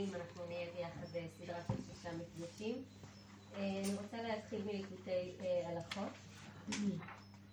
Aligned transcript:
הבאים 0.00 0.14
אנחנו 0.14 0.46
נהיה 0.46 0.66
ביחד 0.76 1.06
בסדרה 1.12 1.60
של 1.68 1.74
שישה 1.88 2.10
מפגשים. 2.12 2.84
אה, 3.56 3.82
אני 3.84 3.94
רוצה 3.94 4.22
להתחיל 4.22 4.62
מליקוטי 4.64 5.32
אה, 5.40 5.68
הלכות. 5.68 6.12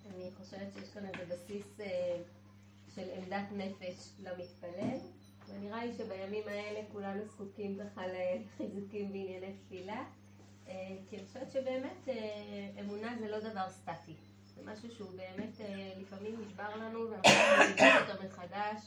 אני 0.06 0.30
חושבת 0.38 0.74
שיש 0.74 0.90
כאן 0.94 1.06
איזה 1.06 1.36
בסיס 1.36 1.80
אה, 1.80 2.18
של 2.96 3.10
עמדת 3.18 3.46
נפש 3.52 4.10
למתפלל, 4.20 4.98
ונראה 5.50 5.86
לי 5.86 5.94
שבימים 5.98 6.48
האלה 6.48 6.80
כולנו 6.92 7.26
זקוקים 7.26 7.80
ככה 7.80 8.02
לחיזוקים 8.08 9.12
בענייני 9.12 9.54
תפילה, 9.54 10.04
כי 11.10 11.18
אני 11.18 11.26
חושבת 11.28 11.52
שבאמת 11.52 12.08
אמונה 12.80 13.16
זה 13.20 13.28
לא 13.28 13.40
דבר 13.40 13.70
סטטי. 13.70 14.14
זה 14.56 14.62
משהו 14.72 14.92
שהוא 14.92 15.10
באמת 15.12 15.60
לפעמים 16.02 16.42
נשבר 16.42 16.76
לנו 16.76 17.10
ואנחנו 17.10 17.32
לבדוק 17.64 18.10
אותו 18.10 18.24
מחדש. 18.28 18.82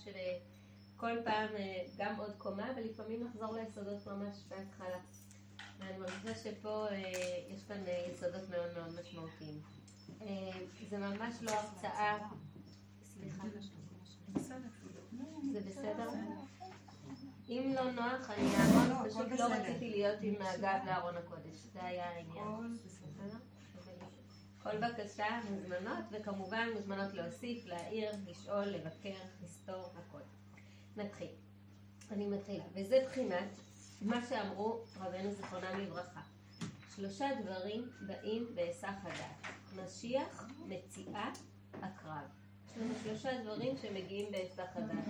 כל 1.00 1.16
פעם 1.24 1.48
אה, 1.54 1.82
גם 1.96 2.16
עוד 2.16 2.32
קומה, 2.38 2.72
ולפעמים 2.77 3.27
לחזור 3.27 3.54
ליסודות 3.56 4.06
ממש 4.06 4.34
בהתחלה. 4.48 4.98
ואני 5.78 5.98
מרגישה 5.98 6.34
שפה 6.34 6.86
אה, 6.91 6.98
יש 7.48 7.64
כאן 7.68 7.86
אה, 7.86 8.06
יסודות 8.12 8.50
מאוד 8.50 8.74
מאוד 8.74 9.00
משמעותיים. 9.00 9.60
זה 10.91 10.98
ממש 10.98 11.34
לא 11.42 11.50
הרצאה, 11.50 12.18
סליחה, 13.05 13.42
זה 15.52 15.60
בסדר? 15.60 16.08
אם 17.48 17.72
לא 17.74 17.91
נוח, 17.91 18.30
אני 18.30 18.48
אעמוד, 18.56 19.08
פשוט 19.08 19.41
לא 19.41 19.44
רציתי 19.44 19.91
להיות 19.91 20.19
עם 20.22 20.34
הגב 20.41 20.78
לארון 20.86 21.16
הקודש, 21.16 21.56
זה 21.72 21.84
היה 21.84 22.10
העניין. 22.10 22.77
כל 24.62 24.78
בקשה 24.78 25.41
מוזמנות, 25.50 26.05
וכמובן 26.10 26.69
מוזמנות 26.74 27.14
להוסיף, 27.14 27.66
להעיר, 27.66 28.10
לשאול, 28.27 28.64
לבקר, 28.64 29.19
לסתור, 29.42 29.92
הכל. 29.96 30.20
נתחיל. 31.04 31.30
אני 32.10 32.27
מתחילה. 32.27 32.64
וזה 32.74 33.04
בחינת 33.06 33.48
מה 34.00 34.27
שאמרו 34.28 34.80
רבנו 35.00 35.30
זיכרונם 35.33 35.80
לברכה. 35.80 36.20
שלושה 36.97 37.28
דברים 37.42 37.88
באים 38.06 38.47
בהיסח 38.55 38.92
הדעת. 39.02 39.55
משיח, 39.77 40.48
מציאה, 40.66 41.30
הקרב. 41.83 42.25
יש 42.66 42.78
לנו 42.78 42.94
שלושה 43.02 43.42
דברים 43.42 43.77
שמגיעים 43.83 44.30
בהיסח 44.33 44.66
הדעת. 44.75 45.05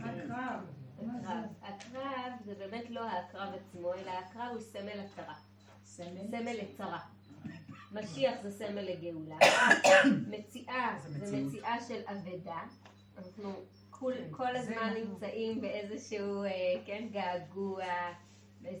הקרב. 0.00 0.64
הקרב. 0.98 1.44
הקרב 1.62 2.32
זה 2.44 2.54
באמת 2.54 2.90
לא 2.90 3.08
הקרב 3.08 3.54
עצמו, 3.54 3.94
אלא 3.94 4.10
הקרב 4.10 4.48
הוא 4.52 4.60
סמל 4.60 5.00
הצרה. 5.00 5.34
סמל 5.84 6.52
לצרה. 6.52 7.00
משיח 7.92 8.34
זה 8.42 8.50
סמל 8.50 8.80
לגאולה. 8.80 9.36
מציאה 10.32 10.98
זה 11.06 11.36
מציאה 11.36 11.76
של 11.88 12.00
אבדה. 12.06 12.60
אנחנו 13.18 13.54
כול, 14.00 14.14
כן, 14.14 14.28
כל 14.30 14.56
הזמן 14.56 14.94
נמצאים 14.94 15.60
באיזשהו, 15.60 16.44
אה, 16.44 16.50
כן, 16.86 17.08
געגוע. 17.10 17.84
אה, 17.84 18.72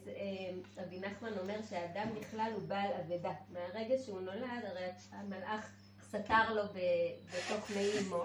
רבי 0.76 1.00
נחמן 1.00 1.38
אומר 1.38 1.62
שהאדם 1.68 2.08
בכלל 2.20 2.52
הוא 2.54 2.68
בעל 2.68 2.92
אבדה. 2.92 3.32
מהרגע 3.50 3.98
שהוא 3.98 4.20
נולד, 4.20 4.64
הרי 4.64 4.88
המלאך 5.12 5.72
סתר 6.02 6.54
לו 6.54 6.62
בתוך 6.62 7.70
מי 7.70 7.90
אמו, 8.00 8.24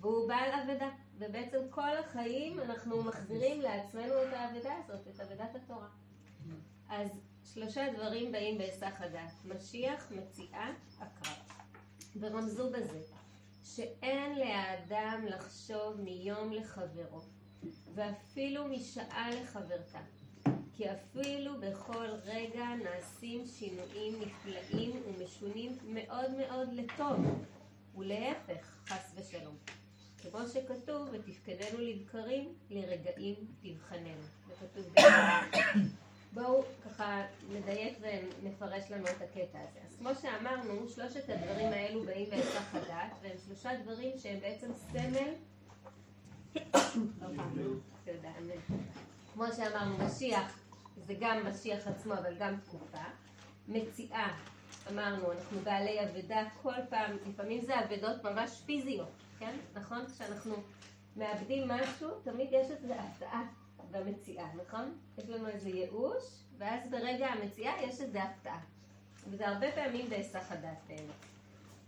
והוא 0.00 0.28
בעל 0.28 0.50
אבדה. 0.60 0.88
ובעצם 1.18 1.58
כל 1.70 1.96
החיים 1.96 2.60
אנחנו 2.60 3.02
מחזירים 3.02 3.60
לעצמנו 3.60 4.22
את 4.22 4.32
האבדה 4.32 4.72
הזאת, 4.84 5.08
את 5.08 5.20
אבדת 5.20 5.54
התורה. 5.54 5.88
אז 6.88 7.08
שלושה 7.44 7.92
דברים 7.92 8.32
באים 8.32 8.58
בהיסח 8.58 9.00
הדעת. 9.00 9.44
משיח, 9.44 10.10
מציאה, 10.10 10.70
הקרב. 10.98 11.36
ורמזו 12.20 12.70
בזה. 12.70 13.21
שאין 13.64 14.38
לאדם 14.38 15.24
לחשוב 15.26 16.00
מיום 16.00 16.52
לחברו, 16.52 17.20
ואפילו 17.94 18.68
משעה 18.68 19.30
לחברתה, 19.30 20.00
כי 20.72 20.84
אפילו 20.92 21.60
בכל 21.60 22.06
רגע 22.24 22.64
נעשים 22.84 23.46
שינויים 23.46 24.14
נפלאים 24.20 25.02
ומשונים 25.06 25.78
מאוד 25.84 26.30
מאוד 26.30 26.72
לטוב, 26.72 27.44
ולהפך, 27.96 28.66
חס 28.86 29.14
ושלום. 29.16 29.56
כמו 30.22 30.40
שכתוב, 30.52 31.08
ותפקדנו 31.12 31.78
לבקרים, 31.78 32.54
לרגעים 32.70 33.34
תבחננו. 33.62 34.22
זה 34.48 34.54
כתוב 34.60 34.84
בואו 36.34 36.64
ככה 36.84 37.22
נדייק 37.48 37.98
ונפרש 38.00 38.90
לנו 38.90 39.04
את 39.04 39.22
הקטע 39.22 39.58
הזה. 39.58 39.78
אז 39.88 39.96
כמו 39.98 40.08
שאמרנו, 40.22 40.88
שלושת 40.88 41.30
הדברים 41.30 41.68
האלו 41.68 42.02
באים 42.04 42.30
בהיסח 42.30 42.74
הדעת, 42.74 43.12
והם 43.22 43.36
שלושה 43.46 43.70
דברים 43.82 44.18
שהם 44.18 44.40
בעצם 44.40 44.70
סמל 44.74 45.34
כמו 49.34 49.44
שאמרנו, 49.56 49.98
משיח 49.98 50.58
זה 51.06 51.14
גם 51.20 51.46
משיח 51.46 51.86
עצמו, 51.86 52.14
אבל 52.14 52.34
גם 52.38 52.56
תקופה. 52.64 53.04
מציאה, 53.68 54.28
אמרנו, 54.90 55.32
אנחנו 55.32 55.60
בעלי 55.60 56.04
אבדה 56.04 56.44
כל 56.62 56.74
פעם, 56.90 57.16
לפעמים 57.26 57.60
זה 57.60 57.80
אבדות 57.80 58.24
ממש 58.24 58.62
פיזיות, 58.66 59.12
כן? 59.38 59.56
נכון? 59.74 60.06
כשאנחנו 60.06 60.54
מאבדים 61.16 61.68
משהו, 61.68 62.08
תמיד 62.24 62.48
יש 62.52 62.70
איזו 62.70 62.94
הפתעה. 62.94 63.42
במציאה, 63.92 64.46
נכון? 64.54 64.98
יש 65.18 65.28
לנו 65.28 65.48
איזה 65.48 65.68
ייאוש, 65.68 66.24
ואז 66.58 66.90
ברגע 66.90 67.26
המציאה 67.26 67.82
יש 67.82 68.00
איזה 68.00 68.22
הפתעה. 68.22 68.60
וזה 69.30 69.48
הרבה 69.48 69.72
פעמים 69.72 70.10
בהיסח 70.10 70.52
הדעת 70.52 70.78
באמת. 70.88 71.26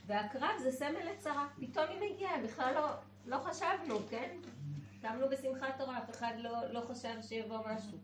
והקרב 0.07 0.51
זה 0.63 0.73
סמל 0.73 1.11
לצרה. 1.13 1.49
פתאום 1.61 1.85
היא 1.89 2.13
מגיעה, 2.13 2.43
בכלל 2.43 2.75
לא, 2.75 2.89
לא 3.27 3.37
חשבנו, 3.39 3.99
כן? 4.11 4.37
קמנו 5.03 5.29
בשמחת 5.29 5.79
תורה, 5.79 5.99
אף 5.99 6.11
אחד 6.11 6.33
לא, 6.39 6.73
לא 6.73 6.81
חשב 6.81 7.23
שיבוא 7.23 7.59
משהו. 7.67 7.99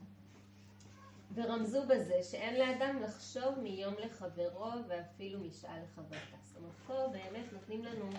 ורמזו 1.34 1.82
בזה 1.86 2.22
שאין 2.22 2.58
לאדם 2.58 3.02
לחשוב 3.02 3.58
מיום 3.62 3.94
לחברו 3.98 4.70
ואפילו 4.88 5.40
משעה 5.40 5.78
לחברתה. 5.82 6.36
זאת 6.42 6.56
אומרת, 6.56 6.72
פה 6.86 7.08
באמת 7.12 7.52
נותנים 7.52 7.84
לנו 7.84 8.10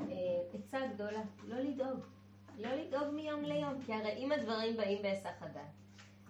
אה, 0.00 0.06
עצה 0.54 0.78
גדולה, 0.94 1.22
לא 1.44 1.56
לדאוג. 1.56 2.00
לא 2.58 2.74
לדאוג 2.74 3.14
מיום 3.14 3.44
ליום, 3.44 3.82
כי 3.86 3.92
הרי 3.94 4.12
אם 4.16 4.32
הדברים 4.32 4.76
באים 4.76 5.02
בהיסח 5.02 5.32
הדעת, 5.40 5.70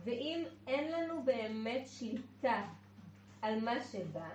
ואם 0.05 0.45
אין 0.67 0.93
לנו 0.93 1.23
באמת 1.25 1.89
שליטה 1.89 2.63
על 3.43 3.61
מה 3.61 3.85
שבא, 3.93 4.29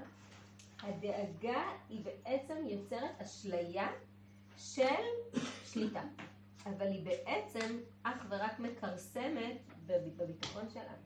הדאגה 0.84 1.64
היא 1.90 2.02
בעצם 2.04 2.56
יוצרת 2.68 3.22
אשליה 3.22 3.88
של 4.58 5.06
שליטה. 5.66 6.02
אבל 6.66 6.88
היא 6.88 7.06
בעצם 7.06 7.78
אך 8.04 8.26
ורק 8.30 8.60
מכרסמת 8.60 9.58
בביטחון 9.86 10.70
שלנו, 10.70 11.04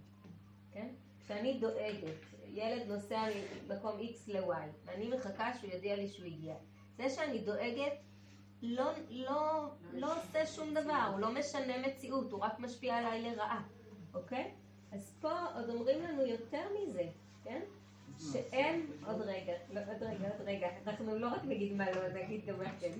כן? 0.72 0.88
כשאני 1.26 1.60
דואגת, 1.60 2.18
ילד 2.48 2.88
נוסע 2.88 3.28
ממקום 3.68 4.00
X 4.00 4.32
ל-Y, 4.32 4.86
ואני 4.86 5.08
מחכה 5.08 5.54
שהוא 5.54 5.72
יודיע 5.72 5.96
לי 5.96 6.08
שהוא 6.08 6.26
הגיע. 6.26 6.56
זה 6.98 7.10
שאני 7.10 7.40
דואגת 7.40 7.94
לא, 8.66 8.91
לא, 9.09 9.69
לא 9.94 10.18
עושה 10.18 10.46
שום 10.46 10.74
דבר, 10.74 11.09
הוא 11.12 11.19
לא 11.19 11.34
משנה 11.34 11.74
מציאות, 11.88 12.31
הוא 12.31 12.40
רק 12.40 12.59
משפיע 12.59 12.97
עליי 12.97 13.22
לרעה, 13.22 13.63
אוקיי? 14.13 14.51
אז 14.91 15.16
פה 15.22 15.46
עוד 15.56 15.69
אומרים 15.69 16.03
לנו 16.03 16.25
יותר 16.25 16.62
מזה, 16.75 17.03
כן? 17.44 17.62
שאין, 18.19 18.85
עוד 19.06 19.22
רגע, 19.22 19.53
לא, 19.73 19.79
עוד 19.79 20.03
רגע, 20.03 20.29
עוד 20.29 20.41
רגע, 20.47 20.68
אנחנו 20.88 21.19
לא 21.19 21.28
רק 21.28 21.44
נגיד 21.44 21.73
מה 21.73 21.91
לא, 21.91 22.07
נגיד 22.07 22.46
גם 22.46 22.57
מה 22.57 22.79
כן. 22.79 22.91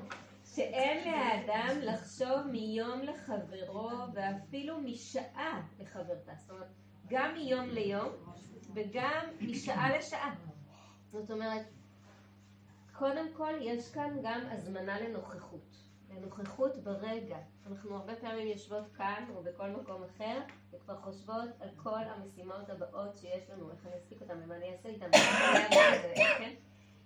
שאין 0.54 1.12
לאדם 1.12 1.80
לחשוב 1.80 2.46
מיום 2.52 3.00
לחברו 3.02 3.90
ואפילו 4.14 4.80
משעה 4.80 5.62
לחברתה. 5.80 6.32
זאת 6.38 6.50
אומרת, 6.50 6.68
גם 7.08 7.34
מיום 7.34 7.68
ליום 7.68 8.08
וגם 8.74 9.26
משעה 9.40 9.98
לשעה. 9.98 10.34
זאת 11.12 11.30
אומרת, 11.30 11.66
קודם 12.98 13.26
כל 13.36 13.52
יש 13.60 13.92
כאן 13.92 14.16
גם 14.22 14.40
הזמנה 14.50 15.00
לנוכחות, 15.00 15.76
לנוכחות 16.10 16.76
ברגע. 16.76 17.38
אנחנו 17.66 17.96
הרבה 17.96 18.16
פעמים 18.16 18.48
יושבות 18.48 18.84
כאן 18.96 19.24
או 19.34 19.42
בכל 19.42 19.70
מקום 19.70 20.02
אחר 20.04 20.40
וכבר 20.72 20.96
חושבות 20.96 21.48
על 21.60 21.68
כל 21.76 21.98
המשימות 21.98 22.70
הבאות 22.70 23.16
שיש 23.16 23.50
לנו, 23.50 23.70
איך 23.70 23.86
אני 23.86 23.96
אספיק 23.96 24.22
אותן 24.22 24.40
ומה 24.44 24.56
אני 24.56 24.72
אעשה 24.72 24.88
איתן, 24.88 25.10
כן? 26.38 26.54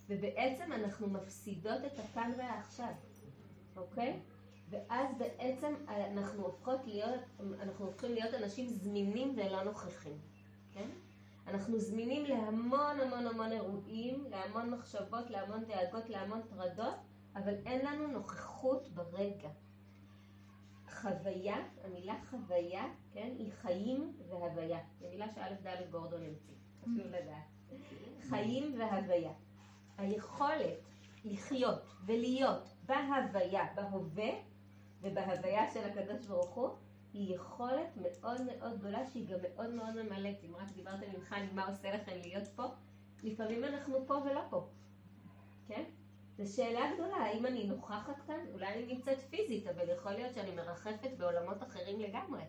ובעצם 0.09 0.73
אנחנו 0.73 1.09
מפסידות 1.09 1.85
את 1.87 1.99
הכאן 1.99 2.33
והעכשיו, 2.39 2.93
אוקיי? 3.77 4.21
ואז 4.71 5.09
בעצם 5.19 5.75
אנחנו 5.89 6.43
הופכות 6.43 6.87
להיות, 6.87 7.21
אנחנו 7.61 7.87
הופכים 7.87 8.15
להיות 8.15 8.35
אנשים 8.35 8.69
זמינים 8.69 9.35
ולא 9.37 9.63
נוכחים, 9.63 10.19
כן? 10.73 10.89
אנחנו 11.49 11.79
זמינים 11.79 12.25
להמון 12.25 13.01
המון 13.01 13.27
המון 13.27 13.53
אירועים, 13.53 14.25
להמון 14.31 14.71
מחשבות, 14.71 15.31
להמון 15.31 15.65
דאגות, 15.65 16.09
להמון 16.11 16.41
טרדות, 16.43 16.95
אבל 17.35 17.55
אין 17.67 17.87
לנו 17.87 18.07
נוכחות 18.07 18.89
ברגע. 18.89 19.49
חוויה, 20.91 21.57
המילה 21.85 22.15
חוויה, 22.31 22.85
כן, 23.13 23.35
היא 23.39 23.53
חיים 23.53 24.17
והוויה. 24.29 24.79
זו 25.01 25.07
מילה 25.11 25.27
שא' 25.35 25.55
ד' 25.55 25.91
גורדון 25.91 26.23
המציא, 26.23 26.55
חשוב 26.81 27.07
לדעת. 27.07 27.81
חיים 28.29 28.81
והוויה. 28.81 29.33
היכולת 29.99 30.79
לחיות 31.25 31.83
ולהיות 32.07 32.69
בהוויה, 32.87 33.65
בהווה 33.75 34.31
ובהוויה 35.01 35.71
של 35.71 35.85
הקדוש 35.85 36.27
ברוך 36.27 36.55
הוא, 36.55 36.69
היא 37.19 37.35
יכולת 37.35 37.97
מאוד 37.97 38.43
מאוד 38.43 38.79
גדולה 38.79 39.07
שהיא 39.07 39.29
גם 39.29 39.39
מאוד 39.43 39.71
מאוד 39.71 40.03
ממלאת. 40.03 40.37
אם 40.45 40.57
רק 40.57 40.71
דיברתם 40.73 41.07
עם 41.15 41.21
חני 41.21 41.53
מה 41.53 41.67
עושה 41.67 41.95
לכם 41.95 42.13
להיות 42.23 42.49
פה, 42.49 42.63
לפעמים 43.23 43.65
אנחנו 43.65 44.07
פה 44.07 44.15
ולא 44.15 44.41
פה, 44.51 44.69
כן? 45.67 45.85
זו 46.37 46.57
שאלה 46.57 46.81
גדולה, 46.95 47.17
האם 47.17 47.47
אני 47.47 47.67
נוכחת 47.67 48.17
כאן? 48.27 48.41
אולי 48.53 48.67
אני 48.67 48.95
נמצאת 48.95 49.19
פיזית, 49.21 49.67
אבל 49.67 49.89
יכול 49.91 50.13
להיות 50.13 50.35
שאני 50.35 50.55
מרחפת 50.55 51.11
בעולמות 51.17 51.63
אחרים 51.63 52.01
לגמרי, 52.01 52.43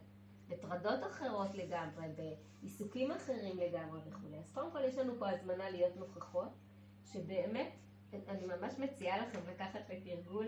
בטרדות 0.48 1.00
אחרות 1.12 1.56
לגמרי, 1.56 2.06
בעיסוקים 2.16 3.12
אחרים 3.12 3.58
לגמרי 3.58 4.00
וכולי. 4.08 4.38
אז 4.38 4.52
קודם 4.54 4.72
כל 4.72 4.84
יש 4.84 4.98
לנו 4.98 5.20
פה 5.20 5.30
הזמנה 5.30 5.70
להיות 5.70 5.96
נוכחות, 5.96 6.50
שבאמת, 7.06 7.72
אני 8.28 8.46
ממש 8.46 8.74
מציעה 8.80 9.28
לכם 9.28 9.40
לקחת 9.48 9.90
לתרגול 9.90 10.48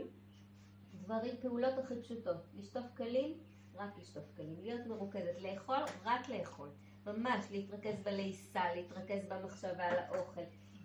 דברים, 0.94 1.36
פעולות 1.42 1.78
הכי 1.78 2.02
פשוטות. 2.02 2.38
לשטוף 2.58 2.86
כלים, 2.98 3.38
רק 3.82 3.98
לשטוף 3.98 4.24
כלים. 4.36 4.56
להיות 4.62 4.86
מרוכזת, 4.88 5.42
לאכול, 5.42 5.76
רק 6.06 6.30
לאכול. 6.30 6.70
ממש 7.06 7.46
להתרכז 7.52 7.96
בלעיסה, 8.04 8.76
להתרכז 8.76 9.26
במחשבה 9.30 9.86
על 9.86 9.98
האוכל. 9.98 10.42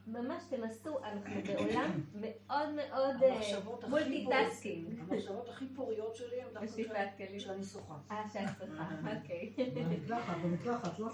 ממש 0.07 0.43
תנסו, 0.51 0.99
אנחנו 1.05 1.35
בעולם 1.47 1.91
מאוד 2.15 2.69
מאוד 2.75 3.17
multitasking. 3.89 5.01
המחשבות 5.01 5.49
הכי 5.49 5.69
פוריות 5.75 6.17
שלי 6.17 6.43
הן 6.43 6.49
דווקא 6.53 7.25
כשאני 7.39 7.65
שוחה. 7.65 7.99
אה, 8.11 8.29
שאת 8.33 8.49
שוחה, 8.59 8.89
אוקיי. 9.17 9.55
במקלחת, 9.75 10.37
במקלחת, 10.45 10.99
לא? 10.99 11.09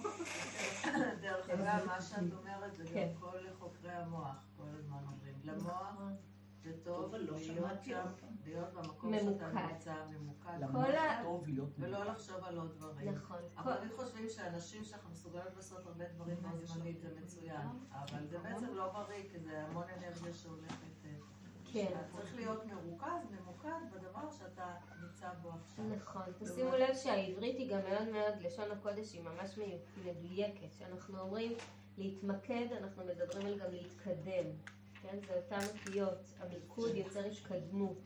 דרך 1.20 1.50
אגב, 1.50 1.87
מה 1.87 2.00
שאת 2.00 2.32
אומרת 2.38 2.75
זה 2.75 2.84
גם 2.84 3.20
כל 3.20 3.38
חוקרי 3.58 3.93
המוח, 3.93 4.44
כל 4.56 4.69
הזמן 4.79 4.99
אומרים. 5.12 5.34
למוח 5.44 6.00
זה 6.62 6.73
טוב 6.84 7.14
להיות 7.14 7.84
שם, 7.84 8.06
להיות 8.44 8.73
במקום 8.73 9.15
שאתה 9.19 9.49
נמצא 9.53 9.94
ממוקד. 10.11 10.59
ולא 11.79 12.05
לחשוב 12.05 12.44
על 12.44 12.59
עוד 12.59 12.73
דברים. 12.77 13.15
נכון. 13.15 13.39
אבל 13.56 13.73
אני 13.73 13.91
חושבים 13.97 14.29
שאנשים 14.29 14.85
שאנחנו 14.85 15.11
מסוגלים 15.11 15.44
לעשות 15.56 15.87
הרבה 15.87 16.05
דברים 16.09 16.37
בו 16.37 16.67
זמנית 16.67 17.00
זה 17.00 17.09
מצוין. 17.23 17.67
אבל 17.93 18.27
זה 18.27 18.39
בעצם 18.39 18.75
לא 18.75 18.93
בריא, 18.93 19.23
כי 19.31 19.39
זה 19.39 19.62
המון 19.62 19.85
אנרגיה 19.99 20.33
שהולכת... 20.33 20.93
כן. 21.73 21.91
צריך 22.17 22.35
להיות 22.37 22.65
מרוכז, 22.67 23.31
ממוקד 23.31 23.81
בדבר 23.93 24.31
שאתה 24.31 24.75
נמצא 25.03 25.29
בו 25.43 25.50
עכשיו. 25.50 25.85
נכון. 25.85 26.23
תשימו 26.39 26.77
לב 26.77 26.94
שהעברית 26.94 27.56
היא 27.56 27.71
גם 27.71 27.81
מאוד 27.91 28.09
מאוד, 28.09 28.35
לשון 28.41 28.71
הקודש 28.71 29.12
היא 29.12 29.23
ממש 29.23 29.59
מדויקת. 30.05 30.75
כשאנחנו 30.75 31.19
אומרים 31.21 31.53
להתמקד, 31.99 32.67
אנחנו 32.81 33.05
מדברים 33.05 33.47
על 33.47 33.59
גם 33.59 33.71
להתקדם. 33.73 34.44
כן? 35.03 35.19
זה 35.27 35.37
אותן 35.37 35.67
אותיות. 35.79 36.19
המיקוד 36.39 36.94
יוצר 36.94 37.25
התקדמות. 37.25 37.99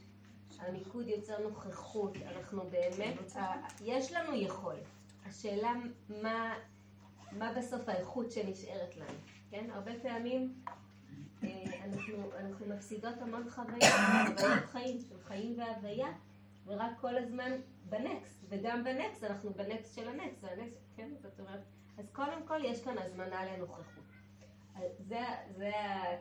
המיקוד 0.58 1.08
יוצר 1.08 1.42
נוכחות. 1.42 2.16
אנחנו 2.16 2.62
באמת, 2.70 3.14
יש 3.80 4.12
לנו 4.12 4.34
יכולת. 4.34 4.86
השאלה 5.26 5.72
מה, 6.22 6.54
מה 7.32 7.52
בסוף 7.52 7.88
האיכות 7.88 8.30
שנשארת 8.30 8.96
לנו. 8.96 9.18
כן? 9.50 9.70
הרבה 9.70 9.92
פעמים 10.02 10.54
אנחנו, 11.84 12.30
אנחנו 12.38 12.66
מפסידות 12.66 13.14
המון 13.20 13.50
חוויות, 13.50 13.82
חוויות 14.26 14.64
חיים, 14.64 15.00
של 15.00 15.18
חיים 15.24 15.58
והוויה, 15.58 16.08
ורק 16.66 16.90
כל 17.00 17.16
הזמן 17.16 17.50
בנקסט, 17.88 18.44
וגם 18.48 18.84
בנקסט, 18.84 19.24
אנחנו 19.24 19.50
בנקסט 19.54 19.94
של 19.94 20.08
הנקסט, 20.08 20.44
והנקסט, 20.44 20.84
כן, 20.96 21.08
זאת 21.22 21.40
אומרת, 21.40 21.60
אז 21.98 22.10
קודם 22.12 22.46
כל 22.46 22.64
יש 22.64 22.84
כאן 22.84 22.98
הזמנה 22.98 23.44
לנוכחות. 23.44 23.84
זה, 24.98 25.20
זה, 25.56 25.72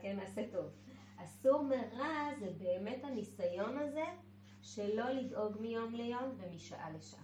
כן, 0.01 0.15
עשה 0.15 0.41
טוב. 0.51 0.65
הסור 1.25 1.63
מרע 1.63 2.29
זה 2.39 2.51
באמת 2.57 3.03
הניסיון 3.03 3.77
הזה 3.77 4.05
שלא 4.61 5.09
לדאוג 5.09 5.57
מיום 5.59 5.95
ליום 5.95 6.37
ומשעה 6.37 6.89
לשעה. 6.89 7.23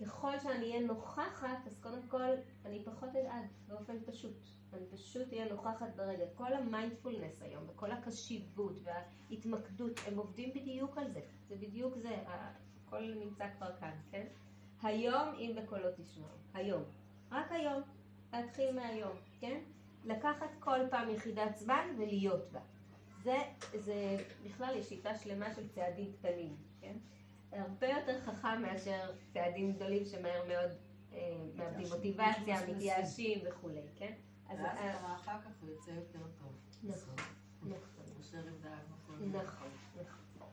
ככל 0.00 0.38
שאני 0.38 0.70
אהיה 0.70 0.80
נוכחת, 0.80 1.66
אז 1.66 1.78
קודם 1.82 2.08
כל 2.08 2.22
אני 2.64 2.84
פחות 2.84 3.08
אדאג 3.08 3.46
באופן 3.68 3.96
פשוט. 4.06 4.36
אני 4.72 4.86
פשוט 4.86 5.32
אהיה 5.32 5.52
נוכחת 5.52 5.96
ברגע. 5.96 6.24
כל 6.34 6.52
המיינדפולנס 6.52 7.42
היום 7.42 7.64
וכל 7.68 7.90
הקשיבות 7.90 8.78
וההתמקדות, 8.82 10.00
הם 10.06 10.18
עובדים 10.18 10.50
בדיוק 10.54 10.98
על 10.98 11.12
זה. 11.12 11.20
זה 11.48 11.56
בדיוק 11.56 11.96
זה, 11.96 12.16
הכל 12.26 13.14
נמצא 13.14 13.44
כבר 13.56 13.76
כאן, 13.80 13.94
כן? 14.10 14.26
היום 14.82 15.28
אם 15.38 15.56
בקולו 15.56 15.88
תשמעו, 15.96 16.28
היום. 16.54 16.82
רק 17.30 17.52
היום. 17.52 17.82
להתחיל 18.32 18.74
מהיום, 18.74 19.16
כן? 19.40 19.60
לקחת 20.04 20.50
כל 20.60 20.78
פעם 20.90 21.10
יחידת 21.10 21.56
זמן 21.56 21.88
ולהיות 21.98 22.52
בה. 22.52 22.60
זה, 23.24 23.38
זה 23.74 24.16
בכלל 24.44 24.76
יש 24.76 24.88
שיטה 24.88 25.18
שלמה 25.18 25.54
של 25.54 25.68
צעדים 25.68 26.12
קטנים, 26.12 26.56
כן? 26.80 26.96
הרבה 27.52 27.86
יותר 27.88 28.20
חכם 28.20 28.62
מאשר 28.62 29.12
צעדים 29.32 29.72
גדולים 29.72 30.04
שמהר 30.04 30.42
מאוד 30.48 30.70
אה, 31.12 31.18
מאבדים 31.54 31.86
מוטיבציה, 31.94 32.66
מתייאשים 32.68 33.40
וכולי, 33.48 33.82
כן? 33.96 34.12
אז 34.48 34.58
אחר 35.14 35.40
כך 35.40 35.50
הוא 35.60 35.70
יוצא 35.70 35.90
יותר 35.90 36.18
טוב. 36.38 36.52
נכון, 36.82 37.14
נכון. 37.62 38.04
נכון, 39.32 39.68
נכון. 39.94 40.48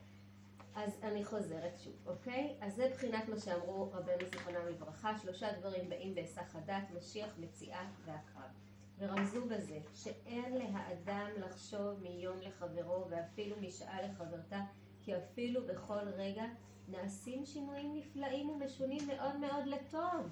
אז 0.76 1.00
אני 1.04 1.26
חוזרת 1.26 1.80
שוב, 1.84 1.94
אוקיי? 2.06 2.58
אז 2.62 2.76
זה 2.76 2.90
בחינת 2.94 3.30
מה 3.30 3.40
שאמרו 3.40 3.92
רבנו 3.92 4.30
זיכרונם 4.32 4.68
לברכה, 4.68 5.20
שלושה 5.20 5.60
דברים 5.60 5.90
באים 5.90 6.16
בהיסח 6.16 6.56
הדעת, 6.56 6.92
משיח, 6.92 7.30
מציאה 7.40 7.88
והקרב. 8.06 8.52
ורמזו 9.02 9.46
בזה 9.46 9.80
שאין 9.96 10.54
להאדם 10.54 11.28
לחשוב 11.38 12.04
מיום 12.04 12.38
לחברו 12.42 13.06
ואפילו 13.10 13.56
משעה 13.62 14.02
לחברתה, 14.02 14.62
כי 15.02 15.18
אפילו 15.18 15.68
בכל 15.68 16.08
רגע 16.08 16.44
נעשים 16.88 17.46
שינויים 17.46 17.96
נפלאים 17.96 18.50
ומשונים 18.50 19.08
מאוד 19.08 19.36
מאוד 19.38 19.66
לטוב. 19.66 20.30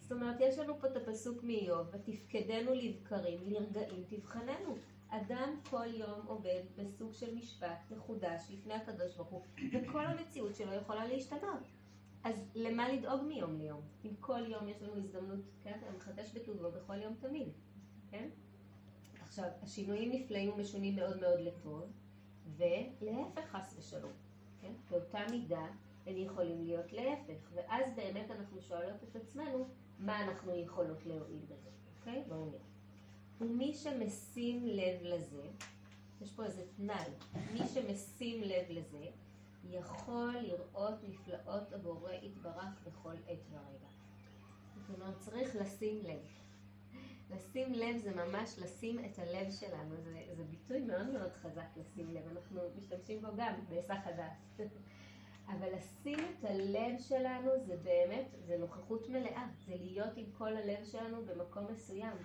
זאת 0.00 0.12
אומרת, 0.12 0.36
יש 0.40 0.58
לנו 0.58 0.80
פה 0.80 0.86
את 0.86 0.96
הפסוק 0.96 1.42
מאיוב, 1.42 1.86
ותפקדנו 1.92 2.74
לבקרים, 2.74 3.40
לרגעים 3.46 4.04
תבחננו. 4.08 4.76
אדם 5.08 5.60
כל 5.70 5.94
יום 5.94 6.26
עובד 6.26 6.62
בסוג 6.76 7.12
של 7.12 7.34
משפט 7.34 7.90
מחודש 7.90 8.50
לפני 8.50 8.74
הקדוש 8.74 9.16
ברוך 9.16 9.28
הוא, 9.28 9.42
וכל 9.72 10.06
המציאות 10.06 10.56
שלו 10.56 10.74
יכולה 10.74 11.06
להשתנות. 11.06 11.62
אז 12.24 12.44
למה 12.54 12.88
לדאוג 12.88 13.22
מיום 13.22 13.58
ליום? 13.58 13.80
אם 14.04 14.10
כל 14.20 14.42
יום 14.46 14.68
יש 14.68 14.82
לנו 14.82 14.96
הזדמנות, 14.96 15.40
כן, 15.62 15.78
המחדש 15.88 16.32
בטובו 16.34 16.70
בכל 16.70 17.02
יום 17.02 17.14
תמיד, 17.20 17.48
כן? 18.10 18.28
עכשיו, 19.22 19.48
השינויים 19.62 20.12
נפלאים 20.12 20.50
ומשונים 20.50 20.96
מאוד 20.96 21.20
מאוד 21.20 21.40
לטוב, 21.40 21.82
ולהפך 22.56 23.40
חס 23.50 23.74
ושלום, 23.78 24.12
כן? 24.60 24.72
באותה 24.90 25.20
מידה 25.30 25.66
הם 26.06 26.16
יכולים 26.16 26.64
להיות 26.64 26.92
להפך, 26.92 27.50
ואז 27.54 27.84
באמת 27.96 28.30
אנחנו 28.30 28.60
שואלות 28.60 29.04
את 29.10 29.16
עצמנו, 29.16 29.68
מה 29.98 30.24
אנחנו 30.24 30.54
יכולות 30.54 31.06
להועיל 31.06 31.44
בזה, 31.44 31.70
אוקיי? 31.98 32.24
בואו 32.28 32.44
נראה. 32.46 32.60
ומי 33.40 33.74
שמשים 33.74 34.66
לב 34.66 35.02
לזה, 35.02 35.48
יש 36.20 36.32
פה 36.32 36.44
איזה 36.44 36.62
תנאי, 36.76 37.10
מי 37.52 37.60
שמשים 37.74 38.42
לב 38.42 38.64
לזה, 38.68 39.06
יכול 39.70 40.36
לראות 40.36 40.94
נפלאות 41.08 41.72
הבורא 41.72 42.12
יתברך 42.12 42.80
בכל 42.86 43.14
עת 43.26 43.38
ורגע. 43.50 43.88
זאת 44.76 45.00
אומרת, 45.00 45.18
צריך 45.18 45.56
לשים 45.56 45.98
לב. 46.04 46.18
לשים 47.30 47.72
לב 47.72 47.96
זה 47.96 48.14
ממש 48.14 48.58
לשים 48.58 49.04
את 49.04 49.18
הלב 49.18 49.50
שלנו, 49.50 49.96
זה, 49.96 50.22
זה 50.36 50.44
ביטוי 50.44 50.80
מאוד 50.80 51.06
מאוד 51.06 51.32
חזק 51.32 51.76
לשים 51.76 52.14
לב, 52.14 52.22
אנחנו 52.36 52.60
משתמשים 52.76 53.22
בו 53.22 53.28
גם 53.36 53.54
בהיסח 53.68 53.98
הדעת. 54.04 54.32
אבל 55.52 55.68
לשים 55.74 56.18
את 56.18 56.44
הלב 56.44 56.98
שלנו 56.98 57.50
זה 57.66 57.76
באמת, 57.76 58.26
זה 58.46 58.58
נוכחות 58.58 59.08
מלאה, 59.08 59.46
זה 59.66 59.74
להיות 59.76 60.16
עם 60.16 60.24
כל 60.38 60.56
הלב 60.56 60.84
שלנו 60.84 61.24
במקום 61.24 61.66
מסוים, 61.72 62.16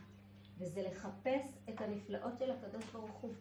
וזה 0.58 0.81
לחפש 0.81 1.58
את 1.70 1.81
הנפלאות 1.81 2.39
של 2.39 2.51
הקדוש 2.51 2.86
ברוך 2.86 3.12
הוא. 3.12 3.34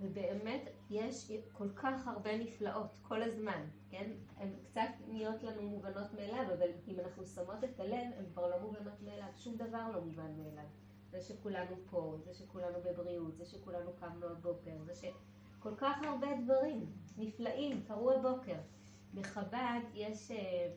ובאמת 0.00 0.70
יש 0.90 1.32
כל 1.52 1.68
כך 1.76 2.08
הרבה 2.08 2.38
נפלאות 2.38 2.90
כל 3.02 3.22
הזמן, 3.22 3.64
כן? 3.90 4.10
הן 4.36 4.52
קצת 4.64 4.88
נהיות 5.08 5.42
לנו 5.42 5.62
מובנות 5.62 6.14
מאליו, 6.14 6.54
אבל 6.58 6.68
אם 6.88 7.00
אנחנו 7.00 7.26
שמות 7.26 7.64
את 7.64 7.80
הלב, 7.80 8.06
הן 8.18 8.24
כבר 8.32 8.50
לא 8.50 8.60
מובנות 8.60 9.02
מאליו, 9.02 9.28
שום 9.36 9.56
דבר 9.56 9.90
לא 9.94 10.00
מובן 10.00 10.36
מאליו. 10.36 10.64
זה 11.10 11.20
שכולנו 11.20 11.76
פה, 11.90 12.16
זה 12.24 12.34
שכולנו 12.34 12.78
בבריאות, 12.84 13.36
זה 13.36 13.44
שכולנו 13.44 13.90
קמנו 14.00 14.26
הבוקר, 14.26 14.82
זה 14.84 14.94
שכל 14.94 15.74
כך 15.76 16.02
הרבה 16.02 16.26
דברים 16.44 16.86
נפלאים 17.18 17.84
קרו 17.88 18.10
הבוקר. 18.10 18.56
בחב"ד 19.14 19.80
יש, 19.94 20.30
אה, 20.30 20.72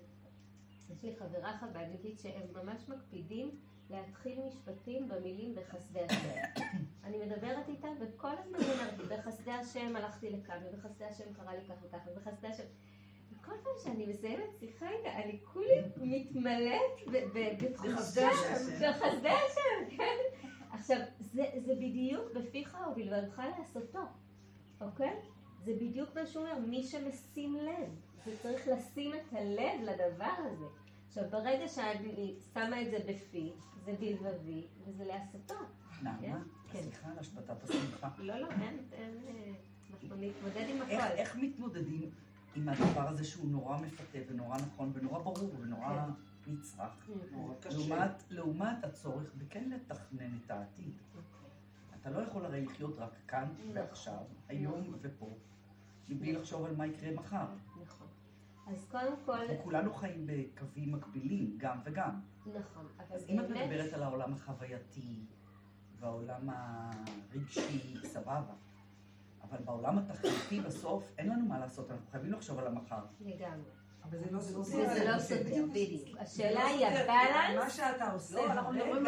יש 0.89 1.03
לי 1.03 1.15
חברה 1.15 1.58
חב"דניקית 1.58 2.20
שהם 2.20 2.48
ממש 2.53 2.89
מקפידים 2.89 3.60
להתחיל 3.93 4.39
משפטים 4.47 5.07
במילים 5.07 5.55
בחסדי 5.55 6.00
השם. 6.00 6.63
אני 7.03 7.17
מדברת 7.17 7.69
איתם 7.69 7.93
וכל 8.00 8.31
הזמן 8.38 8.59
אומרת, 8.59 8.97
בחסדי 8.97 9.51
השם 9.51 9.95
הלכתי 9.95 10.29
לכאן, 10.29 10.57
ובחסדי 10.65 11.05
השם 11.05 11.33
קרה 11.33 11.55
לי 11.55 11.62
כך 11.67 11.75
וכך, 11.83 12.00
ובחסדי 12.07 12.47
השם... 12.47 12.63
וכל 13.31 13.51
פעם 13.63 13.73
שאני 13.83 14.05
מסיימת 14.05 14.55
שיחה 14.59 14.89
איתה, 14.89 15.15
אני 15.15 15.39
כולי 15.43 15.81
מתמלאת 15.95 17.13
בתחושה, 17.33 18.29
בחסדי 18.81 19.29
השם, 19.29 19.97
כן? 19.97 20.17
עכשיו, 20.71 20.97
זה, 21.19 21.43
זה 21.65 21.75
בדיוק 21.75 22.31
בפיך 22.35 22.77
ובלבדך 22.91 23.41
לעשותו, 23.57 24.00
אוקיי? 24.81 25.13
זה 25.65 25.73
בדיוק 25.73 26.15
מה 26.15 26.25
שהוא 26.25 26.43
אומר, 26.45 26.59
מי 26.59 26.83
שמשים 26.83 27.55
לב. 27.55 27.89
זה 28.25 28.38
צריך 28.41 28.67
לשים 28.67 29.13
את 29.13 29.33
הלב 29.33 29.81
לדבר 29.81 30.33
הזה. 30.38 30.65
עכשיו, 31.07 31.23
ברגע 31.29 31.67
שאני 31.67 32.35
שמה 32.53 32.81
את 32.81 32.91
זה 32.91 32.97
בפי, 33.07 33.53
זה 33.86 33.94
בלבבי, 34.00 34.68
וזה 34.86 35.06
להסתות. 35.06 35.68
נעמה, 36.04 36.44
כן. 36.72 36.82
סליחה 36.82 37.08
על 37.08 37.20
השבתת 37.20 37.63
השמחה. 37.63 38.10
לא, 38.20 38.40
לא, 38.40 38.48
אין, 38.52 38.78
אה, 38.94 39.10
אנחנו 39.94 40.16
נתמודד 40.16 40.66
עם 40.70 40.82
הכל. 40.82 40.92
איך 40.92 41.36
מתמודדים 41.36 42.10
עם 42.56 42.70
הדבר 42.70 43.08
הזה 43.08 43.24
שהוא 43.24 43.50
נורא 43.50 43.78
מפתה 43.78 44.18
ונורא 44.28 44.58
נכון 44.58 44.92
ונורא 44.94 45.20
ברור 45.20 45.52
ונורא 45.60 46.06
נצרך? 46.48 47.10
נורא 47.32 47.54
קשה. 47.60 47.78
לעומת, 47.78 48.24
לעומת 48.30 48.84
הצורך 48.84 49.34
בכן 49.38 49.70
לתכנן 49.70 50.38
את 50.46 50.52
העתיד. 50.52 50.94
אתה 52.02 52.10
לא 52.10 52.20
יכול 52.20 52.46
הרי 52.46 52.66
לחיות 52.66 52.98
רק 52.98 53.12
כאן 53.28 53.48
ועכשיו, 53.74 54.24
היום 54.48 54.94
ופה, 55.02 55.30
מבלי 56.10 56.34
לחשוב 56.34 56.66
על 56.66 56.75
מה 56.75 56.88
יקרה 56.88 57.12
מחר. 57.12 57.46
אז 58.67 58.86
קודם 58.91 59.13
כל, 59.25 59.32
אנחנו 59.34 59.63
כולנו 59.63 59.93
חיים 59.93 60.27
בקווים 60.27 60.91
מקבילים, 60.91 61.53
גם 61.58 61.77
וגם. 61.86 62.20
נכון, 62.46 62.88
אבל 62.98 63.15
אז 63.15 63.25
אם 63.29 63.39
את 63.39 63.48
באמת, 63.48 63.70
מדברת 63.70 63.93
על 63.93 64.03
העולם 64.03 64.34
החווייתי 64.34 65.20
והעולם 66.00 66.50
הרגשי, 66.50 67.96
סבבה. 68.03 68.53
אבל 69.43 69.58
בעולם 69.65 69.98
התכליתי 69.98 70.60
בסוף 70.62 71.03
אין 71.17 71.29
לנו 71.29 71.46
מה 71.46 71.60
לעשות, 71.60 71.91
אנחנו 71.91 72.05
חייבים 72.12 72.32
לחשוב 72.34 72.60
על 72.60 72.67
המחר. 72.67 73.03
לגמרי. 73.22 73.70
אבל 74.03 74.17
זה 74.17 74.32
לא 74.32 74.39
סותר. 74.39 74.62
וזה 74.91 75.12
לא 75.12 75.20
סותר, 75.20 75.65
בדיוק. 75.72 76.17
השאלה 76.20 76.65
היא 76.65 76.86
מה 77.08 77.22
הבלנס, 77.60 77.75
שאתה 77.75 78.12
עושה, 78.12 78.36
לא, 78.36 78.51
אנחנו 78.51 78.74
מדברים 78.74 79.05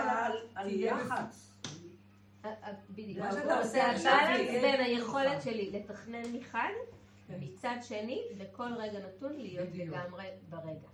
על- 0.56 0.70
יח"צ. 0.72 1.52
אה, 2.46 2.54
אה, 2.64 2.72
בדיוק, 2.90 3.26
מה 3.26 3.32
זה 3.34 3.42
שאתה 3.42 3.60
עושה 3.60 3.78
יהיה 3.78 4.62
בין 4.62 4.82
היכולת. 4.86 5.42
שלי 5.42 5.72
לתכנן 5.72 6.22
מחד, 6.34 6.70
ומצד 7.30 7.76
שני, 7.82 8.22
בכל 8.40 8.70
רגע 8.78 9.00
נתון 9.08 9.34
להיות 9.36 9.70
בדיוק. 9.70 9.96
לגמרי 9.96 10.26
ברגע. 10.50 10.88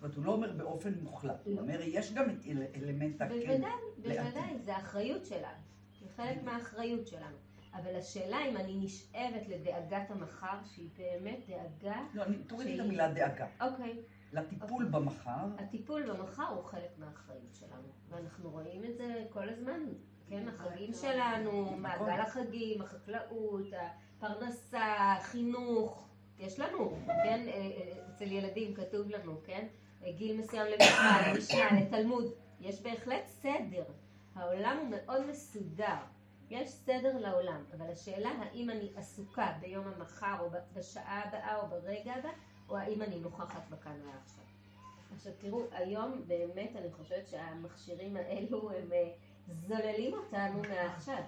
זאת 0.00 0.02
אומרת, 0.02 0.16
הוא 0.16 0.24
לא 0.24 0.32
אומר 0.32 0.52
באופן 0.52 0.94
מוחלט, 1.02 1.46
הוא 1.46 1.54
לא. 1.56 1.60
אומר, 1.60 1.80
יש 1.82 2.12
גם 2.12 2.30
את 2.30 2.46
אל- 2.46 2.62
אלמנט 2.74 3.20
הכן. 3.22 3.34
בוודאי. 3.38 3.70
בוודאי, 3.98 4.58
זה 4.58 4.76
האחריות 4.76 5.26
שלנו. 5.26 5.62
זה 6.00 6.06
חלק 6.16 6.42
מהאחריות 6.42 7.06
שלנו. 7.06 7.36
אבל 7.74 7.96
השאלה 7.96 8.38
אם 8.50 8.56
אני 8.56 8.74
נשאבת 8.76 9.48
לדאגת 9.48 10.10
המחר, 10.10 10.58
שהיא 10.74 10.88
באמת 10.98 11.38
דאגה, 11.48 11.96
לא, 12.14 12.22
אני- 12.24 12.36
תורידי 12.38 12.70
את 12.70 12.76
שהיא- 12.76 12.82
המילה 12.86 13.12
דאגה. 13.12 13.46
אוקיי, 13.60 13.98
לטיפול 14.32 14.84
במחר, 14.84 15.46
הטיפול 15.58 16.10
במחר 16.12 16.46
הוא 16.48 16.64
חלק 16.64 16.90
מהאחריות 16.98 17.54
שלנו, 17.54 17.88
ואנחנו 18.08 18.50
רואים 18.50 18.84
את 18.84 18.96
זה 18.96 19.24
כל 19.30 19.48
הזמן, 19.48 19.80
כן, 20.28 20.48
החגים 20.48 20.92
שלנו, 20.92 21.76
מעגל 21.76 22.20
החגים, 22.20 22.82
החקלאות, 22.82 23.64
הפרנסה, 24.18 25.12
החינוך, 25.16 26.08
יש 26.38 26.60
לנו, 26.60 26.92
כן, 27.06 27.46
אה, 27.48 27.52
אה, 27.52 27.92
אצל 28.14 28.32
ילדים 28.32 28.74
כתוב 28.74 29.08
לנו, 29.08 29.40
כן, 29.44 29.66
אה, 30.04 30.12
גיל 30.12 30.36
מסוים 30.36 30.66
למקרא, 30.66 31.32
למשנה, 31.32 31.68
לתלמוד, 31.80 32.24
יש 32.60 32.82
בהחלט 32.82 33.26
סדר, 33.26 33.84
העולם 34.34 34.78
הוא 34.80 34.88
מאוד 34.90 35.26
מסודר, 35.26 35.96
יש 36.50 36.70
סדר 36.70 37.18
לעולם, 37.18 37.64
אבל 37.76 37.90
השאלה 37.92 38.30
האם 38.30 38.70
אני 38.70 38.92
עסוקה 38.96 39.52
ביום 39.60 39.84
המחר 39.86 40.36
או 40.40 40.50
בשעה 40.74 41.22
הבאה 41.28 41.56
או 41.56 41.66
ברגע 41.68 42.14
הבא, 42.14 42.30
או 42.68 42.76
האם 42.78 43.02
אני 43.02 43.20
נוכחת 43.20 43.68
בכאן 43.70 44.00
ועכשיו. 44.06 44.44
עכשיו. 45.14 45.32
תראו, 45.38 45.62
היום 45.72 46.22
באמת 46.26 46.76
אני 46.76 46.92
חושבת 46.92 47.28
שהמכשירים 47.28 48.16
האלו 48.16 48.70
הם 48.70 48.88
זוללים 49.68 50.14
אותנו 50.14 50.62
מעכשיו, 50.62 51.22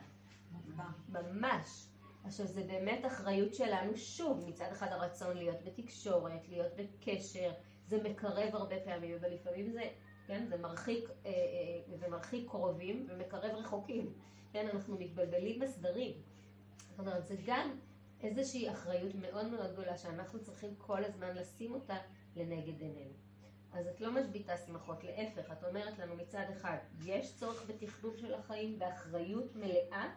ממש. 1.09 1.90
עכשיו 2.25 2.47
זה 2.47 2.63
באמת 2.63 3.07
אחריות 3.07 3.55
שלנו, 3.55 3.97
שוב, 3.97 4.45
מצד 4.49 4.69
אחד 4.73 4.87
הרצון 4.91 5.37
להיות 5.37 5.63
בתקשורת, 5.65 6.49
להיות 6.49 6.73
בקשר, 6.77 7.53
זה 7.87 8.03
מקרב 8.03 8.55
הרבה 8.55 8.77
פעמים, 8.85 9.15
אבל 9.21 9.35
לפעמים 9.35 9.71
זה, 9.71 9.83
כן, 10.27 10.47
זה 10.49 10.57
מרחיק, 10.59 11.11
אה, 11.27 11.31
אה, 11.31 11.97
זה 11.97 12.09
מרחיק 12.09 12.49
קרובים 12.49 13.07
ומקרב 13.11 13.55
רחוקים, 13.55 14.13
כן, 14.53 14.69
אנחנו 14.75 14.97
מתבלבלים 14.99 15.61
בסדרים. 15.61 16.13
זאת 16.91 16.99
אומרת, 16.99 17.27
זה 17.27 17.35
גם 17.47 17.79
איזושהי 18.23 18.71
אחריות 18.71 19.15
מאוד 19.15 19.47
מאוד 19.47 19.73
גדולה 19.73 19.99
שאנחנו 19.99 20.41
צריכים 20.43 20.75
כל 20.79 21.05
הזמן 21.05 21.37
לשים 21.37 21.75
אותה 21.75 21.97
לנגד 22.37 22.81
עינינו. 22.81 23.15
אז 23.73 23.87
את 23.87 24.01
לא 24.01 24.13
משביתה 24.13 24.57
שמחות, 24.57 25.05
להפך, 25.05 25.53
את 25.53 25.65
אומרת 25.65 25.99
לנו 25.99 26.17
מצד 26.17 26.45
אחד, 26.53 26.77
יש 27.05 27.37
צורך 27.37 27.65
בתכנון 27.67 28.17
של 28.17 28.35
החיים, 28.35 28.79
באחריות 28.79 29.57
מלאה, 29.57 30.15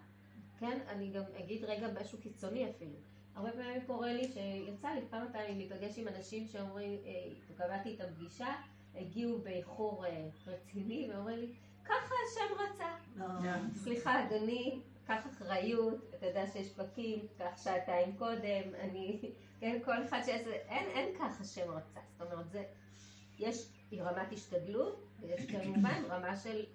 כן, 0.64 0.80
אני 0.88 1.10
גם 1.10 1.24
אגיד 1.40 1.64
רגע 1.64 1.88
משהו 2.02 2.18
קיצוני 2.18 2.70
אפילו. 2.70 2.96
הרבה 3.36 3.52
פעמים 3.52 3.82
קורה 3.88 4.14
לי 4.14 4.24
שיצא 4.24 4.88
לי 4.88 5.02
כמה 5.12 5.26
פעמים 5.32 5.58
להיפגש 5.58 6.00
עם 6.00 6.08
אנשים 6.08 6.48
שאומרים, 6.48 7.00
אה, 7.06 7.56
קבעתי 7.58 7.90
איתם 7.90 8.04
פגישה, 8.16 8.48
הגיעו 8.96 9.38
באיחור 9.38 10.06
אה, 10.06 10.28
רציני, 10.48 11.10
ואומרים 11.14 11.40
לי, 11.40 11.48
ככה 11.86 12.16
השם 12.28 12.54
רצה. 12.64 13.26
סליחה, 13.76 14.24
אדוני, 14.24 14.80
קח 15.08 15.28
אחריות, 15.32 16.14
אתה 16.18 16.26
יודע 16.26 16.48
שיש 16.48 16.70
פקקים, 16.70 17.20
קח 17.38 17.64
שעתיים 17.64 18.18
קודם, 18.18 18.76
אני, 18.80 19.20
כן, 19.60 19.80
כל 19.86 20.04
אחד 20.04 20.20
שיעשה, 20.26 20.52
אין, 20.52 20.90
אין 20.90 21.16
כך 21.20 21.42
השם 21.42 21.72
רצה. 21.72 22.00
זאת 22.20 22.32
אומרת, 22.32 22.50
זה, 22.52 22.64
יש 23.40 23.68
רמת 23.98 24.32
השתדלות, 24.32 25.06
ויש 25.20 25.46
כמובן 25.46 26.04
רמה 26.10 26.38
של, 26.38 26.66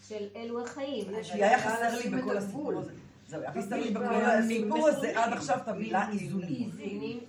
של 0.00 0.28
אלו 0.36 0.64
החיים. 0.64 1.14
יש 1.14 1.30
היה 1.30 1.58
חסר 1.58 1.98
לי 1.98 2.18
את 2.18 2.24
בכל. 2.24 2.36
הסיפור 2.36 2.72
הזה. 2.72 2.92
זהו, 3.32 3.78
לי 3.78 3.90
בדיוק, 3.90 4.04
בכל 4.04 4.14
הסיפור 4.14 4.88
הזה. 4.88 5.22
עד 5.24 5.32
עכשיו 5.32 5.58
את 5.62 5.68
המילה 5.68 6.10
איזונים. 6.10 6.70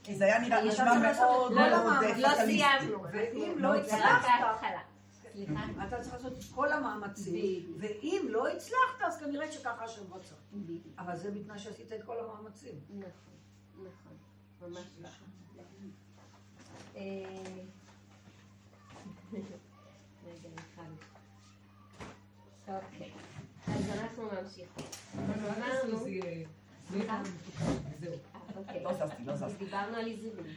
כי 0.04 0.16
זה 0.16 0.26
היה 0.26 0.40
נראה 0.40 0.64
נשמע 0.66 0.94
מאוד 0.94 1.52
לא, 1.52 1.68
לא, 1.68 1.70
מאוד 1.70 1.74
המאמץ. 1.74 2.18
לא 2.18 2.28
פטליסטי. 2.28 2.46
סיימנו. 2.46 3.04
ואם 3.12 3.56
לא 3.58 3.76
הצלחת-. 3.76 4.22
סליחה? 5.34 5.64
אתה 5.88 6.02
צריך 6.02 6.14
לעשות 6.14 6.34
את 6.34 6.44
כל 6.56 6.74
המאמצים. 6.74 7.76
ואם 7.80 8.26
לא 8.30 8.48
הצלחת, 8.48 9.02
אז 9.02 9.18
כנראה 9.20 9.52
שככה 9.52 9.86
השם 9.86 10.14
רצה. 10.14 10.36
בדיוק. 10.54 10.84
אבל 11.00 11.18
זה 11.18 11.32
בתנאי 11.32 11.60
שעשית 11.60 11.94
את 11.94 12.04
כל 12.06 12.16
המאמצים. 12.20 12.76
נכון, 12.90 13.10
נכון, 13.74 14.70
ממש 14.72 14.88
ככה. 15.04 15.26
אה, 16.96 17.02
רגע, 20.26 20.50
ניחן. 20.50 20.92
אוקיי, 22.68 23.12
אז 23.68 23.90
אנחנו 24.00 24.24
ממשיכים. 24.24 24.86
אז 25.14 25.58
אמרנו... 25.58 26.06
סליחה? 26.92 27.22
זהו. 28.00 28.14
אה, 28.36 28.40
אוקיי. 28.58 28.84
לא 28.84 28.92
לא. 29.42 29.48
דיברנו 29.58 29.98
על 29.98 30.08
איזונים. 30.08 30.56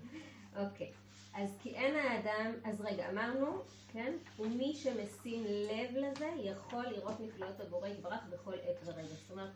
אוקיי. 0.62 0.92
אז 1.34 1.50
כי 1.62 1.74
אין 1.74 1.96
האדם, 1.96 2.52
אז 2.64 2.80
רגע, 2.80 3.10
אמרנו, 3.10 3.62
כן? 3.92 4.12
ומי 4.38 4.74
שמשים 4.74 5.44
לב 5.44 5.96
לזה 5.96 6.30
יכול 6.36 6.86
לראות 6.86 7.20
נפלאות 7.20 7.60
הבורא 7.60 7.88
יתברך 7.88 8.20
בכל 8.30 8.54
עת 8.54 8.76
ורגע. 8.84 9.08
זאת 9.08 9.30
אומרת, 9.30 9.50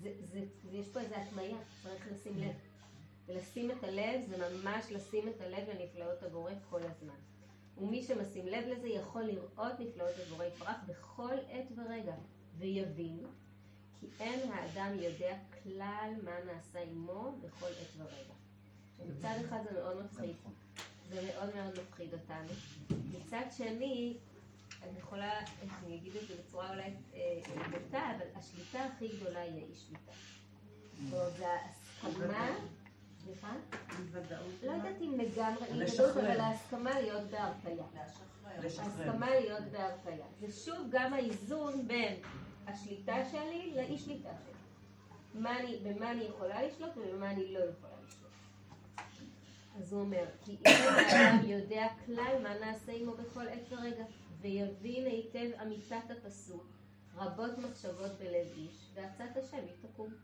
זה, 0.00 0.12
זה, 0.32 0.40
זה, 0.62 0.76
יש 0.76 0.88
פה 0.88 1.00
איזו 1.00 1.14
התניה, 1.14 1.58
צריך 1.82 2.06
לשים 2.12 2.38
לב. 2.38 2.54
ולשים 3.26 3.70
את 3.70 3.84
הלב 3.84 4.20
זה 4.28 4.36
ממש 4.36 4.86
לשים 4.90 5.28
את 5.28 5.40
הלב 5.40 5.68
לנפלאות 5.68 6.22
הבורא 6.22 6.52
כל 6.70 6.80
הזמן. 6.82 7.14
ומי 7.78 8.02
שמשים 8.02 8.46
לב 8.46 8.64
לזה 8.66 8.88
יכול 8.88 9.22
לראות 9.22 9.72
נפלאות 9.80 10.14
הבורא 10.26 10.44
יתברך 10.44 10.76
בכל 10.86 11.34
עת 11.48 11.66
ורגע, 11.76 12.14
ויבין 12.58 13.26
כי 14.00 14.06
אין 14.20 14.52
האדם 14.52 14.98
יודע 14.98 15.36
כלל 15.62 16.12
מה 16.24 16.32
נעשה 16.52 16.80
עמו 16.80 17.38
בכל 17.40 17.66
עת 17.66 17.96
ורגע. 17.96 18.34
מצד 19.06 19.34
אחד 19.46 19.58
זה 19.64 19.80
מאוד 19.80 20.04
מפחיד. 20.04 20.36
זה 21.08 21.32
מאוד 21.34 21.54
מאוד 21.54 21.80
מפחיד 21.82 22.14
אותנו. 22.14 22.48
מצד 23.12 23.44
שני, 23.56 24.16
אני 24.82 24.98
יכולה, 24.98 25.40
אני 25.84 25.96
אגיד 25.96 26.16
את 26.16 26.28
זה 26.28 26.34
בצורה 26.42 26.70
אולי 26.70 26.94
אה, 27.14 27.40
בוטה, 27.70 28.12
אבל 28.16 28.26
השליטה 28.34 28.84
הכי 28.84 29.08
גדולה 29.08 29.40
היא 29.40 29.52
האי 29.52 29.74
שליטה. 29.74 30.12
זאת 30.92 31.12
אומרת, 31.12 31.36
זה 31.36 31.46
ההסכמה, 31.48 32.48
סליחה? 33.24 33.52
לא 34.62 34.70
יודעת 34.72 35.00
אם 35.00 35.18
לגמרי. 35.18 35.86
ודאות, 35.86 36.16
אבל 36.16 36.40
ההסכמה 36.40 37.00
להיות 37.00 37.30
בהרפאיה. 37.30 37.84
לשחרר. 37.94 38.66
לשחרר. 38.66 39.08
הסכמה 39.08 39.30
להיות 39.30 39.64
בהרפאיה. 39.72 40.26
זה 40.40 40.52
שוב 40.64 40.88
גם 40.90 41.12
האיזון 41.12 41.88
בין 41.88 42.14
השליטה 42.66 43.16
שלי 43.30 43.72
לאי 43.76 43.98
שליטה 43.98 44.28
שלי. 44.44 44.52
אני, 45.46 45.78
במה 45.82 46.10
אני 46.10 46.24
יכולה 46.24 46.66
לשלוט 46.66 46.90
ובמה 46.96 47.30
אני 47.30 47.52
לא 47.52 47.58
יכולה 47.58 47.92
לשלוט. 48.06 48.30
אז 49.78 49.92
הוא 49.92 50.00
אומר, 50.00 50.24
כי 50.44 50.56
אם 50.66 50.82
האדם 50.88 51.48
יודע 51.48 51.86
כלל 52.06 52.42
מה 52.42 52.58
נעשה 52.58 52.92
עמו 52.92 53.12
בכל 53.12 53.48
עת 53.48 53.72
ורגע, 53.72 54.04
ויבין 54.40 55.06
היטב 55.06 55.48
אמיתת 55.62 56.10
הפסוק, 56.10 56.66
רבות 57.16 57.58
מחשבות 57.58 58.10
בלב 58.18 58.46
איש, 58.56 58.90
ועצת 58.94 59.36
השם 59.36 59.56
היא 59.56 59.90
תקום. 59.92 60.14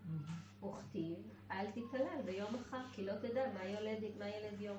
וכתיב, 0.63 1.17
אל 1.51 1.67
תתעלל 1.71 2.23
ביום 2.25 2.55
אחר, 2.55 2.83
כי 2.93 3.05
לא 3.05 3.13
תדע 3.13 3.53
מה 3.55 3.65
ילד, 3.65 4.03
מה 4.19 4.29
ילד 4.29 4.61
יום. 4.61 4.79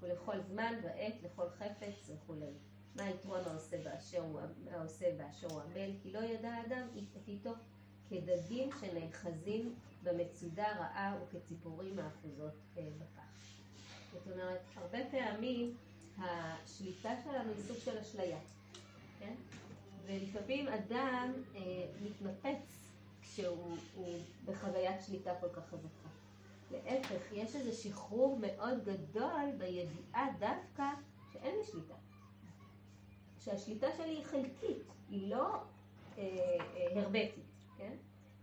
ולכל 0.00 0.40
זמן 0.40 0.74
ועת, 0.82 1.14
לכל 1.22 1.48
חפץ 1.58 2.10
וכולי. 2.10 2.52
מה 2.96 3.10
יתרון 3.10 3.40
העושה 3.46 3.76
באשר 3.84 4.20
הוא, 4.20 4.40
העושה 4.70 5.06
באשר 5.18 5.48
הוא 5.50 5.60
עמל, 5.60 5.90
כי 6.02 6.12
לא 6.12 6.18
ידע 6.18 6.50
האדם 6.50 6.86
את 6.98 7.28
איתו 7.28 7.50
כדגים 8.08 8.70
שנאחזים 8.80 9.74
במצודה 10.02 10.66
רעה 10.78 11.16
וכציפורים 11.22 11.98
האחוזות 11.98 12.52
אה, 12.76 12.88
בכך. 12.98 13.22
זאת 14.12 14.32
אומרת, 14.32 14.60
הרבה 14.76 14.98
פעמים 15.10 15.76
השליטה 16.18 17.10
שלנו 17.24 17.52
היא 17.52 17.62
סוג 17.68 17.76
של 17.84 17.98
אשליה, 17.98 18.38
כן? 19.18 19.34
ולפעמים 20.06 20.68
אדם 20.68 21.32
אה, 21.54 21.60
מתנפץ 22.02 22.90
כשהוא 23.22 23.76
בחוויית 24.44 25.02
שליטה 25.06 25.30
כל 25.40 25.48
כך 25.48 25.68
חזקה. 25.68 26.08
להפך, 26.70 27.32
יש 27.32 27.56
איזה 27.56 27.72
שחרור 27.72 28.38
מאוד 28.40 28.84
גדול 28.84 29.50
בידיעה 29.58 30.26
דווקא 30.38 30.84
שאין 31.32 31.56
לי 31.56 31.64
שליטה. 31.64 31.94
שהשליטה 33.38 33.86
שלי 33.96 34.10
היא 34.10 34.24
חלקית, 34.24 34.82
היא 35.10 35.30
לא 35.30 35.54
אה, 36.18 36.22
אה, 36.76 37.00
הרבטית, 37.00 37.44
כן? 37.78 37.92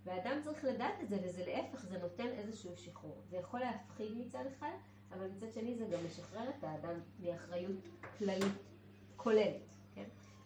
ואדם 0.04 0.40
צריך 0.44 0.64
לדעת 0.64 0.94
את 1.04 1.10
זה, 1.10 1.18
וזה 1.24 1.46
להפך, 1.46 1.86
זה 1.86 1.98
נותן 1.98 2.28
איזשהו 2.28 2.78
שחרור. 2.78 3.22
זה 3.30 3.38
יכול 3.38 3.60
להפחיד 3.60 4.18
מצד 4.18 4.44
אחד, 4.58 4.72
אבל 5.12 5.28
מצד 5.28 5.52
שני 5.54 5.76
זה 5.76 5.86
גם 5.86 6.06
משחרר 6.06 6.50
את 6.50 6.64
האדם 6.64 7.00
מאחריות 7.20 7.76
כללית, 8.18 8.54
כוללת? 9.18 9.62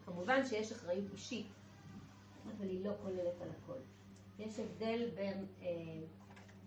כמובן 0.06 0.46
שיש 0.46 0.72
אחריות 0.72 1.12
אישית, 1.14 1.48
אבל 2.58 2.70
היא 2.70 2.86
לא 2.86 2.92
כוללת 3.04 3.42
על 3.42 3.48
הכל. 3.50 3.80
יש 4.40 4.60
הבדל 4.60 5.10
בין 5.16 5.46
אה, 5.62 5.68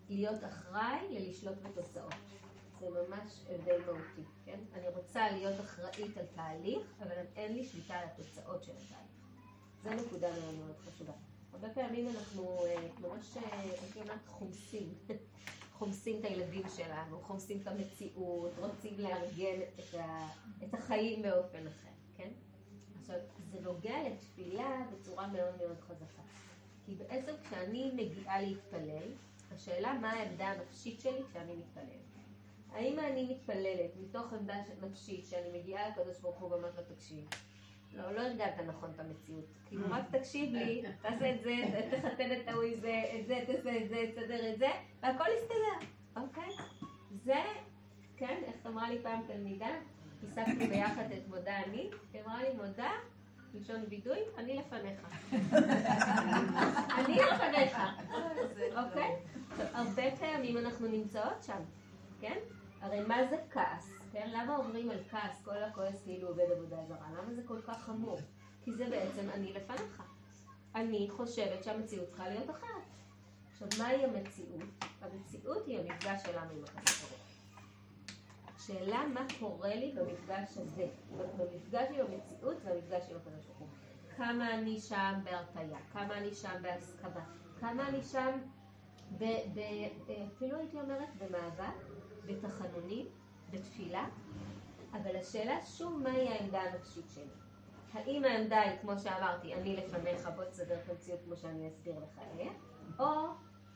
להיות 0.08 0.44
אחראי 0.44 0.98
ללשלוט 1.10 1.58
בתוצאות. 1.62 2.14
זה 2.80 2.86
ממש 2.90 3.40
הבדל 3.48 3.80
מהותי, 3.86 4.22
כן? 4.44 4.58
אני 4.74 4.88
רוצה 4.88 5.30
להיות 5.30 5.60
אחראית 5.60 6.16
על 6.16 6.26
תהליך, 6.34 6.82
אבל 7.02 7.24
אין 7.36 7.54
לי 7.54 7.64
שליטה 7.64 7.94
על 7.94 8.04
התוצאות 8.04 8.64
של 8.64 8.72
התהליך. 8.72 9.08
זו 9.82 10.06
נקודה 10.06 10.28
מאוד 10.40 10.54
מאוד 10.54 10.76
חשובה. 10.78 11.12
הרבה 11.52 11.68
פעמים 11.74 12.08
אנחנו 12.08 12.66
אה, 12.66 12.88
ממש, 13.00 13.36
אה, 13.36 13.60
הייתי 13.60 14.00
אומרת, 14.00 14.26
חומסים. 14.26 14.94
חומסים 15.78 16.20
את 16.20 16.24
הילדים 16.24 16.62
שלנו, 16.76 17.20
חומסים 17.20 17.60
את 17.62 17.66
המציאות, 17.66 18.50
רוצים 18.58 18.94
לארגן 18.98 19.60
את, 19.78 19.94
ה, 19.94 20.28
את 20.64 20.74
החיים 20.74 21.22
באופן 21.22 21.66
אחר, 21.66 21.90
כן? 22.16 22.28
עכשיו, 23.08 23.20
זה 23.52 23.60
נוגע 23.60 23.96
לתפילה 24.08 24.82
בצורה 24.92 25.26
מאוד 25.26 25.56
מאוד 25.58 25.80
חזקה. 25.80 26.22
כי 26.86 26.94
בעצם 26.94 27.32
כשאני 27.42 27.90
מגיעה 27.94 28.42
להתפלל, 28.42 29.08
השאלה 29.54 29.98
מה 30.00 30.10
העמדה 30.10 30.48
הנפשית 30.48 31.00
שלי 31.00 31.22
כשאני 31.30 31.56
מתפללת. 31.56 32.08
האם 32.72 32.98
אני 32.98 33.28
מתפללת 33.30 33.90
מתוך 34.00 34.32
עמדה 34.32 34.54
נפשית 34.82 35.26
שאני 35.26 35.58
מגיעה 35.58 35.88
לקדוש 35.88 36.18
ברוך 36.20 36.38
הוא 36.38 36.50
ואומרת 36.50 36.76
לו 36.76 36.82
תקשיב, 36.94 37.28
לא, 37.92 38.12
לא 38.12 38.20
הרגעת 38.20 38.60
נכון 38.66 38.90
את 38.94 39.00
המציאות. 39.00 39.44
כאילו 39.66 39.84
רק 39.90 40.04
תקשיב 40.10 40.54
לי, 40.54 40.82
תעשה 41.02 41.34
את 41.34 41.42
זה, 41.42 41.54
תחתן 42.02 42.32
את 42.32 42.48
ההוא 42.48 42.64
זה, 42.80 43.02
את 43.20 43.26
זה, 43.26 43.44
תעשה 43.46 43.76
את 43.82 43.88
זה, 43.88 44.04
תסדר 44.14 44.52
את 44.52 44.58
זה, 44.58 44.68
והכל 45.00 45.24
יסתדר, 45.38 45.86
אוקיי? 46.16 46.56
זה, 47.24 47.42
כן, 48.16 48.42
איך 48.46 48.66
אמרה 48.66 48.90
לי 48.90 49.02
פעם 49.02 49.20
תלמידה, 49.26 49.70
פיסקתי 50.20 50.66
ביחד 50.66 51.12
את 51.12 51.28
מודה 51.28 51.56
אני, 51.66 51.90
היא 52.12 52.22
אמרה 52.22 52.42
לי 52.42 52.48
מודה, 52.54 52.90
לשון 53.54 53.84
וידוי, 53.88 54.18
אני 54.38 54.56
לפניך. 54.56 55.00
אני 56.98 57.16
לפניך, 57.16 57.78
אוקיי? 58.76 59.16
הרבה 59.58 60.16
פעמים 60.18 60.58
אנחנו 60.58 60.86
נמצאות 60.88 61.42
שם, 61.42 61.62
כן? 62.20 62.38
הרי 62.80 63.00
מה 63.00 63.16
זה 63.30 63.36
כעס? 63.50 63.90
כן? 64.12 64.30
למה 64.32 64.56
אומרים 64.56 64.90
על 64.90 64.98
כעס, 65.10 65.42
כל 65.44 65.62
הכועס 65.62 66.02
כאילו 66.04 66.28
עובד 66.28 66.44
עבודה 66.56 66.76
זרה? 66.88 67.06
למה 67.18 67.34
זה 67.34 67.42
כל 67.46 67.60
כך 67.66 67.82
חמור? 67.82 68.18
כי 68.64 68.72
זה 68.72 68.84
בעצם 68.90 69.30
אני 69.34 69.52
לפניך. 69.52 70.02
אני 70.74 71.08
חושבת 71.10 71.64
שהמציאות 71.64 72.08
צריכה 72.08 72.28
להיות 72.28 72.50
אחרת. 72.50 72.82
עכשיו, 73.52 73.68
מהי 73.78 74.04
המציאות? 74.04 74.84
המציאות 75.00 75.66
היא 75.66 75.78
המפגש 75.78 76.22
שלנו 76.22 76.50
עם 76.50 76.64
הקדוש 76.64 77.02
ברוך 77.02 77.27
השאלה 78.70 79.06
מה 79.14 79.26
קורה 79.38 79.74
לי 79.74 79.92
במפגש 79.92 80.56
הזה, 80.56 80.86
במפגש 81.16 81.88
עם 81.90 82.06
המציאות 82.06 82.56
והמפגש 82.64 83.10
עם 83.10 83.16
הקדוש 83.16 83.44
ברוך 83.46 83.58
הוא. 83.58 83.68
כמה 84.16 84.54
אני 84.54 84.80
שם 84.80 85.14
בהרפאיה, 85.24 85.78
כמה 85.92 86.18
אני 86.18 86.34
שם 86.34 86.62
בהסכמה, 86.62 87.24
כמה 87.60 87.88
אני 87.88 88.02
שם, 88.02 88.38
ב, 89.18 89.24
ב, 89.54 89.60
אפילו 90.36 90.58
הייתי 90.58 90.80
אומרת 90.80 91.08
במאבק, 91.18 91.74
בתחנונים, 92.26 93.06
בתפילה, 93.50 94.08
אבל 94.92 95.16
השאלה 95.16 95.62
שוב 95.66 96.02
מהי 96.02 96.28
העמדה 96.28 96.60
הנפשית 96.60 97.06
שלי. 97.14 97.24
האם 97.92 98.24
העמדה 98.24 98.60
היא, 98.60 98.78
כמו 98.80 98.98
שאמרתי, 98.98 99.54
אני 99.54 99.76
לפניך, 99.76 100.28
בוא 100.36 100.44
תסדר 100.44 100.78
את 100.84 100.90
המציאות 100.90 101.20
כמו 101.24 101.36
שאני 101.36 101.68
אסביר 101.68 101.94
לך 101.98 102.20
עליה, 102.32 102.52
או 102.98 103.28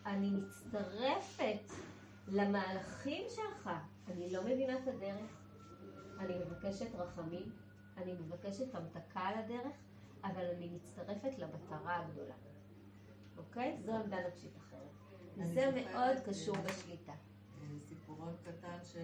אני 0.06 0.30
מצטרפת 0.30 1.72
למהלכים 2.28 3.24
שלך, 3.28 3.70
אני 4.08 4.32
לא 4.32 4.44
מבינה 4.44 4.78
את 4.78 4.88
הדרך, 4.88 5.30
אני 6.18 6.34
מבקשת 6.34 6.94
רחמים, 6.94 7.52
אני 7.96 8.12
מבקשת 8.12 8.74
המתקה 8.74 9.20
על 9.20 9.38
הדרך, 9.38 9.76
אבל 10.24 10.44
אני 10.56 10.68
מצטרפת 10.68 11.38
למטרה 11.38 11.96
הגדולה. 11.96 12.34
אוקיי? 13.36 13.78
זו 13.84 13.92
עמדה 13.92 14.16
נפשית 14.28 14.52
אחרת. 14.56 14.90
זה 15.54 15.70
מאוד 15.74 16.16
קשור 16.26 16.56
בשליטה. 16.56 17.12
סיפורון 17.88 18.34
קטן 18.44 18.78
ש... 18.82 18.96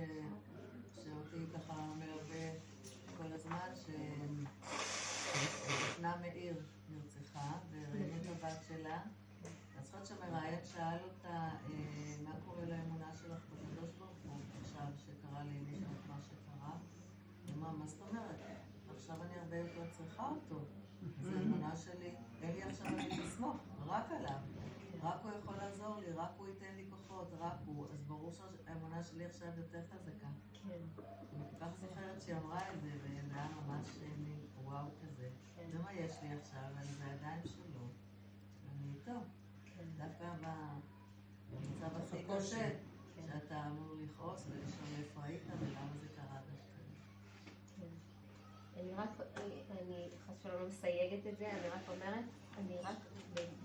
שאותי 1.05 1.47
ככה 1.55 1.95
מלווה 1.99 2.51
כל 3.17 3.33
הזמן, 3.33 3.71
שנה 5.97 6.17
מאיר 6.21 6.55
נרצחה, 6.91 7.53
וראינו 7.71 8.17
את 8.17 8.45
הבת 8.45 8.59
שלה. 8.69 9.03
אני 9.77 9.85
זוכרת 9.85 10.07
שהמראיין 10.07 10.65
שאל 10.65 10.99
אותה, 11.05 11.29
אה, 11.29 12.15
מה 12.25 12.31
קורה 12.45 12.65
לאמונה 12.65 13.15
שלך 13.15 13.43
בקדוש 13.53 13.91
ברוך 13.99 14.17
הוא 14.25 14.41
עכשיו, 14.63 14.87
שקרה 14.97 15.45
לי 15.45 15.61
מישהו 15.71 15.87
את 15.87 16.09
מה 16.09 16.17
שקרה? 16.23 16.73
היא 17.47 17.55
אמרה, 17.55 17.73
מה 17.73 17.87
זאת 17.87 18.01
אומרת? 18.09 18.37
עכשיו 18.97 19.17
אני 19.23 19.35
הרבה 19.43 19.57
יותר 19.57 19.88
צריכה 19.99 20.29
אותו. 20.29 20.61
זו 21.21 21.31
אמונה 21.31 21.77
שלי, 21.77 22.15
אין 22.43 22.55
לי 22.55 22.63
עכשיו 22.63 22.87
על 22.87 23.23
לסמוך, 23.25 23.57
רק 23.87 24.11
עליו. 24.11 24.39
רק 25.03 25.21
הוא 25.23 25.33
יכול 25.39 25.57
לעזור 25.57 25.97
לי, 25.97 26.13
רק 26.13 26.31
הוא 26.37 26.49
ייתן 26.49 26.75
לי 26.77 26.85
כוחות, 26.91 27.33
רק 27.39 27.57
הוא. 27.67 27.87
אז 27.93 28.05
ברור 28.05 28.33
שהאמונה 28.33 29.05
שלי 29.05 29.25
עכשיו 29.25 29.49
יותר 29.57 29.81
חזקה. 29.91 30.29
כן. 30.53 30.69
אני 30.69 31.45
כל 31.51 31.57
כך 31.61 31.71
זוכרת 31.81 32.23
שהיא 32.23 32.37
אמרה 32.37 32.59
את 32.59 32.81
זה, 32.81 32.91
וזה 33.05 33.35
היה 33.35 33.49
ממש 33.67 33.87
מין 34.19 34.41
וואו 34.65 34.87
כזה. 35.03 35.29
כן. 35.57 35.71
זה 35.73 35.79
מה 35.79 35.93
יש 35.93 36.13
לי 36.23 36.29
עכשיו, 36.33 36.69
אני 36.77 36.93
בידיים 36.93 37.43
שלו. 37.45 37.89
אני 38.73 38.95
איתו. 38.95 39.21
כן. 39.65 39.85
דווקא 39.97 40.33
במצב 41.51 41.97
הכי 41.97 42.25
קשה. 42.25 42.71
שאתה 43.27 43.67
אמור 43.67 43.95
לכעוס 44.03 44.47
ולשאול 44.51 44.89
איפה 44.99 45.23
היית 45.23 45.43
ולמה 45.61 45.97
זה. 46.01 46.08
אני 48.81 48.93
רק, 48.97 49.09
אני 49.71 50.09
חס 50.27 50.35
ושלום 50.41 50.69
מסייגת 50.69 51.27
את 51.27 51.39
זה, 51.39 51.51
אני 51.51 51.69
רק 51.69 51.89
אומרת, 51.89 52.25
אני 52.59 52.77
רק, 52.83 52.97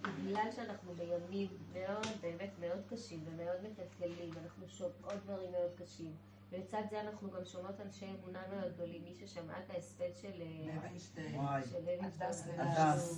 בגלל 0.01 0.51
שאנחנו 0.55 0.93
בימים 0.93 1.47
מאוד, 1.73 2.07
באמת 2.21 2.49
מאוד 2.59 2.79
קשים 2.89 3.19
ומאוד 3.25 3.57
מטלטלים, 3.63 4.33
אנחנו 4.43 4.69
שומעות 4.69 5.23
דברים 5.23 5.51
מאוד 5.51 5.71
קשים. 5.77 6.15
ולצד 6.51 6.81
זה 6.89 7.01
אנחנו 7.01 7.31
גם 7.31 7.45
שומעות 7.45 7.81
אנשי 7.81 8.05
אמונה 8.05 8.41
מאוד 8.55 8.73
גדולים. 8.73 9.03
מי 9.03 9.13
ששמע 9.15 9.59
את 9.59 9.69
ההספד 9.69 10.09
של 10.21 10.31
לוינשטיין, 10.37 11.41
של 11.71 11.85
לוינשטיין, 11.85 12.31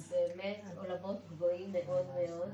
באמת 0.10 0.64
עולמות 0.78 1.28
גבוהים 1.28 1.72
מאוד 1.72 2.06
מאוד. 2.06 2.50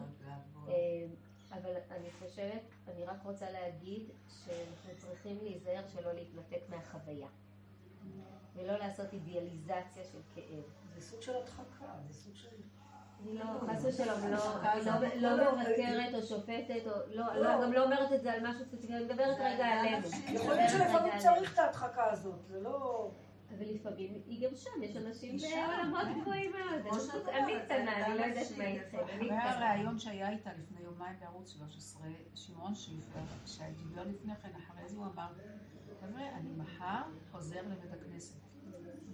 אה, 0.67 1.05
אבל 1.51 1.71
אני 1.91 2.11
חושבת, 2.19 2.61
אני 2.87 3.03
רק 3.03 3.23
רוצה 3.23 3.51
להגיד 3.51 4.09
שאנחנו 4.27 4.89
צריכים 4.97 5.37
להיזהר 5.41 5.87
שלא 5.87 6.13
להתנתק 6.13 6.61
מהחוויה. 6.69 7.27
ולא 8.55 8.77
לעשות 8.77 9.13
אידיאליזציה 9.13 10.03
של 10.03 10.19
כאב. 10.35 10.63
זה 10.95 11.01
סוג 11.01 11.21
של 11.21 11.35
הדחקה, 11.35 11.85
זה 12.07 12.13
סוג 12.13 12.35
של... 12.35 12.47
לא, 13.25 13.45
חס 13.67 13.85
ושלום, 13.85 14.31
לא, 15.15 15.37
לא 15.37 15.57
מבקרת 15.57 16.13
או 16.13 16.21
שופטת, 16.21 16.81
או 16.85 16.91
לא, 17.13 17.63
גם 17.63 17.73
לא 17.73 17.83
אומרת 17.83 18.13
את 18.13 18.21
זה 18.21 18.33
על 18.33 18.49
משהו 18.49 18.65
ספציפי, 18.65 18.93
אני 18.93 19.03
מדברת 19.03 19.37
רגע 19.39 19.65
עלינו. 19.65 20.07
יכול 20.33 20.53
להיות 20.53 20.69
שלפעמים 20.69 21.13
צריך 21.17 21.53
את 21.53 21.59
ההדחקה 21.59 22.11
הזאת, 22.11 22.45
זה 22.47 22.59
לא... 22.59 23.09
אבל 23.57 23.65
לפעמים 23.73 24.21
היא 24.25 24.49
גם 24.49 24.55
שם, 24.55 24.83
יש 24.83 24.95
אנשים 24.95 25.37
בעולמות 25.37 26.21
גבוהים 26.21 26.51
מאוד. 26.51 26.95
אני 27.27 27.53
קטנה, 27.65 28.05
אני 28.05 28.17
לא 28.17 28.23
יודעת 28.25 28.47
מה 28.57 28.65
איתכם. 28.65 28.97
היה 29.19 29.73
ראיון 29.73 29.99
שהיה 29.99 30.29
איתה 30.29 30.49
לפני 30.53 30.81
יומיים 30.81 31.15
בערוץ 31.19 31.49
13, 31.49 32.07
שמעון 32.35 32.75
שיפר, 32.75 33.19
שדיבר 33.45 34.03
לפני 34.03 34.35
כן, 34.35 34.49
אחרי 34.57 34.89
זה 34.89 34.97
הוא 34.97 35.05
אמר, 35.05 35.27
חבר'ה, 36.01 36.29
אני 36.37 36.49
מחר 36.57 37.01
חוזר 37.31 37.61
לבית 37.61 37.93
הכנסת. 37.93 38.35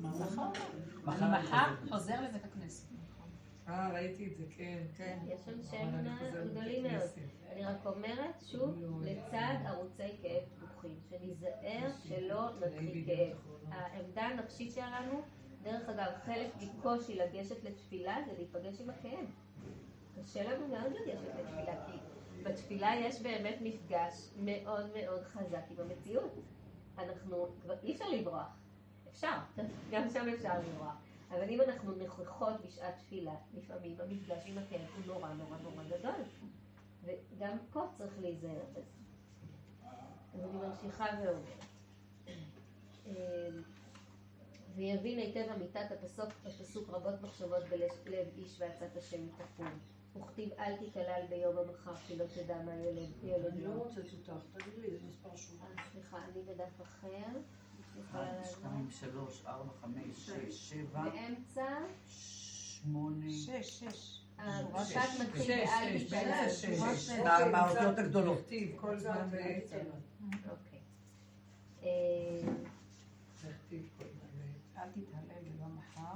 נכון. 0.02 0.52
אני 1.08 1.40
מחר 1.40 1.76
חוזר 1.90 2.22
לבית 2.22 2.46
הכנסת. 2.46 2.88
אה, 3.68 3.90
ראיתי 3.94 4.28
את 4.28 4.38
זה, 4.38 4.44
כן. 4.50 4.84
כן, 4.98 5.20
יש 5.28 5.42
שם 5.46 5.64
שם 5.72 6.04
גדולים 6.52 6.84
מאוד. 6.84 7.10
אני 7.52 7.66
רק 7.66 7.86
אומרת, 7.86 8.42
שוב, 8.46 9.02
לצד 9.02 9.56
ערוצי 9.66 10.18
כאב 10.22 10.44
פתוחים, 10.56 11.00
שניזהר 11.10 11.92
שלא 12.04 12.50
נתחיל 12.60 13.06
כאב. 13.06 13.38
העמדה 13.70 14.22
הנפשית 14.22 14.72
שלנו, 14.72 15.22
דרך 15.64 15.90
אגב, 15.90 16.12
חלק 16.26 16.52
מקושי 16.62 17.16
לגשת 17.16 17.64
לתפילה 17.64 18.18
זה 18.26 18.34
להיפגש 18.38 18.82
עם 18.82 18.90
הכאב. 18.90 19.26
קשה 20.22 20.44
לנו 20.44 20.68
מאוד 20.68 20.92
לגשת 20.92 21.36
לתפילה, 21.40 21.86
כי 21.86 21.98
בתפילה 22.44 22.96
יש 22.96 23.22
באמת 23.22 23.58
מפגש 23.62 24.30
מאוד 24.38 24.86
מאוד 24.96 25.24
חזק 25.24 25.64
עם 25.70 25.78
המציאות. 25.80 26.32
אנחנו, 27.00 27.48
אי 27.84 27.94
אפשר 27.94 28.10
לברוח. 28.10 28.48
אפשר, 29.12 29.38
גם 29.92 30.10
שם 30.10 30.26
אפשר 30.36 30.60
לברוח. 30.60 30.96
אבל 31.32 31.50
אם 31.50 31.62
אנחנו 31.62 31.92
נוכחות 31.92 32.54
בשעת 32.66 32.98
תפילה, 32.98 33.36
לפעמים 33.54 33.96
המפגש 34.00 34.44
עם 34.46 34.58
הכלב 34.58 34.88
הוא 34.96 35.06
נורא 35.06 35.34
נורא 35.34 35.58
נורא 35.58 35.84
גדול. 35.84 36.24
וגם 37.04 37.58
פה 37.72 37.86
צריך 37.98 38.14
להיזהר 38.22 38.64
בזה. 38.72 38.82
אז 40.34 40.40
אני 40.44 40.68
ממשיכה 40.68 41.06
ואומרת. 41.22 41.66
אמ, 43.08 43.14
ויבין 44.76 45.20
היטב 45.20 45.52
אמיתת 45.56 45.92
הפסוק, 45.92 46.30
הפסוק 46.46 46.90
רבות 46.90 47.22
מחשבות 47.22 47.64
בלב 47.70 48.28
איש 48.38 48.62
ועצת 48.62 48.98
השם 48.98 49.28
תקום. 49.38 49.80
וכתיב 50.22 50.50
אל 50.60 50.78
תיכלל 50.78 51.22
ביום 51.30 51.58
המחר 51.58 51.96
כי 51.96 52.16
לא 52.16 52.26
תדע 52.34 52.58
מה 52.66 52.76
ילד 53.24 53.46
אני 53.46 53.64
לא 53.64 53.70
רוצה 53.70 54.02
אותך, 54.30 54.46
תגידי 54.54 54.82
לי, 54.82 54.98
זה 54.98 55.08
מספר 55.08 55.36
שוב. 55.36 55.62
אה, 55.62 55.84
סליחה, 55.92 56.18
אני 56.18 56.42
בדף 56.42 56.82
אחר. 56.82 57.40
שתיים, 58.44 58.88
שלוש, 58.90 59.46
ארבע, 59.46 59.74
חמש, 59.82 60.26
שש, 60.26 60.70
שבע. 60.70 61.04
באמצע? 61.04 61.66
שמונה. 62.08 63.32
שש, 63.32 63.84
שש. 63.84 64.22
המשפט 64.38 64.98
אה, 64.98 65.24
מתחיל 65.24 65.66
באל 66.10 66.50
תיכלל. 66.50 67.52
מהאותיות 67.52 67.98
הגדולות. 67.98 68.50
כל 68.80 69.00
זמן 69.00 69.30
בעצם. 69.32 69.80
אוקיי. 70.50 70.80
אה, 71.84 72.42
אל 74.78 74.90
תתהלל 74.92 75.44
ביום 75.44 75.78
מחר. 75.78 76.14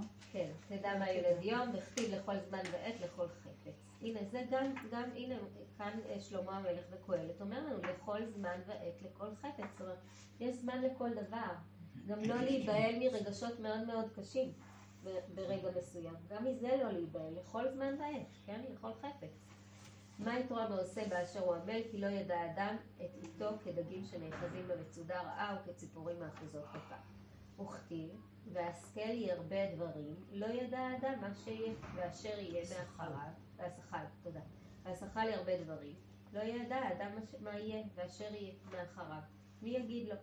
כן, 0.81 0.89
תדע 0.89 0.99
מה 0.99 1.09
ילד 1.09 1.43
יום, 1.43 1.69
וכתיב 1.73 2.13
לכל 2.13 2.39
זמן 2.49 2.59
ועת 2.71 2.99
לכל 3.01 3.27
חפץ. 3.27 3.73
הנה, 4.01 4.19
זה 4.31 4.43
גם, 4.51 4.73
גם, 4.91 5.09
הנה, 5.15 5.35
כאן 5.77 5.99
אה, 6.09 6.21
שלמה 6.21 6.57
המלך 6.57 6.85
וקהלת 6.91 7.41
אומר 7.41 7.59
לנו, 7.59 7.77
לכל 7.77 8.25
זמן 8.25 8.59
ועת 8.67 9.01
לכל 9.01 9.35
חפץ. 9.35 9.63
זאת 9.71 9.81
אומרת, 9.81 9.97
יש 10.39 10.55
זמן 10.55 10.81
לכל 10.81 11.09
דבר. 11.13 11.53
גם 12.07 12.23
לא 12.23 12.35
להיבהל 12.35 12.95
מרגשות 12.99 13.59
מאוד 13.59 13.87
מאוד 13.87 14.05
קשים 14.15 14.53
ברגע 15.35 15.69
מסוים. 15.77 16.15
גם 16.29 16.45
מזה 16.45 16.77
לא 16.83 16.91
להיבהל, 16.91 17.33
לכל 17.39 17.71
זמן 17.73 17.95
ועת, 17.99 18.27
כן? 18.45 18.61
לכל 18.73 18.93
חפץ. 18.93 19.29
מה 20.19 20.39
יתרום 20.39 20.59
העושה 20.59 21.07
באשר 21.07 21.39
הוא 21.39 21.55
עמל, 21.55 21.81
כי 21.91 21.97
לא 21.97 22.07
ידע 22.07 22.45
אדם 22.51 22.75
את 22.97 23.11
איתו 23.23 23.49
כדגים 23.63 24.05
שנאחזים 24.05 24.67
במצודה 24.67 25.21
רעה 25.21 25.57
וכציפורים 25.65 26.19
מאחוזות 26.19 26.65
כפה. 26.73 26.95
וכתיב, 27.62 28.10
והשכל 28.54 29.10
ירבה 29.10 29.76
דברים, 29.76 30.15
לא 30.32 30.45
ידע 30.45 30.80
האדם 30.80 31.21
מה 31.21 31.36
שיהיה, 31.43 31.74
ואשר 31.95 32.39
יהיה 32.39 32.63
מאחריו, 32.80 33.32
והשכל, 33.58 33.97
תודה. 34.24 34.39
והשכל 34.84 35.28
ירבה 35.34 35.63
דברים, 35.63 35.95
לא 36.34 36.39
ידע 36.39 36.76
האדם 36.76 37.12
מה 37.39 37.60
יהיה, 37.60 37.84
ואשר 37.95 38.34
יהיה 38.34 38.54
מאחריו. 38.71 39.21
מי 39.62 39.69
יגיד 39.69 40.10
לו? 40.10 40.15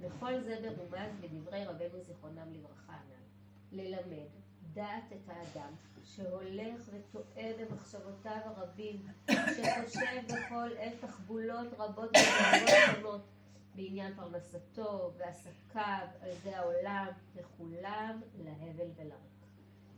וכל 0.00 0.40
זה 0.40 0.70
ברומז 0.76 1.10
בדברי 1.20 1.64
רבנו 1.64 2.00
זיכרונם 2.02 2.52
לברכה 2.52 2.92
הנ"ל. 2.92 3.82
ללמד 3.82 4.28
דעת 4.72 5.12
את 5.12 5.28
האדם 5.28 5.72
שהולך 6.04 6.80
וטועה 6.92 7.50
במחשבותיו 7.58 8.40
הרבים, 8.44 9.06
שחושב 9.30 10.22
בכל 10.28 10.68
עת 10.78 10.92
תחבולות 11.00 11.66
רבות 11.78 12.10
ודאגות 12.10 12.70
שונות 12.94 13.20
בעניין 13.76 14.14
פרנסתו 14.14 15.12
ועסקיו 15.16 16.06
על 16.20 16.30
זה 16.42 16.58
העולם, 16.58 17.06
וכולם 17.34 18.20
להבל 18.44 18.90
ולריק. 18.96 19.36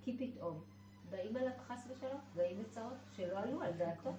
כי 0.02 0.16
פתאום 0.18 0.64
באים 1.10 1.36
עליו 1.36 1.52
חס 1.66 1.86
ושלום, 1.90 2.20
באים 2.34 2.64
וצרות 2.64 2.96
שלא 3.16 3.38
עלו 3.38 3.62
על 3.62 3.72
דעתו, 3.72 4.10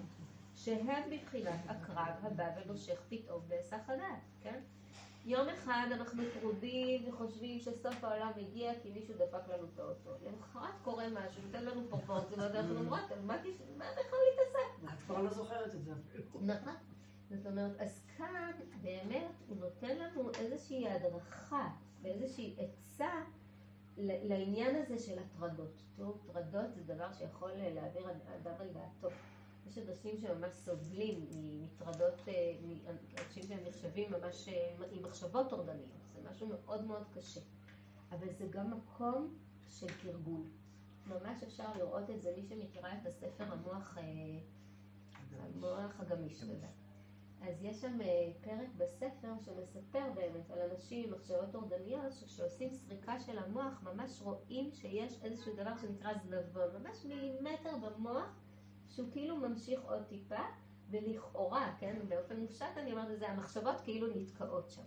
שהם 0.54 1.10
מבחינת 1.10 1.60
הקרב 1.68 2.14
הבא 2.22 2.50
ונושך 2.56 3.00
פתאום 3.08 3.40
בהיסח 3.48 3.80
הדעת, 3.88 4.20
כן? 4.42 4.60
יום 5.24 5.48
אחד 5.48 5.86
אנחנו 5.92 6.22
פרודים 6.40 7.08
וחושבים 7.08 7.60
שסוף 7.60 8.04
העולם 8.04 8.30
הגיע 8.36 8.72
כי 8.82 8.90
מישהו 8.90 9.14
דפק 9.14 9.48
לנו 9.48 9.66
את 9.74 9.78
האוטו. 9.78 10.10
למחרת 10.26 10.74
קורה 10.84 11.08
משהו, 11.08 11.42
נותן 11.46 11.64
לנו 11.64 11.82
פרופורציה, 11.88 12.38
ואנחנו 12.38 12.78
אומרות, 12.78 13.00
מה 13.26 13.36
בכלל 13.76 14.18
להתעסק? 14.30 14.94
את 14.94 15.00
כבר 15.06 15.22
לא 15.22 15.30
זוכרת 15.30 15.74
את 15.74 15.84
זה. 15.84 15.92
נכון. 16.40 16.74
זאת 17.30 17.46
אומרת, 17.46 17.80
אז 17.80 18.00
כאן 18.16 18.52
באמת 18.82 19.32
הוא 19.48 19.56
נותן 19.56 19.98
לנו 19.98 20.30
איזושהי 20.38 20.88
הדרכה 20.88 21.68
ואיזושהי 22.02 22.56
עצה 22.58 23.22
לעניין 23.96 24.76
הזה 24.76 24.98
של 24.98 25.18
הטרדות. 25.18 25.82
תראו, 25.96 26.12
טרדות 26.12 26.74
זה 26.74 26.94
דבר 26.94 27.12
שיכול 27.12 27.50
להעביר 27.56 28.10
אדם 28.10 28.54
על 28.60 28.68
דעתו. 28.72 29.08
יש 29.66 29.78
אנשים 29.78 30.18
שממש 30.18 30.52
סובלים 30.52 31.26
מטרדות, 31.62 32.28
אה, 32.28 32.54
אנשים 33.18 33.42
שהם 33.42 33.58
נחשבים 33.68 34.12
ממש 34.12 34.48
אה, 34.48 34.74
עם 34.90 35.02
מחשבות 35.02 35.50
טורדניות, 35.50 35.88
זה 36.14 36.30
משהו 36.30 36.46
מאוד 36.46 36.84
מאוד 36.84 37.02
קשה. 37.14 37.40
אבל 38.10 38.32
זה 38.32 38.46
גם 38.50 38.70
מקום 38.70 39.38
של 39.68 39.86
תרגול. 40.02 40.42
ממש 41.06 41.42
אפשר 41.42 41.72
לראות 41.78 42.10
את 42.10 42.22
זה, 42.22 42.32
מי 42.36 42.42
שמכירה 42.42 42.92
את 42.94 43.06
הספר 43.06 43.52
המוח, 43.52 43.98
אה, 43.98 44.04
המוח 45.40 46.00
הגמיש, 46.00 46.40
תודה. 46.40 46.79
אז 47.42 47.62
יש 47.62 47.80
שם 47.80 47.98
פרק 48.40 48.68
בספר 48.76 49.32
שמספר 49.44 50.12
באמת 50.14 50.50
על 50.50 50.58
אנשים 50.70 51.08
עם 51.08 51.14
מחשבות 51.14 51.52
טורדניות, 51.52 52.12
שכשעושים 52.12 52.74
סריקה 52.74 53.20
של 53.20 53.38
המוח, 53.38 53.82
ממש 53.82 54.22
רואים 54.22 54.70
שיש 54.72 55.18
איזשהו 55.22 55.52
דבר 55.56 55.76
שנקרא 55.76 56.12
זנבון, 56.14 56.82
ממש 56.82 57.04
מילימטר 57.04 57.76
במוח. 57.76 58.40
שהוא 58.90 59.08
כאילו 59.12 59.36
ממשיך 59.36 59.80
עוד 59.82 60.02
טיפה, 60.02 60.40
ולכאורה, 60.90 61.74
כן, 61.78 61.96
באופן 62.08 62.40
מופשט 62.40 62.76
אני 62.76 62.92
אומרת 62.92 63.10
את 63.10 63.18
זה, 63.18 63.28
המחשבות 63.28 63.80
כאילו 63.80 64.06
נתקעות 64.14 64.70
שם. 64.70 64.82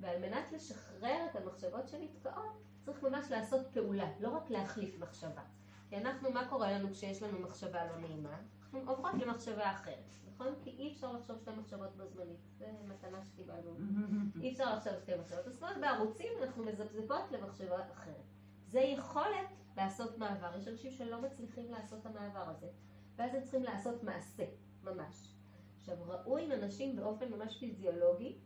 ועל 0.00 0.18
מנת 0.18 0.52
לשחרר 0.52 1.26
את 1.30 1.36
המחשבות 1.36 1.88
שנתקעות, 1.88 2.62
צריך 2.84 3.02
ממש 3.02 3.30
לעשות 3.30 3.66
פעולה, 3.72 4.10
לא 4.20 4.28
רק 4.28 4.50
להחליף 4.50 4.98
מחשבה. 4.98 5.42
כי 5.88 5.96
אנחנו, 5.96 6.32
מה 6.32 6.48
קורה 6.48 6.72
לנו 6.72 6.90
כשיש 6.92 7.22
לנו 7.22 7.38
מחשבה 7.38 7.86
לא 7.86 7.96
נעימה? 7.96 8.40
אנחנו 8.74 8.90
עוברות 8.90 9.14
למחשבה 9.14 9.70
אחרת, 9.70 10.10
נכון? 10.34 10.54
כי 10.64 10.70
אי 10.70 10.92
אפשר 10.92 11.12
לחשוב 11.12 11.38
שתי 11.38 11.50
מחשבות 11.50 11.96
בו 11.96 12.06
זמנית. 12.06 12.40
זה 12.58 12.66
מתנה 12.88 13.18
שקיבלנו. 13.24 13.76
אי 14.40 14.52
אפשר 14.52 14.76
לחשוב 14.76 14.92
שתי 15.02 15.12
מחשבות. 15.20 15.44
זאת 15.44 15.62
אומרת, 15.62 15.80
בערוצים 15.80 16.32
אנחנו 16.42 16.64
מזפזפות 16.64 17.32
למחשבה 17.32 17.76
אחרת. 17.92 18.24
זה 18.66 18.80
יכולת 18.80 19.48
לעשות 19.76 20.18
מעבר. 20.18 20.58
יש 20.58 20.68
אנשים 20.68 20.92
שלא 20.92 21.22
מצליחים 21.22 21.70
לעשות 21.70 22.00
את 22.00 22.06
המעבר 22.06 22.48
הזה. 22.48 22.66
ואז 23.16 23.34
הם 23.34 23.42
צריכים 23.42 23.62
לעשות 23.62 24.02
מעשה, 24.02 24.44
ממש. 24.82 25.34
עכשיו, 25.78 25.96
ראו 26.06 26.38
עם 26.38 26.52
אנשים 26.52 26.96
באופן 26.96 27.32
ממש 27.32 27.58
פיזיולוגי, 27.58 28.38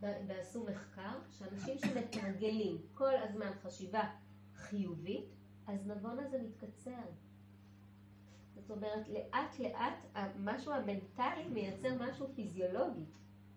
ועשו 0.00 0.64
מחקר, 0.64 1.18
שאנשים 1.30 1.78
שמתרגלים 1.78 2.78
כל 2.94 3.16
הזמן 3.16 3.50
חשיבה 3.62 4.10
חיובית, 4.54 5.34
הזנבון 5.66 6.18
הזה 6.18 6.38
מתקצר. 6.42 7.04
זאת 8.62 8.70
אומרת, 8.70 9.08
לאט 9.08 9.58
לאט 9.58 10.06
המשהו 10.14 10.72
המנטלי 10.72 11.48
מייצר 11.52 11.88
משהו 12.00 12.26
פיזיולוגי, 12.34 13.04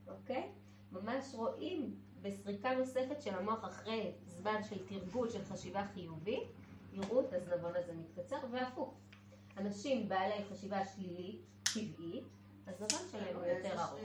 אוקיי? 0.07 0.51
ממש 0.91 1.33
רואים 1.33 1.95
בסריקה 2.21 2.75
נוספת 2.75 3.21
של 3.21 3.35
המוח 3.35 3.65
אחרי 3.65 4.11
זמן 4.25 4.63
של 4.69 4.87
תרגול 4.87 5.29
של 5.29 5.43
חשיבה 5.43 5.87
חיובית, 5.93 6.43
יראו 6.93 7.21
את 7.21 7.33
הזנבון 7.33 7.71
הזה 7.75 7.93
מתקצר, 7.93 8.35
והפוך. 8.51 8.93
אנשים 9.57 10.09
בעלי 10.09 10.43
חשיבה 10.51 10.85
שלילית, 10.85 11.41
טבעית, 11.73 12.23
הזמן 12.67 12.99
שלהם 13.11 13.35
הוא 13.35 13.45
יותר 13.45 13.81
ארוך. 13.81 13.99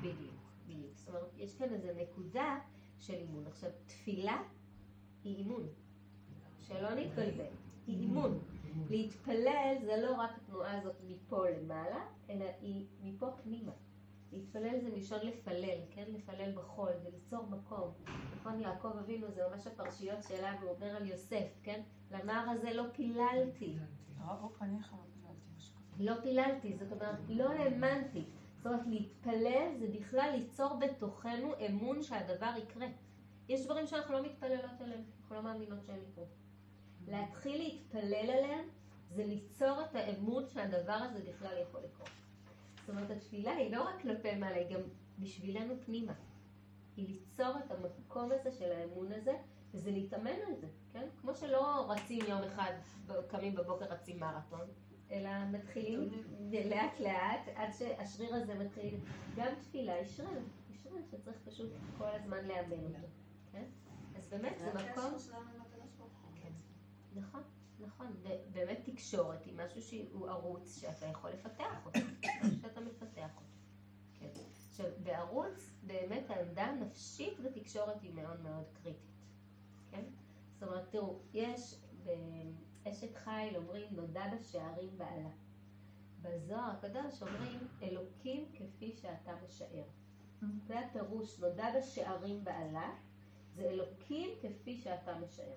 בדיוק, 0.00 0.34
בדיוק. 0.66 0.96
זאת 0.96 1.08
אומרת, 1.08 1.30
יש 1.36 1.54
כאן 1.54 1.68
איזו 1.72 1.88
נקודה 2.02 2.58
של 2.98 3.14
אימון. 3.14 3.46
עכשיו, 3.46 3.70
תפילה 3.86 4.42
היא 5.24 5.36
אימון. 5.36 5.62
שלא 6.60 6.94
נתבלבל, 6.94 7.44
היא 7.86 8.00
אימון. 8.00 8.38
להתפלל 8.90 9.76
זה 9.84 9.96
לא 9.96 10.14
רק 10.14 10.30
התנועה 10.36 10.78
הזאת 10.78 10.96
מפה 11.06 11.50
למעלה, 11.50 12.04
אלא 12.30 12.44
היא 12.60 12.86
מפה 13.02 13.26
פנימה. 13.42 13.72
להתפלל 14.32 14.80
זה 14.80 14.90
מלשון 14.90 15.18
לפלל, 15.22 15.78
כן? 15.90 16.04
לפלל 16.08 16.52
בחול, 16.52 16.92
זה 17.02 17.08
ליצור 17.10 17.46
מקום. 17.46 17.90
נכון, 18.36 18.60
יעקב 18.60 18.92
אבינו 19.00 19.30
זה 19.30 19.42
ממש 19.50 19.66
הפרשיות 19.66 20.22
שלנו, 20.28 20.60
הוא 20.60 20.70
אומר 20.70 20.96
על 20.96 21.06
יוסף, 21.06 21.48
כן? 21.62 21.80
לנער 22.10 22.50
הזה 22.50 22.72
לא 22.72 22.82
פיללתי. 22.92 23.76
לא 25.98 26.12
פיללתי, 26.22 26.76
זאת 26.76 26.92
אומרת, 26.92 27.18
לא 27.28 27.50
האמנתי. 27.50 28.24
זאת 28.56 28.66
אומרת, 28.66 28.86
להתפלל 28.86 29.74
זה 29.78 29.86
בכלל 29.98 30.30
ליצור 30.36 30.76
בתוכנו 30.76 31.52
אמון 31.68 32.02
שהדבר 32.02 32.52
יקרה. 32.62 32.86
יש 33.48 33.64
דברים 33.64 33.86
שאנחנו 33.86 34.14
לא 34.14 34.22
מתפללות 34.22 34.80
עליהם, 34.80 35.00
אנחנו 35.20 35.36
לא 35.36 35.42
מאמינות 35.42 35.84
שהם 35.86 36.00
יקרו. 36.10 36.26
להתחיל 37.08 37.62
להתפלל 37.62 38.30
עליהם 38.30 38.68
זה 39.10 39.24
ליצור 39.24 39.80
את 39.80 39.94
האמון 39.94 40.48
שהדבר 40.48 40.92
הזה 40.92 41.20
בכלל 41.30 41.58
יכול 41.62 41.80
לקרות. 41.80 42.10
זאת 42.80 42.88
אומרת, 42.88 43.10
התפילה 43.10 43.52
היא 43.52 43.76
לא 43.76 43.82
רק 43.82 44.00
כלפי 44.02 44.34
מעלה, 44.34 44.56
היא 44.56 44.76
גם 44.76 44.80
בשבילנו 45.18 45.74
פנימה. 45.84 46.12
היא 46.96 47.08
ליצור 47.08 47.58
את 47.58 47.70
המקום 47.70 48.30
הזה 48.32 48.52
של 48.52 48.72
האמון 48.72 49.12
הזה, 49.12 49.36
וזה 49.74 49.90
להתאמן 49.90 50.36
על 50.46 50.54
זה, 50.60 50.66
כן? 50.92 51.06
כמו 51.20 51.34
שלא 51.34 51.90
רצים 51.90 52.20
יום 52.28 52.42
אחד, 52.42 52.72
קמים 53.28 53.54
בבוקר 53.54 53.84
רצים 53.84 54.20
מרתון, 54.20 54.66
אלא 55.10 55.30
מתחילים 55.52 56.10
לאט 56.50 57.00
לאט 57.00 57.48
עד 57.54 57.72
שהשריר 57.78 58.34
הזה 58.34 58.54
מתחיל. 58.54 58.94
גם 59.36 59.54
תפילה 59.60 59.94
היא 59.94 60.08
שריר, 60.08 60.40
היא 60.68 60.78
שריר 60.84 61.02
שצריך 61.10 61.36
פשוט 61.44 61.70
כל 61.98 62.08
הזמן 62.08 62.44
לאמן 62.44 62.84
אותו, 62.84 63.06
כן? 63.52 63.64
אז 64.18 64.28
באמת, 64.28 64.58
זה 64.58 64.70
מקום... 64.72 65.16
נכון, 67.16 67.42
נכון. 67.80 68.06
ובאמת 68.22 68.78
תקשורת 68.84 69.44
היא 69.44 69.54
משהו 69.56 69.82
שהוא 69.82 70.28
ערוץ 70.28 70.80
שאתה 70.80 71.06
יכול 71.06 71.30
לפתח 71.30 71.86
אותו. 71.86 72.00
שאתה 72.62 72.80
מפתח 72.80 73.30
אותו. 73.36 73.46
כן. 74.18 74.30
עכשיו, 74.68 74.86
בערוץ, 75.02 75.70
באמת 75.86 76.30
העמדה 76.30 76.64
הנפשית 76.64 77.40
בתקשורת 77.40 78.02
היא 78.02 78.14
מאוד 78.14 78.40
מאוד 78.40 78.64
קריטית. 78.72 79.10
כן? 79.90 80.04
זאת 80.52 80.62
אומרת, 80.62 80.90
תראו, 80.90 81.18
יש 81.34 81.80
באשת 82.84 83.16
חיל 83.16 83.56
אומרים 83.56 83.86
נודע 83.90 84.24
בשערים 84.34 84.98
בעלה. 84.98 85.28
בזוהר 86.22 86.70
הקדוש 86.70 87.22
אומרים 87.22 87.58
אלוקים 87.82 88.44
כפי 88.54 88.92
שאתה 88.96 89.32
משער. 89.44 89.84
זה 90.66 90.80
הפירוש, 90.80 91.40
נודע 91.40 91.66
בשערים 91.78 92.44
בעלה, 92.44 92.94
זה 93.54 93.62
אלוקים 93.62 94.30
כפי 94.42 94.76
שאתה 94.76 95.18
משער. 95.18 95.56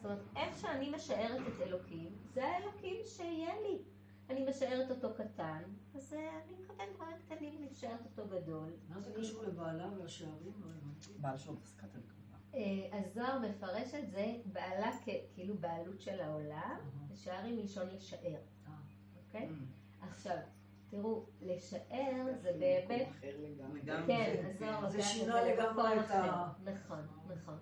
זאת 0.00 0.04
אומרת, 0.04 0.22
איך 0.36 0.58
שאני 0.58 0.90
משערת 0.90 1.40
את 1.48 1.60
אלוקים, 1.60 2.08
זה 2.32 2.44
האלוקים 2.46 2.96
שיהיה 3.04 3.60
לי. 3.60 3.78
אני 4.30 4.46
משערת 4.50 4.90
אותו 4.90 5.14
קטן, 5.14 5.62
אז 5.94 6.14
אה, 6.14 6.40
אני 6.44 6.56
מקבל 6.64 6.84
דברים 6.94 7.16
קטנים, 7.26 7.58
אני 7.58 7.68
משערת 7.70 8.00
אותו 8.04 8.28
גדול. 8.28 8.72
מה 8.88 9.00
זה 9.00 9.12
קשור 9.18 9.42
לבעלה 9.42 9.88
והשערים? 9.98 10.52
לא 10.64 11.16
בעל 11.18 11.38
שור 11.38 11.56
פסקת 11.62 11.88
אה, 12.54 12.60
הזוהר 12.92 13.38
מפרש 13.38 13.94
את 13.94 14.10
זה 14.10 14.36
בעלה 14.44 14.90
כאילו 15.34 15.54
בעלות 15.58 16.00
של 16.00 16.20
העולם, 16.20 16.76
ושערים 17.12 17.56
מלשון 17.56 17.88
לשער. 17.88 18.40
אה. 18.66 18.72
אוקיי? 19.26 19.48
עכשיו, 20.00 20.36
תראו, 20.90 21.26
לשער 21.40 22.26
זה 22.42 22.52
באמת... 22.58 23.08
כן, 24.06 24.42
הזוהר 24.46 24.90
זה 24.90 25.02
שינה 25.02 25.44
לגמרי 25.44 26.00
את 26.00 26.10
ה... 26.10 26.52
נכון, 26.64 27.06
נכון. 27.26 27.58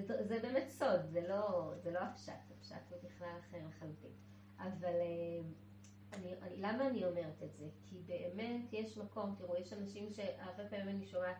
זה 0.00 0.38
באמת 0.42 0.68
סוד, 0.68 1.00
זה 1.10 1.28
לא, 1.28 1.72
לא 1.92 1.98
הפשט, 1.98 2.32
הפשט 2.58 2.90
הוא 2.90 2.98
בכלל 3.02 3.36
אחר 3.40 3.58
לחלוטין. 3.68 4.10
אבל 4.58 4.94
אה, 4.94 5.40
אני, 6.12 6.34
למה 6.56 6.86
אני 6.86 7.04
אומרת 7.04 7.42
את 7.42 7.54
זה? 7.56 7.68
כי 7.84 7.96
באמת 8.06 8.72
יש 8.72 8.98
מקום, 8.98 9.34
תראו, 9.38 9.56
יש 9.56 9.72
אנשים 9.72 10.12
שהרבה 10.12 10.68
פעמים 10.70 10.88
אני 10.88 11.06
שומעת 11.06 11.36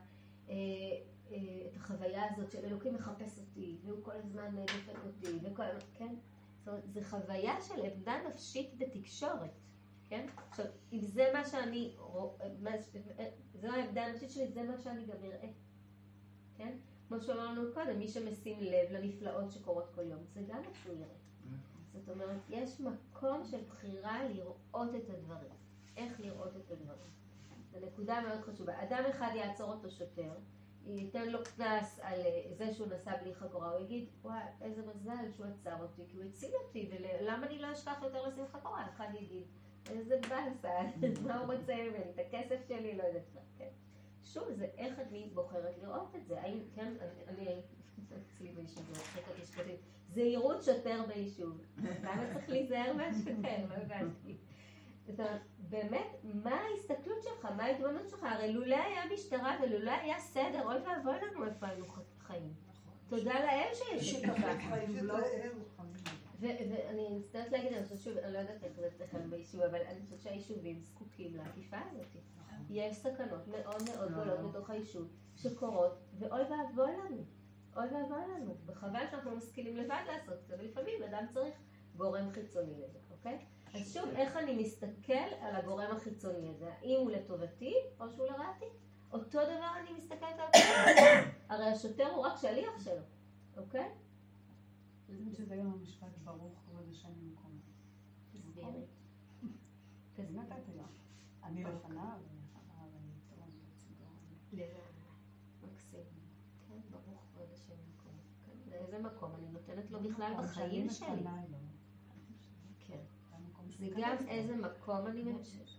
אה, 0.49 0.55
אה, 1.31 1.37
את 1.71 1.77
החוויה 1.77 2.23
הזאת 2.33 2.51
של 2.51 2.65
אלוקים 2.65 2.95
מחפש 2.95 3.39
אותי, 3.39 3.79
והוא 3.85 4.05
כל 4.05 4.17
הזמן 4.17 4.57
דופק 4.57 5.05
אותי, 5.07 5.39
וכל 5.43 5.65
כן? 5.95 6.15
זאת 6.59 6.69
אומרת, 6.69 6.93
זו 6.93 7.01
חוויה 7.03 7.61
של 7.61 7.85
עמדה 7.85 8.15
נפשית 8.29 8.79
בתקשורת. 8.79 9.51
כן? 10.09 10.27
עכשיו, 10.49 10.67
אם 10.93 11.01
זה 11.01 11.31
מה 11.33 11.45
שאני, 11.45 11.97
זו 13.55 13.69
העמדה 13.69 14.05
הנפשית 14.07 14.31
שלי, 14.31 14.49
זה 14.49 14.63
מה 14.63 14.79
שאני 14.79 15.07
גם 15.07 15.25
אראה, 15.25 15.49
כן? 16.57 16.77
כמו 17.13 17.21
שאמרנו 17.21 17.63
קודם, 17.75 17.99
מי 17.99 18.09
שמשים 18.09 18.59
לב 18.61 18.93
לנפלאות 18.93 19.51
שקורות 19.53 19.85
כל 19.95 20.03
יום, 20.03 20.19
זה 20.35 20.41
גם 20.49 20.63
יראה. 20.87 21.07
זאת 21.93 22.09
אומרת, 22.09 22.41
יש 22.49 22.81
מקום 22.81 23.45
של 23.45 23.61
בחירה 23.69 24.29
לראות 24.29 24.95
את 24.95 25.11
הדברים. 25.11 25.53
איך 25.97 26.21
לראות 26.21 26.57
את 26.57 26.71
הדברים. 26.71 27.11
זו 27.73 27.87
נקודה 27.87 28.21
מאוד 28.21 28.41
חשובה. 28.41 28.83
אדם 28.83 29.05
אחד 29.11 29.31
יעצור 29.35 29.73
אותו 29.73 29.91
שוטר, 29.91 30.33
ייתן 30.87 31.29
לו 31.29 31.39
קנס 31.45 32.01
על 32.03 32.21
אה, 32.21 32.43
זה 32.57 32.75
שהוא 32.75 32.87
נסע 32.87 33.17
בלי 33.23 33.35
חגורה, 33.35 33.71
הוא 33.71 33.81
יגיד, 33.81 34.09
וואי, 34.23 34.43
איזה 34.61 34.83
מזל 34.87 35.33
שהוא 35.37 35.47
עצר 35.47 35.83
אותי, 35.83 36.03
כי 36.09 36.17
הוא 36.17 36.25
הציל 36.25 36.51
אותי, 36.67 36.91
ולמה 36.91 37.47
אני 37.47 37.59
לא 37.59 37.73
אשכח 37.73 38.03
יותר 38.03 38.29
לשים 38.29 38.45
חגורה? 38.53 38.87
אחד 38.97 39.09
יגיד, 39.21 39.45
איזה 39.91 40.21
באסה, 40.29 40.81
מה 41.27 41.39
הוא 41.39 41.55
רוצה 41.55 41.75
ממני, 41.75 42.11
את 42.15 42.19
הכסף 42.19 42.69
שלי, 42.69 42.97
לא 42.97 43.03
יודעת 43.03 43.23
מה, 43.35 43.41
כן. 43.59 43.69
שוב, 44.25 44.53
זה 44.53 44.67
איך 44.79 44.99
אני 44.99 45.31
בוחרת 45.35 45.79
לראות 45.83 46.17
את 46.17 46.27
זה, 46.27 46.41
האם, 46.41 46.59
כן, 46.75 46.93
אני, 47.29 47.61
אצלי 47.99 48.49
ביישוב, 48.57 48.91
מצחיק 48.91 49.29
אותי 49.29 49.47
שכותבים, 49.47 49.77
זהירות 50.15 50.63
שוטר 50.63 51.03
ביישוב. 51.09 51.61
למה 52.03 52.33
צריך 52.33 52.49
להיזהר 52.49 52.93
מהשוטר? 52.93 53.67
לא 53.69 53.75
הבנתי. 53.75 54.37
באמת, 55.69 56.07
מה 56.23 56.61
ההסתכלות 56.61 57.23
שלך? 57.23 57.45
מה 57.57 57.65
ההתבוננות 57.65 58.09
שלך? 58.09 58.23
הרי 58.23 58.53
לולא 58.53 58.77
היה 58.77 59.03
משטרה 59.15 59.57
ולולא 59.63 59.91
היה 59.91 60.19
סדר, 60.19 60.63
אוי 60.65 60.77
ואבוי 60.77 61.15
לנו 61.23 61.47
איפה 61.47 61.67
היינו 61.67 61.87
חיים. 62.19 62.53
תודה 63.09 63.35
לאל 63.35 63.75
שיש 63.75 64.15
את 64.15 64.21
זה. 64.21 64.27
ואני 66.41 67.19
מצטערת 67.19 67.53
להגיד, 67.53 67.73
אני 67.73 67.85
חושבת 67.85 68.01
שוב, 68.01 68.19
אני 68.19 68.33
לא 68.33 68.39
יודעת 68.39 68.65
איך 68.65 68.73
זה 68.73 68.87
אצלכם 68.87 69.31
ביישוב, 69.31 69.61
אבל 69.61 69.81
אני 69.89 70.01
חושבת 70.05 70.21
שהיישובים 70.21 70.81
זקוקים 70.81 71.37
לעקיפה 71.37 71.77
הזאת. 71.91 72.07
יש 72.73 72.97
סכנות 72.97 73.49
מאוד 73.49 73.83
מאוד 73.89 74.11
לא, 74.11 74.19
גדולות 74.19 74.41
לא. 74.41 74.49
בתוך 74.49 74.71
היישוב 74.71 75.09
שקורות, 75.37 75.99
ואוי 76.19 76.41
ואבוי 76.43 76.93
לנו. 76.93 77.25
אוי 77.77 77.85
ואבוי 77.85 78.35
לנו. 78.35 78.57
וחבל 78.67 79.07
שאנחנו 79.11 79.37
משכילים 79.37 79.77
לבד 79.77 80.03
לעשות 80.07 80.35
את 80.43 80.47
זה, 80.47 80.55
ולפעמים 80.59 81.03
אדם 81.03 81.27
צריך 81.31 81.55
גורם 81.97 82.31
חיצוני 82.31 82.75
לזה, 82.75 82.99
אוקיי? 83.11 83.47
אז 83.75 83.93
שוב, 83.95 84.09
איך 84.17 84.37
אני 84.37 84.63
מסתכל 84.63 85.13
על 85.41 85.57
הגורם 85.57 85.97
החיצוני 85.97 86.49
הזה? 86.49 86.73
האם 86.75 87.01
הוא 87.01 87.11
לטובתי 87.11 87.75
או 88.01 88.11
שהוא 88.11 88.27
לרעתי? 88.27 88.67
אותו 89.13 89.39
דבר 89.43 89.71
אני 89.81 89.93
מסתכלת 89.99 90.39
על 90.39 90.49
כל 90.53 90.59
הרי 91.55 91.67
השוטר 91.67 92.07
הוא 92.07 92.27
רק 92.27 92.33
שליח 92.37 92.85
שלו, 92.85 93.03
אוקיי? 93.57 93.89
שזה 95.33 95.55
היום 95.55 95.73
המשפט 95.73 96.19
ברוך 96.25 96.59
כבוד 96.67 96.89
השם 96.91 97.09
במקומו. 97.21 97.61
תסבירי. 98.33 98.87
לה. 100.77 100.85
אני 101.43 101.65
לפניו, 101.65 102.19
ואחריו 102.55 102.89
אני 103.01 103.13
תורן 103.29 103.49
לצידו. 103.73 104.05
מקסים. 105.63 106.05
כן, 106.69 106.81
ברוך 106.91 107.25
כבוד 107.33 107.49
השם 107.53 107.75
במקומו. 107.87 108.19
לאיזה 108.71 108.97
כן, 108.97 109.03
מקום 109.03 109.35
אני 109.35 109.49
נותנת 109.49 109.91
לו 109.91 109.92
בכלל 110.03 110.33
בחיים 110.39 110.91
שלי. 110.91 111.23
כן. 112.79 112.99
זה 113.79 113.89
גם 113.97 114.17
איזה 114.29 114.57
מקום 114.57 115.07
אני, 115.07 115.25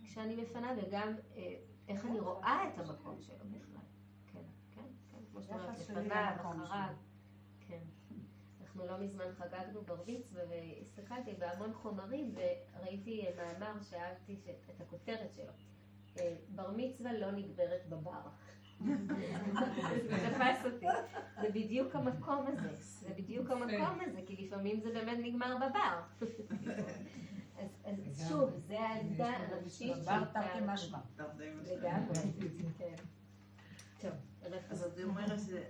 כשאני 0.06 0.36
מפנה, 0.36 0.74
וגם 0.78 1.14
אה, 1.36 1.56
איך 1.88 2.06
אני 2.06 2.20
רואה 2.20 2.68
את 2.68 2.80
המקום 2.80 3.22
שלו 3.22 3.46
בכלל. 3.52 3.82
כן, 4.28 4.40
כן, 4.72 4.82
כן. 5.12 5.18
כמו 5.32 5.42
שאת 5.42 5.52
אומרת, 5.52 5.80
לפניו, 5.80 6.34
אחריו. 6.36 6.94
כן. 7.60 7.80
אנחנו 8.62 8.86
לא 8.86 8.98
מזמן 8.98 9.26
חגגנו 9.38 9.82
בר 9.82 10.04
מצווה 10.08 10.44
והסתכלתי 10.50 11.34
בהמון 11.34 11.74
חומרים 11.74 12.36
וראיתי 12.36 13.26
מאמר 13.38 13.82
שאהבתי 13.82 14.42
את 14.76 14.82
הכותרת 14.82 15.34
שלו. 15.34 15.54
אה, 16.20 16.36
בר 16.50 16.72
מצווה 16.78 17.14
לא 17.14 17.32
נגברת 17.32 17.90
בבר. 17.90 18.22
זה 20.10 20.30
תפס 20.30 20.66
אותי. 20.66 20.86
זה 21.42 21.50
בדיוק 21.50 21.96
המקום 21.96 22.46
הזה. 22.48 22.70
זה 22.76 23.10
בדיוק 23.18 23.52
המקום 23.52 24.00
הזה, 24.08 24.20
כי 24.26 24.46
לפעמים 24.46 24.80
זה 24.80 24.90
באמת 24.94 25.18
נגמר 25.24 25.56
בבר. 25.56 26.02
אז 27.86 28.28
שוב, 28.30 28.50
זה 28.68 28.80
העמדה 28.80 29.28
הנפשית 29.28 29.96
של... 29.96 30.02
בר 30.06 30.24
תרתי 30.26 30.60
משמע. 30.66 30.98
לגמרי, 31.66 32.16
כן. 32.78 32.96
אז 34.70 34.84
את 34.84 35.00
אומרת 35.04 35.40
שזה 35.40 35.64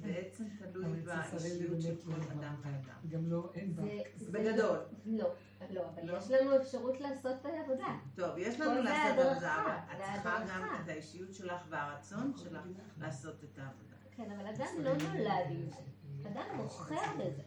בעצם 0.00 0.44
תלוי 0.58 1.00
באישיות 1.00 1.82
של 1.82 1.94
כל 2.04 2.20
אדם 2.32 2.54
ואדם. 2.62 3.08
גם 3.08 3.26
לא, 3.26 3.50
אין 3.54 3.76
בה. 3.76 3.82
בגדול. 4.30 4.78
לא, 5.06 5.34
לא, 5.70 5.88
אבל 5.94 6.10
לא? 6.10 6.16
יש 6.18 6.30
לנו 6.30 6.56
אפשרות 6.56 7.00
לעשות 7.00 7.46
עבודה. 7.46 7.98
טוב, 8.14 8.38
יש 8.38 8.60
לנו 8.60 8.82
לעשות 8.82 9.18
עבודה, 9.26 9.80
אבל 9.86 10.04
את 10.04 10.12
צריכה 10.12 10.44
גם 10.48 10.68
את 10.84 10.88
האישיות 10.88 11.34
שלך 11.34 11.62
והרצון 11.68 12.32
שלך 12.36 12.62
לעשות 12.98 13.44
את 13.44 13.58
העבודה. 13.58 13.96
כן, 14.10 14.30
אבל 14.30 14.46
אדם 14.46 14.82
לא 14.82 14.92
נולד 14.94 15.50
עם 15.50 15.70
זה. 15.70 16.28
אדם 16.28 16.56
בוחר 16.56 17.14
בזה. 17.18 17.42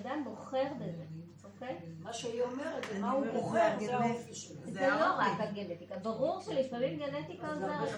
אדם 0.00 0.24
בוחר 0.24 0.72
בזה. 0.74 1.04
אוקיי? 1.60 1.76
מה 2.02 2.12
שהיא 2.12 2.42
אומרת, 2.42 2.86
זה 2.92 2.98
מה 2.98 3.10
הוא 3.10 3.26
בוחר, 3.32 3.68
זה 3.80 3.96
האופי 3.96 4.34
שלו. 4.34 4.56
זה 4.64 4.88
לא 4.88 5.14
רק 5.18 5.40
הגנטיקה, 5.40 5.96
ברור 5.96 6.40
שלפעמים 6.40 6.98
גנטיקה 6.98 7.48
עוזרת. 7.48 7.88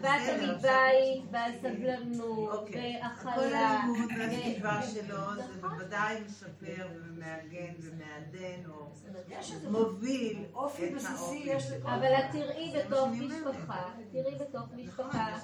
באת 0.00 0.20
מבית, 0.42 1.24
בסבלנות, 1.30 2.52
אוקיי. 2.52 3.00
בהכלה. 3.02 3.34
כל 3.34 3.54
הלימוד 3.54 4.10
והסביבה 4.18 4.82
שלו, 4.82 5.34
זה 5.34 5.42
נכון. 5.58 5.70
בוודאי 5.70 6.16
משפר 6.26 6.88
ומעגן 6.94 7.74
ומעדן 7.80 8.70
או 8.70 8.90
מוביל 9.70 10.44
אופי 10.54 10.94
בסיסי 10.94 11.42
יש 11.44 11.70
לכל 11.70 11.88
אבל 11.90 12.14
את 12.14 12.24
תראי 12.32 12.72
בתוך 12.78 13.08
משפחה, 13.08 13.88
תראי 14.12 14.34
בתוך 14.34 14.68
משפחה. 14.76 15.38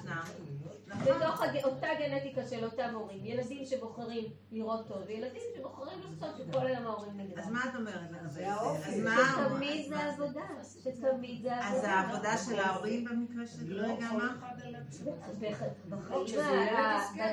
בתוך 1.03 1.41
אותה 1.63 1.87
גנטיקה 1.99 2.47
של 2.47 2.65
אותם 2.65 2.89
הורים, 2.93 3.25
ילדים 3.25 3.65
שבוחרים 3.65 4.25
לראות 4.51 4.87
טוב, 4.87 4.97
וילדים 5.07 5.41
שבוחרים 5.57 5.99
לחשוב 5.99 6.29
שכל 6.37 6.67
היום 6.67 6.85
ההורים 6.85 7.17
נגדם. 7.17 7.39
אז 7.39 7.49
מה 7.49 7.59
את 7.69 7.75
אומרת 7.75 8.05
זה? 8.29 8.47
אז 8.53 8.99
מה? 9.03 9.17
שתמיד 9.31 9.89
זה 9.89 10.03
עבודה, 10.03 10.41
שתמיד 10.83 11.41
זה 11.41 11.57
עבודה. 11.57 11.77
אז 11.77 11.83
העבודה 11.83 12.37
של 12.37 12.59
ההורים 12.59 13.05
במקרה 13.05 13.47
של 13.47 13.73
לא, 13.73 13.87
רגע 13.87 14.07
מה? 14.11 14.35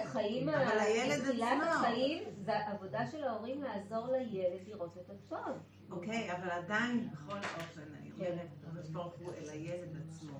בחיים, 0.03 0.49
אבל 0.49 0.79
הילד 0.79 1.23
בתחילת 1.23 1.63
החיים, 1.69 2.23
זה 2.45 2.53
עבודה 2.67 3.07
של 3.11 3.25
ההורים 3.25 3.63
לעזור 3.63 4.07
לילד 4.13 4.69
לראות 4.69 4.97
את 4.99 5.11
הטוב. 5.11 5.59
אוקיי, 5.91 6.33
אבל 6.33 6.51
עדיין, 6.51 7.09
בכל 7.13 7.37
אופן, 7.37 7.81
אני 8.01 8.11
אומרת, 8.13 8.89
ברוך 8.93 9.15
הוא 9.19 9.33
אל 9.33 9.49
הילד 9.49 9.97
עצמו. 10.07 10.39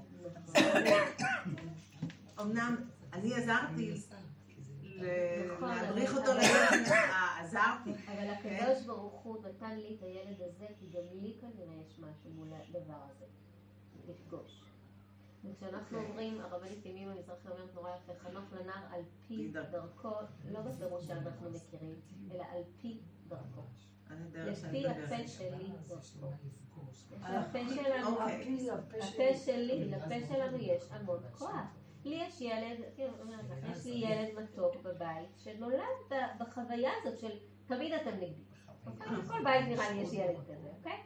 אמנם 2.41 2.77
אני 3.13 3.35
עזרתי 3.35 3.95
להדריך 5.61 6.17
אותו 6.17 6.33
לילד, 6.35 6.87
עזרתי. 7.41 7.91
אבל 7.91 8.31
הקדוש 8.31 8.85
ברוך 8.87 9.21
הוא 9.23 9.37
נתן 9.49 9.79
לי 9.79 9.97
את 9.97 10.03
הילד 10.03 10.41
הזה, 10.41 10.67
כי 10.81 10.87
גם 10.87 11.03
לי 11.13 11.35
כנראה 11.41 11.75
יש 11.87 11.99
משהו 11.99 12.31
מול 12.31 12.49
הדבר 12.53 13.01
הזה, 13.11 13.25
לפגוש. 14.09 14.63
וכשאנחנו 15.45 15.99
אוקיי. 15.99 16.11
אומרים, 16.11 16.41
הרבנית 16.41 16.87
ימימה 16.87 17.15
מזרחי 17.15 17.49
אומרת 17.49 17.75
נורא 17.75 17.91
יפה, 17.97 18.13
חנוך 18.19 18.45
לנער 18.53 18.85
על 18.91 19.03
פי 19.29 19.53
דרכו, 19.71 20.13
לא 20.51 20.61
בפירוש 20.61 21.07
שאנחנו 21.07 21.51
מכירים, 21.51 21.95
אלא 22.33 22.43
על 22.53 22.63
פי 22.81 22.99
דרכו. 23.29 23.63
לפי 24.35 24.89
הפה 24.89 25.29
שלי 25.29 25.69
דרכו. 25.89 26.27
הפה 27.23 27.59
שלנו, 27.75 28.09
אוקיי. 28.09 28.71
הפה 29.03 29.39
שלי, 29.45 29.85
לפה 29.85 30.15
שלנו 30.29 30.59
יש 30.59 30.83
המון 30.91 31.21
כוח. 31.39 31.82
לי 32.05 32.15
יש 32.15 32.41
ילד, 32.41 32.81
לך, 32.81 33.77
יש 33.79 33.85
לי 33.87 33.93
ילד 33.93 34.35
מתוק 34.43 34.77
בבית, 34.77 35.29
שנולד 35.39 36.13
בחוויה 36.39 36.91
הזאת 37.03 37.19
של 37.19 37.31
תמיד 37.67 37.93
אתם 37.93 38.11
נגדי. 38.11 38.43
אוקיי? 38.87 39.07
בכל 39.23 39.45
בית 39.45 39.67
נראה 39.69 39.93
לי 39.93 40.01
יש 40.01 40.13
ילד 40.13 40.37
כזה, 40.45 40.69
אוקיי? 40.79 40.99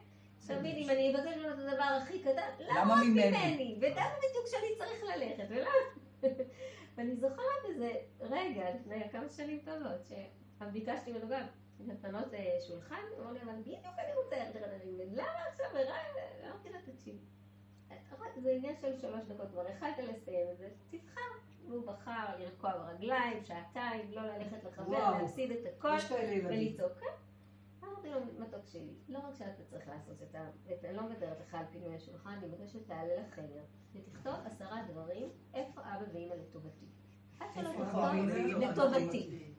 תמיד 0.47 0.77
אם 0.77 0.91
אני 0.91 1.15
אבקש 1.15 1.37
ממנו 1.37 1.55
את 1.55 1.59
הדבר 1.59 1.83
הכי 2.03 2.23
קטן, 2.23 2.49
למה 2.59 2.95
רק 2.95 3.01
ממני? 3.07 3.79
ולמה 3.81 4.09
בדיוק 4.19 4.47
שאני 4.47 4.69
צריך 4.79 5.03
ללכת? 5.17 5.45
ולמה? 5.49 5.71
ואני 6.97 7.17
זוכרת 7.17 7.65
איזה 7.69 7.91
רגע 8.21 8.65
לפני 8.75 9.11
כמה 9.13 9.29
שנים 9.29 9.61
טובות, 9.65 10.07
שביקשתי 10.61 11.13
ממנו 11.13 11.29
גם 11.29 11.47
לפנות 11.81 12.35
אה, 12.35 12.57
שולחן, 12.67 13.03
הוא 13.17 13.25
אמר 13.25 13.33
לי, 13.33 13.41
אבל 13.43 13.53
בדיוק 13.61 13.79
אני 13.99 14.13
רוצה 14.25 14.37
ללכת 14.37 14.85
למה 15.13 15.29
עכשיו? 15.53 15.67
ורק- 15.75 16.17
אמרתי 16.45 16.69
לו, 16.69 16.79
תקשיב, 16.93 17.15
זה 18.43 18.51
עניין 18.51 18.77
של 18.81 18.97
שלוש 19.01 19.25
דקות, 19.25 19.51
כבר 19.51 19.69
יכלת 19.69 19.99
לסיים 19.99 20.47
את 20.53 20.59
זה, 20.59 20.69
תבחר. 20.91 21.21
והוא 21.69 21.87
בחר 21.87 22.39
לרקוע 22.39 22.71
ברגליים, 22.79 23.45
שעתיים, 23.45 24.11
לא 24.11 24.23
ללכת 24.23 24.65
לחבר. 24.65 25.11
להפסיד 25.11 25.51
את 25.51 25.67
הכל. 25.77 25.89
ולצעוק. 26.45 26.93
כן. 27.01 27.07
אמרתי 27.85 28.11
לו, 28.11 28.21
מתוק 28.39 28.67
שלי, 28.67 28.95
לא 29.09 29.19
רק 29.19 29.35
שאתה 29.35 29.63
צריך 29.71 29.89
לעשות 29.89 30.23
את 30.23 30.35
ה... 30.35 30.51
אני 30.85 30.97
לא 30.97 31.03
מדברת 31.03 31.41
לך 31.41 31.55
על 31.55 31.65
פינוי 31.71 31.95
השולחן, 31.95 32.31
אני 32.31 32.47
מבקשת 32.47 32.73
שתעלה 32.73 33.17
לחדר 33.17 33.63
ותכתוב 33.93 34.35
עשרה 34.45 34.83
דברים, 34.91 35.29
איפה 35.55 35.81
אבא 35.81 36.05
ואמא 36.13 36.35
לטובתי. 36.35 36.87
עד 37.41 37.49
שלא 37.55 37.71
תכתוב 37.71 38.05
לטובתי. 38.61 39.53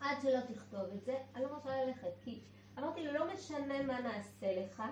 עד 0.00 0.16
שלא 0.22 0.40
תכתוב 0.54 0.80
את 0.94 1.04
זה, 1.04 1.16
אני 1.34 1.44
לא 1.44 1.52
מרשה 1.52 1.84
ללכת. 1.84 2.12
כי 2.20 2.40
אמרתי 2.78 3.04
לו, 3.04 3.12
לא 3.12 3.34
משנה 3.34 3.82
מה 3.82 4.00
נעשה 4.00 4.62
לך, 4.62 4.82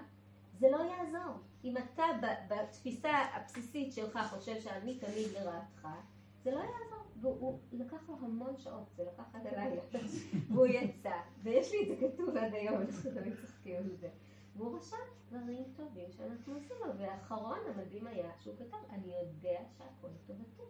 זה 0.62 0.70
לא 0.70 0.79
יעזור. 0.79 1.35
אם 1.64 1.75
אתה 1.77 2.05
בתפיסה 2.48 3.11
הבסיסית 3.11 3.92
שלך 3.92 4.18
חושב 4.31 4.61
שאני 4.61 4.98
תמיד 4.98 5.29
לרעתך, 5.35 5.88
זה 6.42 6.51
לא 6.51 6.59
יעזור. 6.59 7.03
והוא 7.20 7.59
לקח 7.72 8.09
לו 8.09 8.16
המון 8.20 8.57
שעות, 8.57 8.90
זה 8.96 9.05
לקח 9.05 9.25
עד 9.35 9.46
הלילה. 9.46 9.83
והוא 10.48 10.66
יצא, 10.66 11.14
ויש 11.42 11.72
לי 11.72 11.83
את 11.83 11.88
זה 11.88 12.07
כתוב 12.07 12.37
עד 12.37 12.55
היום, 12.55 12.81
אנחנו 12.81 13.11
תמיד 13.11 13.35
צוחקים 13.40 13.77
על 13.77 13.96
זה. 14.01 14.09
והוא 14.57 14.79
רשם 14.79 14.96
דברים 15.29 15.64
טובים 15.77 16.12
שאנחנו 16.12 16.55
עושים 16.55 16.77
לו, 16.81 16.98
והאחרון 16.98 17.59
המדהים 17.68 18.07
היה 18.07 18.31
שהוא 18.40 18.55
כתב, 18.57 18.77
אני 18.90 19.07
יודע 19.07 19.61
שהכל 19.79 20.09
לטובתי. 20.09 20.62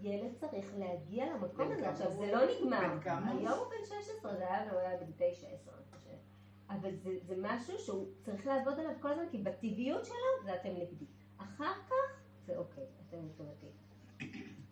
ילד 0.00 0.34
צריך 0.40 0.66
להגיע 0.78 1.26
למקום 1.26 1.72
הזה. 1.72 1.90
עכשיו? 1.90 2.12
זה 2.12 2.32
לא 2.32 2.38
נגמר. 2.56 2.98
היום 3.04 3.58
הוא 3.58 3.68
בן 3.68 3.84
16, 3.84 4.36
זה 4.36 4.48
היה 4.48 4.96
בן 4.96 5.12
9-10, 5.18 5.20
אני 5.20 5.84
חושבת. 5.90 6.31
אבל 6.80 6.96
זה, 6.96 7.10
זה 7.26 7.34
משהו 7.38 7.78
שהוא 7.78 8.06
צריך 8.24 8.46
לעבוד 8.46 8.78
עליו 8.78 8.92
כל 9.00 9.10
הזמן, 9.10 9.28
כי 9.30 9.38
בטבעיות 9.38 10.04
שלו 10.04 10.44
זה 10.44 10.54
אתם 10.54 10.68
נגדי. 10.68 11.04
אחר 11.36 11.72
כך 11.88 12.22
זה 12.46 12.56
אוקיי, 12.56 12.84
אתם 13.08 13.16
לטובתי. 13.26 13.66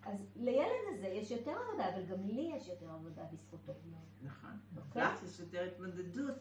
אז 0.03 0.17
לילד 0.35 0.81
הזה 0.93 1.07
יש 1.07 1.31
יותר 1.31 1.51
עבודה, 1.51 1.89
אבל 1.89 2.05
גם 2.05 2.27
לי 2.27 2.51
יש 2.55 2.67
יותר 2.67 2.89
עבודה 2.89 3.23
בזכותו. 3.33 3.73
נכון. 4.21 4.49
אוקיי? 4.77 5.01
לך 5.01 5.23
יש 5.23 5.39
יותר 5.39 5.63
התמודדות 5.63 6.35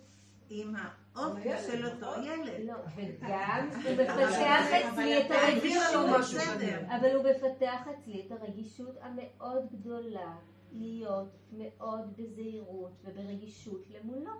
עם 0.50 0.74
האופי 1.14 1.48
של 1.66 1.86
אותו 1.86 2.10
נכון. 2.10 2.24
ילד. 2.24 2.64
לא, 2.64 2.74
וגם 2.96 3.68
הוא 3.84 3.92
מפתח 3.92 4.64
אצלי 4.72 5.26
את 5.26 5.30
הרגישות. 5.30 6.50
אבל 6.86 7.16
הוא 7.16 7.24
מפתח 7.30 7.88
אצלי 7.88 8.26
את 8.26 8.32
הרגישות 8.32 8.96
המאוד 9.00 9.62
גדולה 9.72 10.36
להיות 10.72 11.36
מאוד 11.52 12.16
בזהירות 12.16 12.92
וברגישות 13.04 13.90
למולו. 13.90 14.32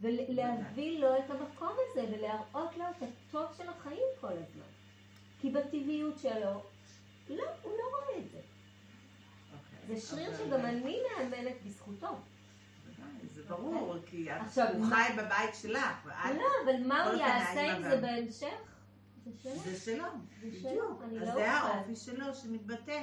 ולהביא 0.00 1.00
לו 1.00 1.16
את 1.18 1.30
המקום 1.30 1.68
הזה 1.90 2.04
ולהראות 2.12 2.76
לו 2.76 2.84
את 2.96 3.02
הטוב 3.02 3.46
של 3.56 3.68
החיים 3.68 4.06
כל 4.20 4.32
הזמן. 4.32 4.66
כי 5.40 5.50
בטבעיות 5.50 6.18
שלו, 6.18 6.62
לא, 7.30 7.44
הוא 7.62 7.72
לא 7.78 7.84
רואה 7.90 8.18
את 8.18 8.30
זה. 8.32 8.40
אוקיי. 9.52 9.96
זה 9.96 10.06
שריר 10.06 10.36
שגם 10.36 10.60
אני 10.66 10.96
מאמנת 11.18 11.54
בזכותו. 11.66 12.08
זה 13.34 13.42
ברור, 13.48 13.96
כי 14.06 14.32
את- 14.32 14.40
עכשיו, 14.40 14.66
הוא 14.74 14.86
חי 14.86 15.12
בבית 15.16 15.54
שלך, 15.54 16.06
לא, 16.34 16.44
אבל 16.64 16.86
מה 16.86 17.04
הוא 17.04 17.14
יעשה 17.14 17.72
עם 17.76 17.82
זה 17.82 17.96
בהמשך? 18.00 18.54
זה 19.42 19.80
שלו. 19.80 20.04
בדיוק. 20.42 21.02
אז 21.04 21.12
לא 21.12 21.24
זה. 21.34 21.50
האופי 21.52 21.96
שלו 21.96 22.34
שמתבטא. 22.34 23.02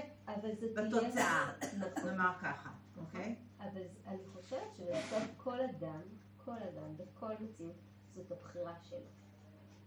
בתוצאה, 0.73 1.51
נכון. 1.79 2.09
נאמר 2.09 2.31
ככה, 2.41 2.69
אוקיי? 2.97 3.35
אבל 3.59 3.81
אני 4.07 4.17
חושבת 4.33 4.75
שבסוף 4.77 5.23
כל 5.37 5.59
אדם, 5.61 6.01
כל 6.45 6.51
אדם, 6.69 6.97
בכל 6.97 7.33
מציאות, 7.39 7.75
זאת 8.15 8.31
הבחירה 8.31 8.75
שלו. 8.83 8.97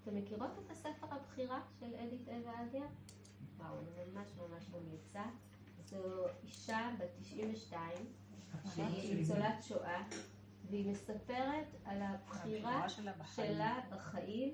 אתם 0.03 0.15
מכירות 0.17 0.51
את 0.67 0.71
הספר 0.71 1.07
הבחירה 1.11 1.61
של 1.81 1.95
אדית 1.95 2.29
אווה 2.29 2.63
אדיה? 2.65 2.85
וואו, 3.59 3.75
אני 3.79 4.11
ממש 4.13 4.29
ממש 4.37 4.69
ממליצה. 4.69 5.23
זו 5.85 5.99
אישה 6.45 6.91
בת 6.99 7.09
92, 7.21 7.91
שהיא 8.75 9.17
ניצולת 9.17 9.63
שואה, 9.63 10.03
והיא 10.71 10.91
מספרת 10.91 11.67
על 11.85 12.03
הבחירה 12.03 12.89
שלה 12.89 13.13
בחיים. 13.13 13.55
שלה 13.55 13.81
בחיים 13.91 14.53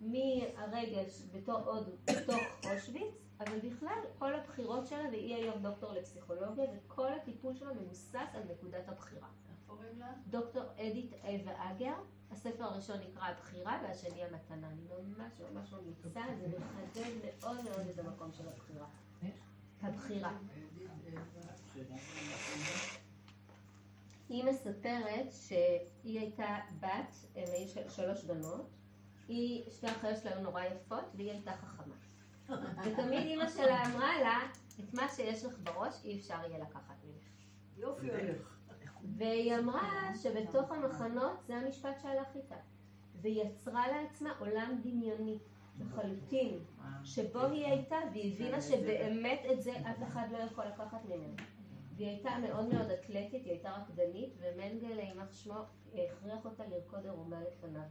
מהרגע 0.00 1.10
ש- 1.10 1.22
בתור 1.32 1.58
עוד 1.60 1.90
בתוך 2.06 2.40
אושוויץ, 2.72 3.14
אבל 3.40 3.58
בכלל 3.58 3.98
כל 4.18 4.34
הבחירות 4.34 4.86
שלה, 4.86 5.08
והיא 5.10 5.34
היום 5.36 5.62
דוקטור 5.62 5.92
לפסיכולוגיה, 5.92 6.64
וכל 6.76 7.12
הטיפול 7.12 7.54
שלה 7.56 7.72
מבוסס 7.74 8.14
על 8.34 8.42
נקודת 8.52 8.88
הבחירה. 8.88 9.28
קוראים 9.76 9.98
לה? 9.98 10.12
דוקטור 10.26 10.62
אדית 10.76 11.12
אווה 11.24 11.70
אגר, 11.72 11.94
הספר 12.30 12.64
הראשון 12.64 12.96
נקרא 13.00 13.22
הבחירה 13.24 13.80
והשני 13.82 14.24
המתנה. 14.24 14.68
אני 14.68 14.82
ממש 15.16 15.32
ממש 15.40 15.72
ממליצה, 15.72 16.20
זה 16.40 16.58
מחדד 16.58 17.10
מאוד 17.24 17.64
מאוד 17.64 17.86
את 17.94 17.98
המקום 17.98 18.32
של 18.32 18.48
הבחירה. 18.48 18.86
הבחירה. 19.82 20.32
היא 24.28 24.44
מספרת 24.44 25.32
שהיא 25.32 26.20
הייתה 26.20 26.56
בת, 26.80 27.14
הם 27.36 27.44
היו 27.52 27.68
של- 27.68 27.88
שלוש 27.88 28.24
בנות, 28.24 28.68
היא, 29.28 29.70
שתי 29.70 29.86
האחיות 29.86 30.16
שלה 30.22 30.30
היו 30.30 30.40
נורא 30.42 30.62
יפות, 30.62 31.04
והיא 31.14 31.30
הייתה 31.30 31.52
חכמה. 31.56 31.94
ותמיד 32.84 33.18
אימא 33.26 33.50
שלה 33.50 33.86
אמרה 33.86 34.20
לה, 34.20 34.38
את 34.80 34.94
מה 34.94 35.08
שיש 35.08 35.44
לך 35.44 35.54
בראש 35.62 36.04
אי 36.04 36.18
אפשר 36.18 36.34
יהיה 36.48 36.58
לקחת 36.58 36.94
ממך. 37.04 37.22
יופי 37.76 38.10
הולך. 38.10 38.51
והיא 39.16 39.56
אמרה 39.58 40.12
שבתוך 40.22 40.70
המחנות 40.70 41.42
זה 41.46 41.56
המשפט 41.56 42.00
שהלך 42.02 42.36
איתה. 42.36 42.56
והיא 43.20 43.42
יצרה 43.42 43.88
לעצמה 43.88 44.32
עולם 44.38 44.80
דמיוני 44.84 45.38
לחלוטין, 45.80 46.58
שבו 47.04 47.40
היא 47.40 47.66
הייתה, 47.66 47.96
והיא 48.12 48.34
הבינה 48.34 48.60
שבאמת 48.60 49.40
את 49.52 49.62
זה 49.62 49.72
אף 49.72 50.02
אחד 50.02 50.28
לא 50.32 50.38
יכול 50.38 50.64
לקחת 50.64 51.04
ממנה. 51.04 51.42
והיא 51.96 52.08
הייתה 52.08 52.30
מאוד 52.42 52.74
מאוד 52.74 52.90
אתלטית, 52.90 53.44
היא 53.44 53.52
הייתה 53.52 53.70
רקדנית, 53.70 54.34
ומנגל, 54.38 54.98
יימח 54.98 55.32
שמו, 55.32 55.54
הכריח 55.94 56.44
אותה 56.44 56.64
לרקוד 56.66 57.06
ערומה 57.06 57.40
לפניו. 57.40 57.82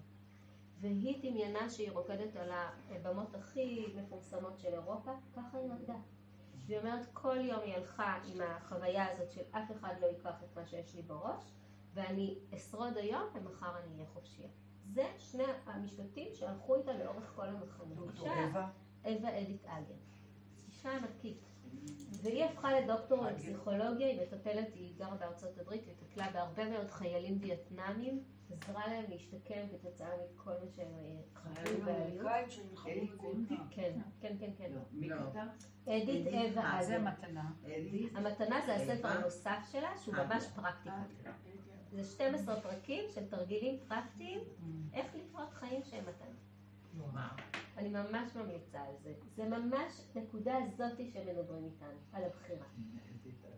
והיא 0.82 1.32
דמיינה 1.32 1.70
שהיא 1.70 1.92
רוקדת 1.92 2.36
על 2.36 2.50
הבמות 2.90 3.36
הכי 3.36 3.86
מפורסמות 3.96 4.60
של 4.60 4.74
אירופה, 4.74 5.12
ככה 5.36 5.58
היא 5.58 5.72
רקדה. 5.72 5.96
והיא 6.72 6.82
אומרת, 6.82 7.08
כל 7.14 7.38
יום 7.40 7.60
היא 7.60 7.76
הלכה 7.76 8.20
עם 8.26 8.42
החוויה 8.42 9.12
הזאת 9.12 9.32
של 9.32 9.42
אף 9.52 9.72
אחד 9.72 9.94
לא 10.02 10.08
ייקח 10.08 10.44
את 10.44 10.58
מה 10.58 10.66
שיש 10.66 10.96
לי 10.96 11.02
בראש, 11.02 11.44
ואני 11.94 12.36
אשרוד 12.56 12.98
היום 12.98 13.24
ומחר 13.34 13.78
אני 13.78 13.94
אהיה 13.94 14.06
חופשייה. 14.14 14.50
זה 14.94 15.04
שני 15.18 15.44
המשפטים 15.66 16.28
שהלכו 16.34 16.76
איתה 16.76 16.94
לאורך 16.94 17.32
כל 17.36 17.48
המחנה. 17.48 17.96
דוקטור 17.96 18.28
אווה, 18.28 18.70
אווה 19.06 19.42
אדית 19.42 19.66
אגר. 19.66 19.96
אישה 20.68 20.92
ענקית. 20.92 21.46
והיא 22.22 22.44
הפכה 22.46 22.80
לדוקטור 22.80 23.26
לפסיכולוגיה, 23.26 24.08
היא 24.08 24.22
מטפלת, 24.22 24.74
היא 24.74 24.94
גרה 24.98 25.16
בארצות 25.16 25.58
הברית, 25.58 25.86
היא 25.86 25.96
טיפלה 26.00 26.32
בהרבה 26.32 26.70
מאוד 26.70 26.92
חיילים 26.92 27.38
וייטנאמים, 27.42 28.24
עזרה 28.54 28.88
להם 28.88 29.04
להשתקם 29.10 29.62
כתוצאה 29.72 30.08
מכל 30.34 30.52
מה 30.52 30.68
שהם 30.76 30.88
אה, 30.88 31.20
חוו 31.34 31.56
חיילים 31.56 31.86
בעיות. 31.86 32.22
אמריקאים 32.22 32.50
שנלחמו 32.50 32.92
בווייטנאם. 32.94 33.60
כן, 33.70 34.00
כן, 34.22 34.36
כן, 34.40 34.52
כן. 34.58 34.72
לא. 35.02 35.18
כתב? 35.18 35.48
אדית 35.88 36.28
אווה 36.28 36.64
אה, 36.64 36.84
זה. 36.84 37.00
מתנה. 37.00 37.52
המתנה 38.16 38.62
זה 38.66 38.76
הספר? 38.76 39.08
הנוסף 39.08 39.70
שלה, 39.72 39.98
שהוא 39.98 40.16
אה, 40.16 40.26
ממש 40.26 40.44
פרקטיקה. 40.56 41.32
זה 41.92 42.04
12 42.04 42.62
פרקים 42.62 43.04
של 43.10 43.28
תרגילים 43.30 43.80
פרקטיים, 43.88 44.40
איך 44.94 45.06
לקרוא 45.16 45.46
חיים 45.54 45.82
שהם 45.84 46.04
מתנה. 46.04 47.28
אני 47.78 47.90
ממש 47.90 48.36
ממליצה 48.36 48.82
על 48.82 48.94
זה. 49.04 49.14
זה 49.36 49.50
ממש 49.50 50.02
נקודה 50.16 50.56
הזאתי 50.58 51.12
שמדברים 51.14 51.64
איתנו, 51.66 52.00
על 52.14 52.24
הבחירה. 52.24 52.66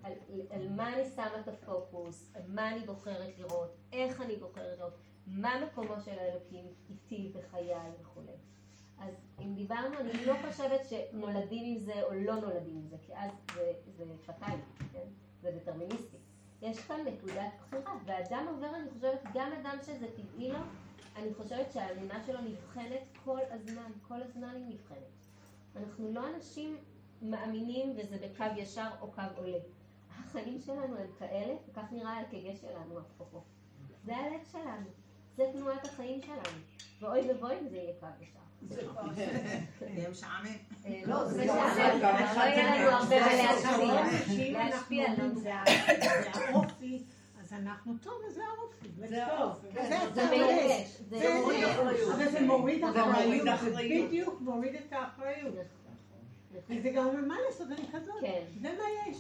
על, 0.04 0.12
על 0.50 0.70
מה 0.70 0.94
אני 0.94 1.06
שמה 1.16 1.40
את 1.40 1.48
הפוקוס, 1.48 2.32
על 2.36 2.42
מה 2.48 2.72
אני 2.72 2.86
בוחרת 2.86 3.40
לראות, 3.40 3.76
איך 3.94 4.22
אני 4.22 4.36
בוחרת 4.36 4.78
לראות, 4.80 4.94
מה 5.28 5.66
מקומו 5.66 6.02
של 6.06 6.20
האלוקים 6.20 6.66
איתי 6.90 7.34
בחיי 7.34 7.76
וכולי. 8.02 8.34
אז 9.00 9.14
אם 9.40 9.56
דיברנו, 9.56 10.00
אני 10.00 10.26
לא 10.26 10.34
חושבת 10.48 10.82
שנולדים 10.90 11.78
עם 11.78 11.84
זה 11.84 12.04
או 12.04 12.14
לא 12.14 12.36
נולדים 12.36 12.76
עם 12.76 12.88
זה, 12.88 12.96
כי 13.06 13.16
אז 13.16 13.32
זה, 13.56 13.74
זה 13.98 14.04
פטאלי, 14.26 14.62
כן? 14.92 15.08
זה 15.42 15.52
דטרמיניסטי. 15.52 16.18
יש 16.62 16.80
כאן 16.80 17.00
נקודת 17.06 17.52
בחירה, 17.60 17.98
ואדם 18.06 18.46
עובר, 18.50 18.76
אני 18.76 18.90
חושבת, 18.90 19.20
גם 19.34 19.52
אדם 19.62 19.78
שזה 19.82 20.08
טבעי 20.16 20.52
לו, 20.52 20.60
אני 21.16 21.34
חושבת 21.34 21.72
שהאמונה 21.72 22.24
שלו 22.26 22.42
נבחנת 22.42 23.04
כל 23.24 23.40
הזמן, 23.52 23.92
כל 24.08 24.22
הזמן 24.22 24.56
היא 24.56 24.66
נבחנת. 24.66 24.98
אנחנו 25.76 26.14
לא 26.14 26.22
אנשים 26.36 26.78
מאמינים 27.22 27.96
וזה 27.98 28.18
בקו 28.18 28.46
ישר 28.58 28.90
או 29.02 29.12
קו 29.12 29.22
עולה. 29.36 29.58
החיים 30.40 30.60
שלנו 30.60 30.98
הם 30.98 31.08
כאלה, 31.20 31.54
וכך 31.70 31.84
נראה 31.92 32.12
ה-EKG 32.12 32.62
שלנו, 32.62 33.00
אפרופו. 33.00 33.42
זה 34.06 34.16
הלב 34.18 34.40
שלנו, 34.52 34.88
זה 35.38 35.44
תנועת 35.54 35.86
החיים 35.86 36.22
שלנו. 36.22 36.60
ואוי 37.02 37.32
ואבוי 37.32 37.60
אם 37.62 37.68
זה 37.70 37.78
יהיה 37.78 37.94
קו 38.00 38.08
ישר. 38.22 38.40
יהיה 39.82 40.10
משעמם. 40.10 40.46
אה, 40.86 41.02
לא, 41.06 41.26
זה 41.26 41.44
משעמם, 41.44 42.02
לא 42.36 42.44
יהיה 42.44 42.76
לנו 42.76 42.98
הרבה 42.98 43.20
מה 43.20 43.34
להשפיע. 43.34 44.70
להשפיע 44.70 45.14
לנו. 45.14 45.40
זה 45.40 45.54
האופי, 45.54 47.04
אנחנו 47.52 47.94
טוב, 48.02 48.14
אז 48.28 48.34
זה 48.34 48.42
האופי. 48.46 48.88
זה. 48.96 49.08
זה. 51.10 51.18
זה 51.20 51.34
מוריד 51.42 51.64
אחריות. 51.64 52.16
אבל 52.16 52.32
זה 52.32 52.42
מוריד 52.42 52.84
אחריות, 52.84 53.46
זה. 53.76 54.08
בדיוק 54.08 54.42
מוריד 54.42 54.76
את 54.76 54.94
האחריות. 54.94 55.56
וזה 56.70 56.90
גם 56.90 57.28
מה 57.28 57.36
לעשות, 57.48 57.68
אני 57.68 57.88
כזאת. 57.92 58.22
כן. 58.22 58.44
זה 58.62 58.70
מה 58.78 59.12
יש. 59.12 59.18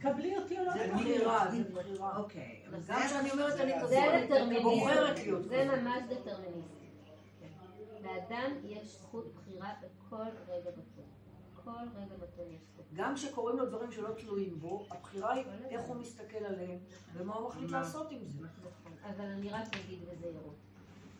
קבלי 0.00 0.36
אותי 0.36 0.58
או 0.58 0.64
לא 0.64 0.72
זה 0.72 0.78
קבלי 0.92 1.14
בחירה, 1.18 1.46
אותי. 1.46 1.62
זה 1.62 1.70
בחירה. 1.74 2.16
אוקיי. 2.16 2.62
אבל 2.70 2.78
גם 2.86 3.00
כשאני 3.06 3.30
אומרת 3.30 3.60
אני 3.60 3.72
זה 3.72 3.78
כזאת. 3.82 4.62
בוחרת 4.62 5.18
להיות 5.18 5.44
זה. 5.44 5.64
ממש 5.64 6.02
דטרמיניזם. 6.08 6.80
לאדם 8.02 8.52
יש 8.64 8.96
זכות 8.96 9.34
בחירה 9.34 9.72
בכל 9.82 10.24
רגע 10.48 10.70
נתון. 10.70 11.04
כל 11.64 11.70
רגע 11.96 12.14
נתון 12.14 12.46
יש 12.50 12.60
זכות. 12.72 12.84
גם 12.94 13.14
כשקורים 13.14 13.56
לו 13.56 13.66
דברים 13.66 13.92
שלא 13.92 14.14
תלויים 14.18 14.58
בו, 14.60 14.86
הבחירה 14.90 15.32
היא 15.34 15.44
איך 15.68 15.80
הוא 15.80 15.96
מסתכל 15.96 16.44
עליהם 16.44 16.78
ומה 17.12 17.34
הוא 17.34 17.48
מחליט 17.48 17.70
לעשות 17.70 18.10
עם 18.10 18.18
זה. 18.24 18.44
נכון. 18.44 18.92
אבל 19.02 19.24
אני 19.24 19.48
רק 19.50 19.76
אגיד 19.76 19.98
בזהירות. 20.08 20.54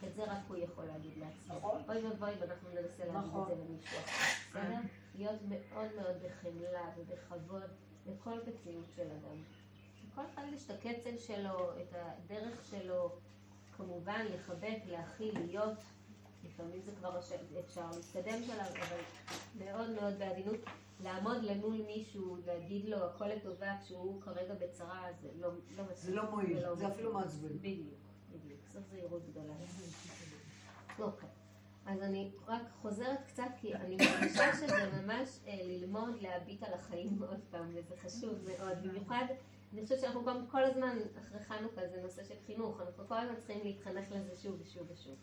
את 0.08 0.14
זה 0.14 0.24
רק 0.24 0.38
הוא 0.48 0.56
יכול 0.56 0.84
להגיד 0.84 1.12
לעצמו. 1.18 1.54
נכון. 1.56 1.80
אוי 1.88 2.06
ואבוי 2.06 2.30
אם 2.30 2.42
אנחנו 2.50 2.68
ננסה 2.68 3.04
להגיד 3.04 3.28
נכון. 3.28 3.42
את 3.42 3.56
זה 3.58 3.64
למישהו 3.64 3.98
אחר. 3.98 4.61
בסדר? 4.61 4.78
להיות 5.14 5.40
מאוד 5.48 5.88
מאוד 5.96 6.16
בחמלה 6.24 6.82
ובכבוד 6.98 7.62
לכל 8.11 8.38
מציאות 8.46 8.84
של 8.96 9.02
אדם. 9.02 9.36
לכל 10.12 10.22
אחד 10.34 10.42
יש 10.54 10.64
את 10.64 10.70
הקצב 10.70 11.18
שלו, 11.18 11.70
את 11.82 11.94
הדרך 11.94 12.64
שלו, 12.70 13.11
כמובן 13.76 14.26
לחבק, 14.34 14.78
להכיל, 14.86 15.38
להיות. 15.38 15.78
לפעמים 16.44 16.80
זה 16.82 16.92
כבר 16.98 17.18
אפשר 17.18 17.90
להתקדם 17.90 18.42
שלב, 18.44 18.74
אבל 18.82 19.00
מאוד 19.58 19.90
מאוד 19.90 20.18
בעדינות. 20.18 20.61
לעמוד 21.02 21.42
למול 21.42 21.82
מישהו, 21.86 22.36
להגיד 22.46 22.84
לו 22.84 23.04
הכל 23.04 23.26
לטובה 23.26 23.76
כשהוא 23.84 24.22
כרגע 24.22 24.54
בצרה, 24.54 25.02
זה 25.20 25.28
לא, 25.40 25.48
לא 25.76 25.84
מספיק. 25.84 25.96
זה 25.96 26.14
לא 26.14 26.30
מועיל, 26.30 26.74
זה. 26.74 26.88
אפילו 26.88 27.12
מעצבן. 27.12 27.58
בדיוק, 27.58 27.94
בדיוק. 28.32 28.61
זאת 28.72 28.82
זהירות 28.90 29.22
גדולה. 29.30 29.54
אוקיי. 30.98 31.28
אז 31.87 32.03
אני 32.03 32.31
רק 32.47 32.62
חוזרת 32.83 33.18
קצת, 33.26 33.49
כי 33.57 33.74
אני 33.74 33.97
מרגישה 33.97 34.57
שזה 34.57 35.03
ממש 35.03 35.28
אה, 35.47 35.59
ללמוד 35.62 36.20
להביט 36.20 36.62
על 36.62 36.74
החיים 36.74 37.22
עוד 37.28 37.41
פעם, 37.51 37.70
וזה 37.74 37.97
חשוב 37.97 38.35
מאוד. 38.49 38.78
במיוחד, 38.83 39.24
אני 39.72 39.83
חושבת 39.83 40.01
שאנחנו 40.01 40.24
גם 40.24 40.47
כל 40.47 40.64
הזמן, 40.64 40.99
אחרי 41.18 41.41
חנוכה, 41.41 41.89
זה 41.89 42.03
נושא 42.03 42.24
של 42.24 42.35
חינוך, 42.47 42.81
אנחנו 42.81 43.09
כל 43.09 43.18
הזמן 43.18 43.35
צריכים 43.35 43.61
להתחנך 43.64 44.11
לזה 44.11 44.43
שוב 44.43 44.61
ושוב 44.61 44.91
ושוב. 44.91 45.14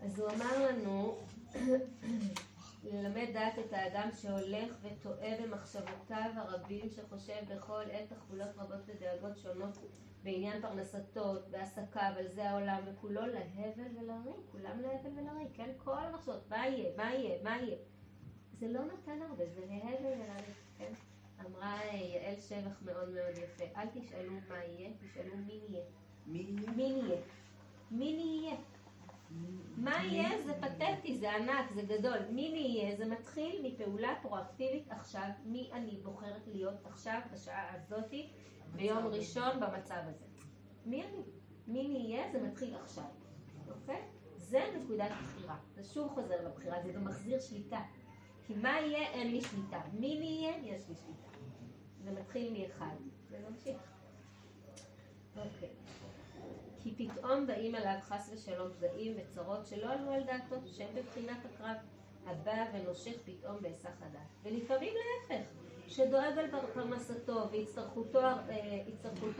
אז 0.00 0.18
הוא 0.18 0.28
אמר 0.30 0.68
לנו, 0.68 1.18
ללמד 2.84 3.26
דעת 3.32 3.58
את 3.58 3.72
האדם 3.72 4.08
שהולך 4.20 4.72
וטועה 4.82 5.30
במחשבותיו 5.42 6.30
הרבים, 6.34 6.90
שחושב 6.90 7.54
בכל 7.54 7.82
עת 7.92 8.12
תחבולות 8.12 8.50
רבות 8.56 8.80
ודאגות 8.86 9.38
שונות 9.38 9.78
בעניין 10.22 10.62
פרנסתו, 10.62 11.34
בעסקיו, 11.50 12.12
על 12.18 12.28
זה 12.28 12.50
העולם, 12.50 12.82
וכולו 12.86 13.26
להבל 13.26 13.84
ולריק, 14.78 15.02
כולם 15.02 15.16
להבל 15.16 15.36
ולריק, 15.36 15.48
כן? 15.54 15.70
כל 15.76 15.98
המחשבות, 15.98 16.50
מה 16.50 16.66
יהיה, 16.66 16.96
מה 16.96 17.14
יהיה, 17.14 17.42
מה 17.42 17.56
יהיה. 17.56 17.76
זה 18.52 18.68
לא 18.68 18.80
נותן 18.84 19.22
הרבה, 19.22 19.44
זה 19.54 19.60
להבל 19.60 20.04
ולריק, 20.04 20.56
כן? 20.78 20.92
אמרה 21.46 21.80
אה, 21.82 21.94
יעל 21.94 22.40
שבח 22.40 22.82
מאוד 22.84 23.08
מאוד 23.08 23.38
יפה, 23.38 23.64
אל 23.76 23.86
תשאלו 23.86 24.32
מה 24.48 24.64
יהיה, 24.64 24.90
תשאלו 25.00 25.36
מי 25.36 25.60
נהיה. 25.68 25.84
מי 26.26 26.92
נהיה? 26.92 27.20
מי 27.90 28.16
נהיה? 28.16 28.56
מה 29.76 30.04
יהיה 30.04 30.42
זה 30.42 30.52
פתטי, 30.60 31.18
זה 31.18 31.32
ענק, 31.32 31.70
זה 31.74 31.82
גדול. 31.82 32.18
מי 32.30 32.50
נהיה 32.50 32.96
זה 32.96 33.06
מתחיל 33.06 33.60
מפעולה 33.66 34.14
פרואקטיבית 34.22 34.90
עכשיו, 34.90 35.28
מי 35.44 35.70
אני 35.72 36.00
בוחרת 36.02 36.46
להיות 36.46 36.86
עכשיו, 36.86 37.20
בשעה 37.32 37.74
הזאתי, 37.74 38.28
ביום 38.76 39.06
ראשון 39.06 39.60
במצב 39.60 40.00
הזה. 40.06 40.24
מי 40.86 41.02
אני? 41.04 41.22
מי 41.66 41.88
נהיה 41.88 42.32
זה 42.32 42.42
מתחיל 42.42 42.74
עכשיו? 42.74 43.04
זה 44.48 44.64
נקודת 44.76 45.10
בחירה. 45.10 45.56
זה 45.74 45.84
שוב 45.84 46.08
חוזר 46.14 46.48
לבחירה, 46.48 46.82
זה 46.82 46.92
גם 46.92 47.04
מחזיר 47.04 47.40
שליטה. 47.40 47.80
כי 48.46 48.54
מה 48.54 48.80
יהיה 48.80 49.08
אין 49.10 49.30
לי 49.30 49.40
שליטה. 49.40 49.80
מי 49.92 50.18
נהיה 50.18 50.56
יש 50.74 50.88
לי 50.88 50.94
שליטה. 50.94 51.38
זה 52.04 52.10
מתחיל 52.10 52.52
מאחד, 52.52 52.96
וממשיך. 53.30 53.76
אוקיי. 55.36 55.68
כי 56.82 56.94
פתאום 56.96 57.46
באים 57.46 57.74
אליו 57.74 57.96
חס 58.00 58.30
ושלום 58.34 58.68
פגעים 58.78 59.16
וצרות 59.16 59.66
שלא 59.66 59.92
עלו 59.92 60.10
על 60.12 60.22
דעתו, 60.24 60.56
שהם 60.66 60.94
בבחינת 60.94 61.38
הקרב, 61.44 61.76
הבא 62.26 62.64
ונושך 62.72 63.14
פתאום 63.24 63.62
בהיסח 63.62 64.02
הדעת. 64.02 64.28
ולפעמים 64.42 64.94
להפך, 64.94 65.44
שדואג 65.88 66.38
על 66.38 66.46
פרנסתו 66.74 67.48
והצטרכותו 67.50 68.20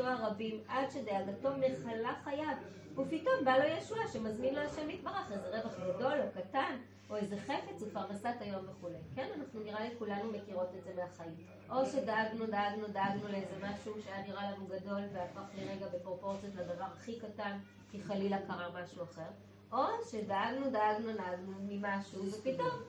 אה, 0.05 0.13
הרבים 0.13 0.61
עד 0.69 0.91
שדאגתו 0.91 1.51
מכלה 1.57 2.15
חייו, 2.25 2.57
ופתאום 2.99 3.45
בא 3.45 3.57
לו 3.57 3.65
ישועה 3.65 4.09
שמזמין 4.09 4.55
לו 4.55 4.61
השם 4.61 4.91
יתברך 4.91 5.33
איזה 5.33 5.59
רווח 5.59 5.75
גדול 5.79 6.13
או 6.21 6.43
קטן, 6.43 6.77
או 7.11 7.17
איזה 7.17 7.37
חפץ 7.37 7.83
ופרנסת 7.83 8.35
היום 8.41 8.65
וכולי. 8.69 8.99
כן, 9.15 9.29
אנחנו 9.39 9.61
נראה 9.61 9.89
לי 9.89 9.95
כולנו 9.99 10.33
מכירות 10.33 10.69
את 10.79 10.85
זה 10.85 10.91
מהחיים. 10.97 11.37
או 11.71 11.87
שדאגנו, 11.87 12.47
דאגנו, 12.47 12.89
דאגנו 12.89 13.29
לאיזה 13.29 13.55
משהו 13.63 13.95
שהיה 14.03 14.27
נראה 14.27 14.51
לנו 14.51 14.67
גדול 14.67 15.03
והפך 15.13 15.49
לרגע 15.59 15.87
בפרופורציות 15.89 16.55
לדבר 16.55 16.85
הכי 16.85 17.19
קטן, 17.19 17.59
כי 17.91 18.03
חלילה 18.03 18.39
קרה 18.47 18.83
משהו 18.83 19.03
אחר. 19.03 19.29
או 19.73 19.85
שדאגנו, 20.11 20.71
דאגנו, 20.71 21.13
דאגנו 21.13 21.53
ממשהו, 21.61 22.25
ופתאום 22.27 22.83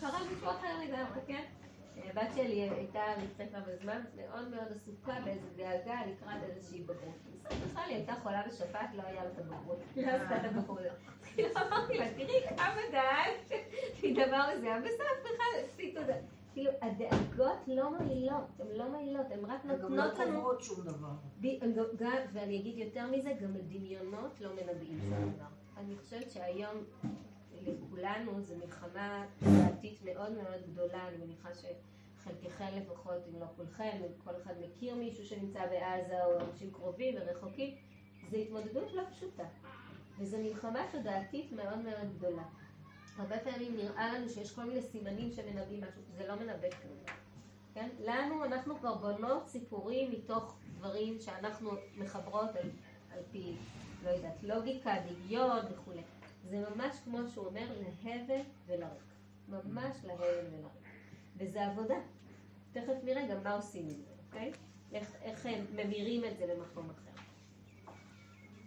קרה 0.00 0.18
משהו 0.32 0.50
אחר 0.50 0.78
לגמרי, 0.84 1.20
כן? 1.26 1.44
הבת 2.04 2.28
שלי 2.34 2.70
הייתה 2.70 3.02
לפני 3.24 3.44
כמה 3.52 3.64
זמן 3.82 4.00
מאוד 4.16 4.48
מאוד 4.48 4.66
עסוקה 4.76 5.14
באיזה 5.24 5.46
דאגה 5.56 6.00
לקראת 6.06 6.42
איזושהי 6.42 6.80
בגרות. 6.82 7.14
בכלל 7.44 7.82
היא 7.88 7.96
הייתה 7.96 8.14
חולה 8.22 8.42
בשפעת, 8.48 8.94
לא 8.94 9.02
היה 9.02 9.24
לה 9.24 9.30
את 9.30 9.38
הבגרות. 9.38 9.78
היא 9.96 10.06
לא 10.06 10.12
עשתה 10.12 10.36
את 10.36 10.44
הבגרות. 10.44 10.78
כאילו 11.34 11.48
אמרתי 11.56 11.98
לה, 11.98 12.06
תראי 12.14 12.40
כמה 12.56 12.80
דאגת 12.92 13.62
מדבר 14.02 14.42
מסוים, 14.56 14.82
בסוף 14.82 15.20
בכלל 15.24 15.64
עשית 15.64 15.98
תודה. 15.98 16.14
כאילו, 16.52 16.70
הדאגות 16.82 17.58
לא 17.66 17.90
מועילות, 17.98 18.44
הן 18.60 18.66
לא 18.76 18.88
מועילות, 18.88 19.26
הן 19.30 19.44
רק 19.44 19.64
לא 19.64 19.76
נותנות 19.76 20.18
לנו... 20.18 20.36
קובעות 20.36 20.62
שום 20.62 20.84
דבר. 20.84 21.08
ב- 21.40 21.62
הם 21.64 21.72
גם- 21.72 21.84
גם- 21.96 22.10
ואני 22.32 22.60
אגיד 22.60 22.78
יותר 22.78 23.06
מזה, 23.06 23.32
גם 23.42 23.54
הדמיונות 23.56 24.40
לא 24.40 24.50
מנבאים 24.54 24.98
שום 25.00 25.32
דבר. 25.34 25.44
אני 25.76 25.96
חושבת 25.96 26.30
שהיום 26.30 26.84
לכולנו 27.66 28.40
זו 28.40 28.54
מלחמה 28.56 29.26
דעתית 29.42 29.98
מאוד 30.04 30.32
מאוד 30.32 30.60
גדולה, 30.72 31.08
אני 31.08 31.16
מניחה 31.16 31.48
שחלקכם 31.54 32.68
לפחות, 32.76 33.22
אם 33.28 33.40
לא 33.40 33.46
כולכם, 33.56 33.98
כל 34.24 34.30
אחד 34.42 34.54
מכיר 34.60 34.94
מישהו 34.94 35.26
שנמצא 35.26 35.66
בעזה 35.66 36.24
או 36.24 36.40
אנשים 36.40 36.70
קרובים 36.70 37.14
ורחוקים, 37.20 37.74
זו 38.30 38.36
התמודדות 38.36 38.92
לא 38.92 39.02
פשוטה. 39.10 39.44
וזו 40.18 40.38
מלחמה 40.38 40.80
תודעתית 40.92 41.52
מאוד 41.52 41.78
מאוד 41.78 42.16
גדולה. 42.18 42.42
הרבה 43.16 43.38
פעמים 43.38 43.76
נראה 43.76 44.14
לנו 44.14 44.28
שיש 44.28 44.52
כל 44.52 44.64
מיני 44.64 44.82
סימנים 44.82 45.32
שמנבאים 45.32 45.80
משהו, 45.80 46.02
זה 46.16 46.28
לא 46.28 46.34
מנבא 46.34 46.70
כלום. 46.70 47.16
כן? 47.74 47.88
לנו, 48.04 48.44
אנחנו 48.44 48.76
כבר 48.78 48.94
בונות 48.94 49.48
סיפורים 49.48 50.10
מתוך 50.10 50.56
דברים 50.78 51.20
שאנחנו 51.20 51.70
מחברות 51.96 52.56
על, 52.56 52.70
על 53.12 53.18
פי, 53.32 53.52
לא 54.04 54.10
יודעת, 54.10 54.42
לוגיקה, 54.42 54.94
דמיון 55.08 55.60
וכולי. 55.72 56.02
זה 56.44 56.64
ממש 56.70 56.96
כמו 57.04 57.18
שהוא 57.34 57.46
אומר, 57.46 57.72
להבל 58.04 58.40
ולריק. 58.66 59.02
ממש 59.48 59.96
להבל 60.04 60.24
ולריק. 60.24 60.72
וזה 61.36 61.66
עבודה. 61.66 61.96
תכף 62.72 62.94
נראה 63.04 63.26
גם 63.26 63.42
מה 63.42 63.54
עושים 63.54 63.82
עם 63.82 64.00
זה, 64.02 64.12
אוקיי? 64.26 64.52
איך, 64.92 65.14
איך 65.22 65.46
הם 65.46 65.66
ממירים 65.72 66.24
את 66.24 66.36
זה 66.38 66.46
למקום 66.46 66.90
אחר. 66.90 67.10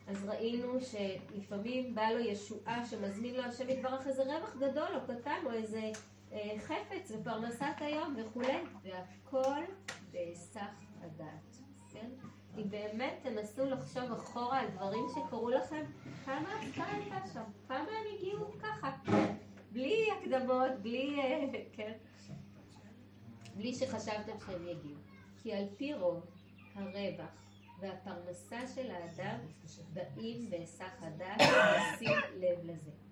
אז 0.07 0.25
ראינו 0.25 0.79
שלפעמים 0.81 1.95
בא 1.95 2.09
לו 2.09 2.19
ישועה 2.19 2.85
שמזמין 2.85 3.35
לו 3.35 3.43
השם 3.43 3.69
יתברך 3.69 4.07
איזה 4.07 4.23
רווח 4.23 4.55
גדול 4.55 4.87
או 4.95 5.01
קטן 5.07 5.39
או 5.45 5.51
איזה 5.51 5.91
אה, 6.31 6.55
חפץ 6.59 7.11
ופרנסת 7.11 7.75
היום 7.79 8.15
וכולי, 8.17 8.57
והכל 8.83 9.63
בהיסח 10.11 10.71
הדעת, 11.01 11.52
אם 12.57 12.69
באמת 12.69 13.19
תנסו 13.23 13.65
לחשוב 13.65 14.11
אחורה 14.11 14.59
על 14.59 14.67
דברים 14.67 15.05
שקרו 15.15 15.49
לכם, 15.49 15.85
כמה 16.25 16.49
הפתעה 16.61 16.95
הייתה 16.95 17.27
שם, 17.33 17.43
כמה 17.67 17.77
הם 17.77 18.15
הגיעו 18.15 18.51
ככה, 18.59 18.91
בלי 19.71 20.07
הקדמות, 20.11 20.71
בלי, 20.81 21.19
אה, 21.19 21.63
כן? 21.73 21.91
בלי 23.55 23.73
שחשבתם 23.73 24.39
שהם 24.45 24.67
יגיעו. 24.67 24.99
כי 25.41 25.53
על 25.53 25.65
פי 25.77 25.93
רוב 25.93 26.25
הרווח 26.75 27.29
והפרנסה 27.79 28.67
של 28.75 28.91
האדם 28.91 29.37
באים 29.93 30.49
בהיסח 30.49 30.91
הדעת 31.01 31.41
ושים 31.41 32.17
לב 32.39 32.59
לזה. 32.63 33.02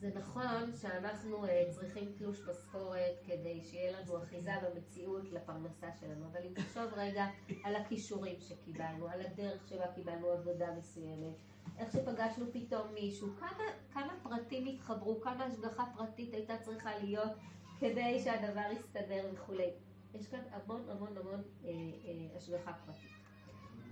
זה 0.00 0.10
נכון 0.14 0.76
שאנחנו 0.76 1.44
אה, 1.44 1.64
צריכים 1.70 2.12
תלוש 2.18 2.40
משכורת 2.48 3.20
כדי 3.26 3.60
שיהיה 3.64 4.00
לנו 4.00 4.18
אחיזה 4.18 4.50
במציאות 4.62 5.32
לפרנסה 5.32 5.86
שלנו, 6.00 6.26
אבל 6.32 6.40
אם 6.44 6.54
תחשוב 6.54 6.84
רגע 6.96 7.26
על 7.64 7.76
הכישורים 7.76 8.40
שקיבלנו, 8.40 9.08
על 9.08 9.20
הדרך 9.20 9.68
שבה 9.68 9.92
קיבלנו 9.94 10.28
עבודה 10.28 10.66
מסוימת, 10.78 11.34
איך 11.78 11.92
שפגשנו 11.92 12.46
פתאום 12.52 12.94
מישהו, 12.94 13.28
כמה, 13.38 13.64
כמה 13.92 14.12
פרטים 14.22 14.66
התחברו, 14.66 15.20
כמה 15.20 15.44
השגחה 15.44 15.84
פרטית 15.96 16.34
הייתה 16.34 16.58
צריכה 16.58 16.98
להיות 16.98 17.32
כדי 17.80 18.20
שהדבר 18.24 18.70
יסתדר 18.72 19.26
וכולי. 19.32 19.70
יש 20.14 20.26
כאן 20.26 20.40
המון 20.50 20.88
המון 20.90 21.16
המון 21.16 21.42
אה, 21.64 21.70
אה, 21.70 22.36
השגחה 22.36 22.72
פרטית. 22.72 23.10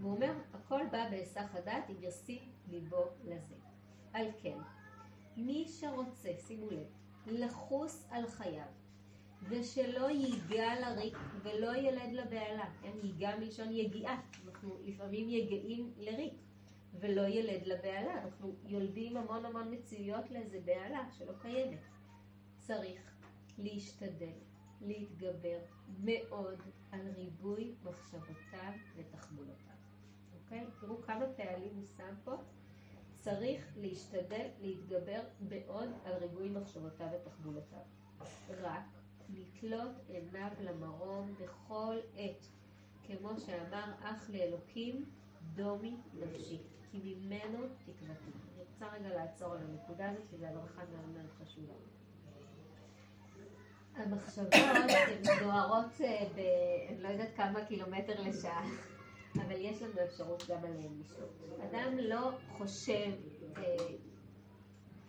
והוא 0.01 0.15
אומר, 0.15 0.33
הכל 0.55 0.81
בא 0.93 1.11
בהיסח 1.11 1.55
הדעת 1.55 1.91
אם 1.91 1.97
ישים 2.01 2.53
ליבו 2.69 3.05
לזה. 3.25 3.55
על 4.13 4.27
כן, 4.43 4.59
מי 5.39 5.69
שרוצה, 5.69 6.31
שימו 6.47 6.71
לב, 6.71 6.87
לחוס 7.27 8.07
על 8.11 8.27
חייו, 8.27 8.67
ושלא 9.43 10.11
ייגע 10.11 10.81
לריק 10.81 11.17
ולא 11.43 11.77
ילד 11.77 12.13
לבהלה, 12.13 12.71
כן, 12.83 12.93
ייגע 13.03 13.37
מלשון 13.37 13.73
יגיעה, 13.73 14.21
אנחנו 14.47 14.77
לפעמים 14.85 15.29
יגעים 15.29 15.93
לריק, 15.99 16.35
ולא 17.01 17.21
ילד 17.21 17.67
לבהלה, 17.67 18.25
אנחנו 18.25 18.55
יולדים 18.65 19.17
המון 19.17 19.45
המון 19.45 19.75
מציאויות 19.75 20.31
לאיזה 20.31 20.61
בהלה 20.65 21.11
שלא 21.13 21.33
קיימת. 21.43 21.79
צריך 22.59 23.01
להשתדל, 23.59 24.39
להתגבר 24.81 25.59
מאוד 26.05 26.63
על 26.93 27.09
ריבוי 27.17 27.75
מחשבותיו 27.85 28.73
ותחבולותיו. 28.97 29.75
אוקיי? 30.43 30.67
תראו 30.81 31.03
כמה 31.03 31.25
פעלים 31.37 31.75
הוא 31.75 31.85
שם 31.97 32.15
פה. 32.25 32.37
צריך 33.21 33.73
להשתדל 33.77 34.47
להתגבר 34.61 35.21
מאוד 35.49 35.89
על 36.05 36.13
ריבוי 36.13 36.49
מחשבותיו 36.49 37.07
ותחבולותיו. 37.15 37.79
רק 38.61 38.85
לתלות 39.29 39.93
עיניו 40.09 40.51
למרום 40.61 41.35
בכל 41.41 41.97
עת, 42.17 42.47
כמו 43.03 43.31
שאמר 43.41 43.93
אח 44.03 44.31
לאלוקים, 44.31 45.05
דומי 45.55 45.97
נפשי, 46.15 46.59
כי 46.91 46.99
ממנו 47.05 47.59
תקוותי. 47.85 48.31
אני 48.55 48.65
רוצה 48.73 48.87
רגע 48.93 49.09
לעצור 49.09 49.53
על 49.53 49.59
הנקודה 49.59 50.11
הזאת, 50.11 50.23
כי 50.31 50.37
זו 50.37 50.47
הדרכה 50.47 50.83
מאוד 50.93 51.09
מאוד 51.09 51.31
חשובה. 51.43 51.75
המחשבות 53.95 54.55
הן 54.55 55.41
דוהרות 55.41 56.01
אה, 56.01 56.29
ב... 56.35 56.39
אני 56.89 57.03
לא 57.03 57.09
יודעת 57.09 57.37
כמה 57.37 57.65
קילומטר 57.65 58.21
לשעה. 58.21 58.65
אבל 59.47 59.57
יש 59.57 59.83
לנו 59.83 60.03
אפשרות 60.05 60.45
גם 60.49 60.59
עליהם 60.59 61.01
לשלוט. 61.01 61.31
אדם 61.63 61.99
לא 61.99 62.31
חושב, 62.57 63.13
אה, 63.57 63.63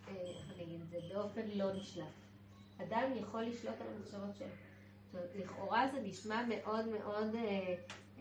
אה, 0.08 0.14
איך 0.14 0.52
אני 0.54 0.64
אגיד 0.64 0.80
את 0.80 0.88
זה, 0.88 0.98
באופן 1.14 1.46
לא 1.54 1.72
נשלט. 1.72 2.04
אדם 2.82 3.12
יכול 3.16 3.42
לשלוט 3.42 3.74
על 3.80 3.86
המחשבות 3.96 4.36
שלו. 4.36 4.48
לכאורה 5.34 5.88
זה 5.92 6.00
נשמע 6.00 6.42
מאוד 6.48 6.88
מאוד 6.88 7.34
אה, 7.34 7.76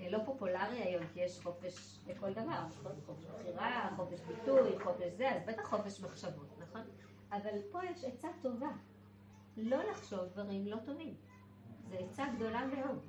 לא 0.09 0.19
פופולרי 0.25 0.77
היום, 0.77 1.03
כי 1.13 1.19
יש 1.19 1.39
חופש 1.39 1.99
לכל 2.07 2.33
דבר, 2.33 2.65
נכון? 2.79 2.91
חופש 3.05 3.23
בחירה, 3.25 3.89
חופש 3.95 4.19
ביטוי, 4.19 4.79
חופש 4.83 5.13
זה, 5.17 5.29
אז 5.29 5.41
בטח 5.47 5.69
חופש 5.69 6.01
מחשבות, 6.01 6.59
נכון? 6.59 6.81
אבל 7.31 7.59
פה 7.71 7.79
יש 7.85 8.03
עצה 8.03 8.27
טובה, 8.41 8.69
לא 9.57 9.83
לחשוב 9.91 10.19
דברים 10.19 10.67
לא 10.67 10.77
טובים. 10.85 11.15
זו 11.89 11.95
עצה 11.97 12.25
גדולה 12.35 12.65
מאוד. 12.65 12.99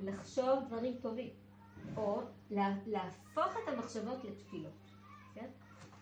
לחשוב 0.00 0.64
דברים 0.66 0.94
טובים. 1.00 1.30
או 1.96 2.20
להפוך 2.86 3.56
את 3.62 3.68
המחשבות 3.68 4.24
לתפילות. 4.24 4.72
כן? 5.34 5.46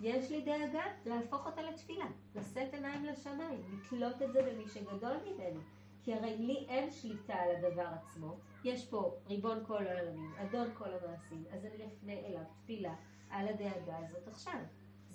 יש 0.01 0.31
לי 0.31 0.41
דאגה 0.41 0.85
להפוך 1.07 1.47
אותה 1.47 1.63
לתפילה, 1.63 2.07
לשאת 2.35 2.75
עיניים 2.75 3.05
לשמיים, 3.05 3.61
לתלות 3.73 4.23
את 4.23 4.33
זה 4.33 4.43
במי 4.43 4.69
שגדול 4.69 5.17
ממני. 5.27 5.61
כי 6.05 6.15
הרי 6.15 6.37
לי 6.37 6.67
אין 6.69 6.91
שליטה 6.91 7.35
על 7.35 7.51
הדבר 7.57 7.87
עצמו, 7.87 8.37
יש 8.65 8.87
פה 8.87 9.15
ריבון 9.27 9.65
כל 9.67 9.87
העולמים, 9.87 10.35
אדון 10.37 10.69
כל 10.75 10.89
המעשים, 10.89 11.45
אז 11.51 11.65
אני 11.65 11.87
אפנה 11.87 12.13
אליו 12.13 12.43
תפילה 12.63 12.95
על 13.31 13.49
הדאגה 13.49 13.99
הזאת 13.99 14.29
עכשיו. 14.29 14.61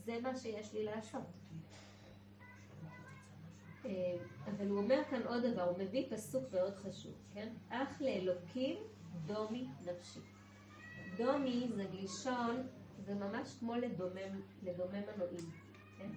זה 0.05 0.19
מה 0.21 0.35
שיש 0.35 0.73
לי 0.73 0.83
לעשות. 0.83 1.21
אה, 3.85 4.15
אבל 4.45 4.67
הוא 4.67 4.77
אומר 4.77 5.01
כאן 5.09 5.21
עוד 5.27 5.45
דבר, 5.45 5.61
הוא 5.61 5.77
מביא 5.77 6.05
פסוק 6.09 6.43
מאוד 6.53 6.75
חשוב, 6.75 7.13
כן? 7.33 7.49
אך 7.69 8.01
לאלוקים 8.01 8.77
דומי 9.25 9.67
נפשי. 9.85 10.19
דומי 11.19 11.69
זה 11.75 11.83
גלישון, 11.91 12.67
זה 13.05 13.15
ממש 13.15 13.55
כמו 13.59 13.75
לדומם, 13.75 14.41
לדומם 14.63 15.01
מנועים, 15.15 15.49
כן? 15.97 16.09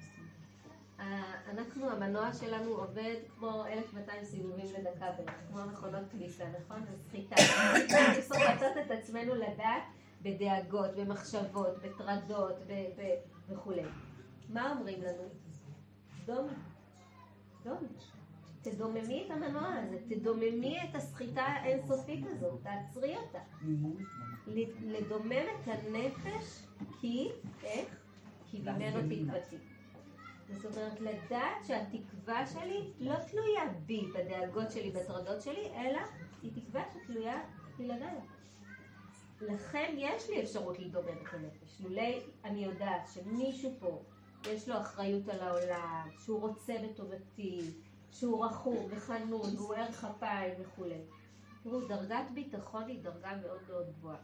אנחנו, 1.51 1.91
המנוע 1.91 2.33
שלנו 2.33 2.71
עובד 2.71 3.15
כמו 3.39 3.65
1,200 3.67 4.25
סיבובים 4.25 4.67
לדקה 4.79 5.07
בערך, 5.19 5.35
כמו 5.49 5.67
מכונות 5.73 6.03
כביסה, 6.11 6.45
נכון? 6.61 6.85
זה 6.85 6.97
סחיטה. 7.09 7.35
אנחנו 7.37 8.23
סוחטות 8.23 8.77
את 8.87 8.91
עצמנו 8.91 9.35
לדעת 9.35 9.83
בדאגות, 10.23 10.97
במחשבות, 10.97 11.79
בטרדות 11.83 12.57
וכולי. 13.49 13.83
מה 14.49 14.73
אומרים 14.73 15.03
לנו? 15.03 15.29
דומי. 16.27 16.53
דומי. 17.65 17.89
תדוממי 18.63 19.27
את 19.27 19.31
המנוע 19.31 19.75
הזה, 19.75 19.99
תדוממי 20.09 20.79
את 20.91 20.95
הסחיטה 20.95 21.43
האינסופית 21.43 22.27
הזאת, 22.27 22.61
תעצרי 22.63 23.17
אותה. 23.17 23.39
לדומם 24.87 25.33
את 25.33 25.69
הנפש 25.69 26.63
כי, 27.01 27.31
איך? 27.63 27.97
כי 28.51 28.59
ממנו 28.61 29.01
תקוותי. 29.01 29.57
זאת 30.53 30.77
אומרת, 30.77 31.01
לדעת 31.01 31.65
שהתקווה 31.67 32.47
שלי 32.47 32.91
לא 33.01 33.15
תלויה 33.31 33.63
בי, 33.87 34.07
בדאגות 34.15 34.71
שלי, 34.71 34.91
בטרדות 34.91 35.43
שלי, 35.43 35.71
אלא 35.75 36.01
היא 36.43 36.51
תקווה 36.55 36.83
שתלויה 36.93 37.43
בלעדיי. 37.79 38.19
לכן 39.41 39.95
יש 39.97 40.31
לי 40.31 40.43
אפשרות 40.43 40.79
לדומם 40.79 41.09
את 41.09 41.35
הנפש. 41.35 41.81
לולי 41.81 42.21
אני 42.45 42.65
יודעת 42.65 43.09
שמישהו 43.15 43.73
פה 43.81 44.03
יש 44.51 44.69
לו 44.69 44.81
אחריות 44.81 45.29
על 45.29 45.41
העולם, 45.41 46.09
שהוא 46.19 46.41
רוצה 46.41 46.75
בטובתי, 46.85 47.71
שהוא 48.11 48.45
רחום 48.45 48.87
וחנון, 48.91 49.57
והוא 49.57 49.75
ערך 49.75 50.05
אפיים 50.05 50.55
וכולי. 50.61 51.01
תראו, 51.63 51.81
דרגת 51.89 52.31
ביטחון 52.35 52.89
היא 52.89 53.03
דרגה 53.03 53.37
מאוד 53.43 53.61
מאוד 53.69 53.87
גבוהה. 53.99 54.17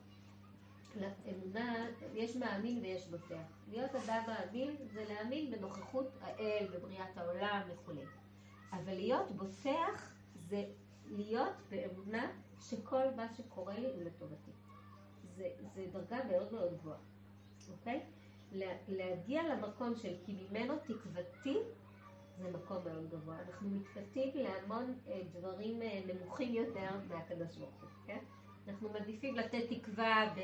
לאמונה, 0.96 1.86
יש 2.14 2.36
מאמין 2.36 2.78
ויש 2.82 3.06
בוטח. 3.06 3.36
להיות 3.68 3.90
אדם 3.94 4.22
מאמין 4.26 4.76
זה 4.94 5.04
להאמין 5.08 5.50
בנוכחות 5.50 6.06
האל, 6.20 6.66
בבריאת 6.72 7.16
העולם 7.16 7.60
וכולי. 7.68 8.04
אבל 8.72 8.94
להיות 8.94 9.30
בוטח 9.30 10.12
זה 10.34 10.64
להיות 11.06 11.54
באמונה 11.70 12.30
שכל 12.60 13.04
מה 13.16 13.28
שקורה 13.34 13.78
לי 13.78 13.86
הוא 13.86 14.02
לטובתי. 14.02 14.50
זה, 15.36 15.50
זה 15.74 15.86
דרגה 15.92 16.24
מאוד 16.24 16.52
מאוד 16.52 16.78
גבוהה, 16.78 16.98
אוקיי? 17.70 18.00
להגיע 18.88 19.42
למקום 19.54 19.96
של 19.96 20.14
כי 20.24 20.32
ממנו 20.32 20.74
תקוותי 20.78 21.58
זה 22.38 22.50
מקום 22.50 22.84
מאוד 22.84 23.10
גבוה. 23.10 23.36
אנחנו 23.48 23.68
מתפתים 23.70 24.30
להמון 24.34 24.98
אה, 25.08 25.20
דברים 25.32 25.82
אה, 25.82 26.00
נמוכים 26.06 26.54
יותר 26.54 26.90
מהקדוש 27.08 27.56
ברוך 27.56 27.80
הוא, 27.80 27.90
כן? 28.06 28.18
אנחנו 28.68 28.88
מעדיפים 28.88 29.34
לתת 29.34 29.62
תקווה 29.70 30.34
ב, 30.36 30.40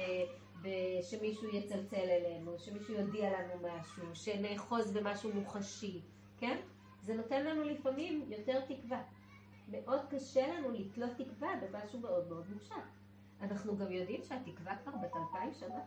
ב, 0.62 0.68
שמישהו 1.02 1.48
יצלצל 1.48 1.96
אלינו, 1.96 2.58
שמישהו 2.58 2.94
יודיע 2.94 3.30
לנו 3.30 3.68
משהו, 3.68 4.14
שנאחוז 4.14 4.92
במשהו 4.92 5.32
מוחשי, 5.34 6.00
כן? 6.38 6.56
זה 7.02 7.14
נותן 7.14 7.44
לנו 7.46 7.64
לפעמים 7.64 8.24
יותר 8.28 8.60
תקווה. 8.60 9.02
מאוד 9.68 10.00
קשה 10.10 10.54
לנו 10.54 10.70
לתלות 10.70 11.10
תקווה 11.16 11.48
במשהו 11.62 12.00
מאוד 12.00 12.28
מאוד 12.28 12.44
מופשט. 12.52 12.74
אנחנו 13.40 13.76
גם 13.76 13.92
יודעים 13.92 14.22
שהתקווה 14.22 14.76
כבר 14.76 14.92
בת 15.02 15.12
אלפיים 15.16 15.54
שנה. 15.54 15.80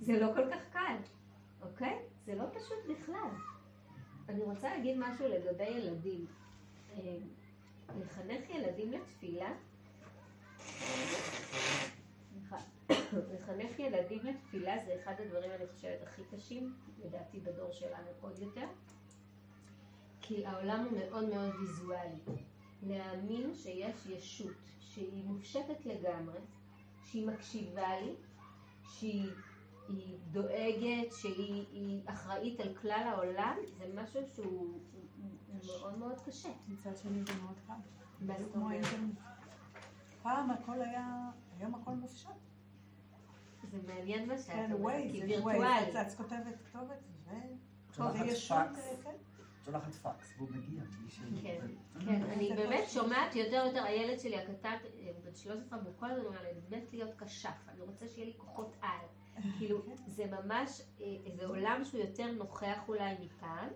זה 0.00 0.20
לא 0.20 0.34
כל 0.34 0.50
כך 0.50 0.72
קל, 0.72 0.96
אוקיי? 1.62 1.98
זה 2.24 2.34
לא 2.34 2.44
פשוט 2.54 2.78
בכלל. 2.90 3.30
אני 4.28 4.42
רוצה 4.42 4.68
להגיד 4.76 4.96
משהו 4.98 5.28
לגבי 5.28 5.64
ילדים. 5.64 6.26
אה, 6.90 7.16
לחנך 8.00 8.50
ילדים 8.50 8.92
לתפילה, 8.92 9.54
לחנך 13.12 13.78
ילדים 13.78 14.18
לתפילה 14.24 14.74
זה 14.86 14.96
אחד 15.02 15.14
הדברים, 15.18 15.50
אני 15.50 15.66
חושבת, 15.74 16.02
הכי 16.02 16.22
קשים, 16.36 16.74
לדעתי 17.04 17.40
בדור 17.40 17.72
שלנו 17.72 18.08
עוד 18.20 18.38
יותר. 18.38 18.66
כי 20.20 20.46
העולם 20.46 20.84
הוא 20.90 20.98
מאוד 20.98 21.28
מאוד 21.28 21.54
ויזואלי. 21.60 22.18
להאמין 22.82 23.54
שיש 23.54 24.06
ישות 24.06 24.56
שהיא 24.80 25.24
מופשטת 25.24 25.86
לגמרי, 25.86 26.38
שהיא 27.04 27.26
מקשיבה 27.26 28.00
לי, 28.00 28.14
שהיא 28.88 29.30
היא 29.88 30.18
דואגת, 30.30 31.12
שהיא 31.12 31.64
היא 31.72 32.00
אחראית 32.06 32.60
על 32.60 32.74
כלל 32.74 33.02
העולם, 33.14 33.56
זה 33.78 33.84
משהו 33.94 34.20
שהוא 34.34 34.80
מאוד 35.66 35.98
מאוד 35.98 36.20
קשה. 36.26 36.48
מצד 36.68 36.96
שני 36.96 37.24
זה 37.24 37.32
מאוד 37.42 37.56
קל. 37.66 37.72
מה 38.20 38.34
זאת 38.38 38.54
אומרת? 38.54 38.84
פעם 40.22 40.50
הכל 40.50 40.82
היה, 40.82 41.30
היום 41.58 41.74
הכל 41.74 41.90
מופשט. 41.90 42.28
זה 43.70 43.78
מעניין 43.86 44.28
מה 44.28 44.38
שאת 44.38 44.46
כן, 44.46 44.72
אומרת, 44.72 45.02
כי 45.12 45.24
וירטואלי. 45.24 45.58
ווייז, 45.58 45.96
את 45.96 46.14
כותבת 46.16 46.54
כתובת, 46.64 47.02
ו... 47.24 47.30
שולחת 47.92 48.26
פקס. 48.26 48.50
אה, 48.50 48.96
כן. 49.02 49.16
שולחת 49.64 49.92
פקס, 49.92 50.34
והוא 50.36 50.48
מגיע. 50.50 50.82
כן, 51.42 51.66
כן, 52.06 52.22
אני 52.22 52.48
זה 52.48 52.54
באמת. 52.54 52.88
שומעת 52.88 53.36
יותר 53.36 53.62
ויותר, 53.64 53.84
הילד 53.84 54.20
שלי 54.20 54.38
הקטן, 54.38 54.76
אה, 54.98 55.10
בן 55.24 55.34
13, 55.34 55.78
והוא 55.82 55.92
כל 55.98 56.10
הזמן 56.10 56.26
אומר 56.26 56.42
לי, 56.42 56.50
אני 56.50 56.60
מת 56.76 56.92
להיות 56.92 57.10
כשף, 57.22 57.68
אני 57.68 57.80
רוצה 57.80 58.08
שיהיה 58.08 58.26
לי 58.26 58.34
כוחות 58.36 58.76
על. 58.80 59.06
כאילו, 59.58 59.82
זה 60.06 60.24
ממש, 60.26 60.82
אה, 61.00 61.06
זה 61.36 61.46
עולם 61.46 61.84
שהוא 61.84 62.00
יותר 62.00 62.32
נוכח 62.32 62.88
אולי 62.88 63.14
מפעם. 63.20 63.68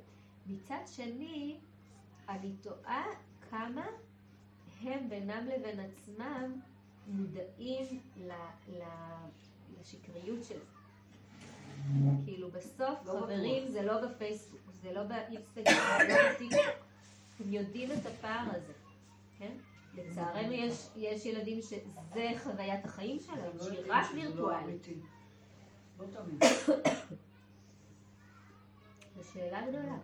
מצד 0.47 0.83
שני, 0.87 1.61
אני 2.29 2.53
תוהה 2.61 3.05
כמה 3.51 3.87
הם 4.81 5.09
בינם 5.09 5.47
לבין 5.57 5.81
עצמם 5.81 6.61
מודעים 7.07 7.87
ל- 8.17 8.33
ל- 8.69 9.27
לשקריות 9.81 10.45
של 10.45 10.59
זה. 10.59 10.77
כאילו 12.25 12.51
בסוף 12.51 12.99
לא 13.07 13.21
חברים 13.21 13.69
זה 13.69 13.83
לא 13.83 14.07
בפייסבוק, 14.07 14.61
זה 14.83 14.93
לא 14.93 15.03
באינסטגרם, 15.03 15.75
זה 16.09 16.15
לא 16.23 16.33
בטיקטוק. 16.35 16.85
הם 17.41 17.53
יודעים 17.53 17.93
את 17.93 18.07
הפער 18.07 18.47
הזה, 18.51 18.73
כן? 19.39 19.53
לצערנו 19.95 20.53
יש, 20.53 20.89
יש 20.97 21.27
ילדים 21.27 21.61
שזה 21.63 21.81
חוויית 22.43 22.85
החיים 22.85 23.19
שלהם, 23.21 23.57
לא 23.57 23.65
שהיא 23.65 23.81
רק 23.89 24.07
לא 24.13 24.21
וירטואלית. 24.21 24.87
לא 25.99 26.05
תמיד. 26.07 26.43
זו 29.17 29.25
שאלה 29.33 29.63
גדולה. 29.69 29.97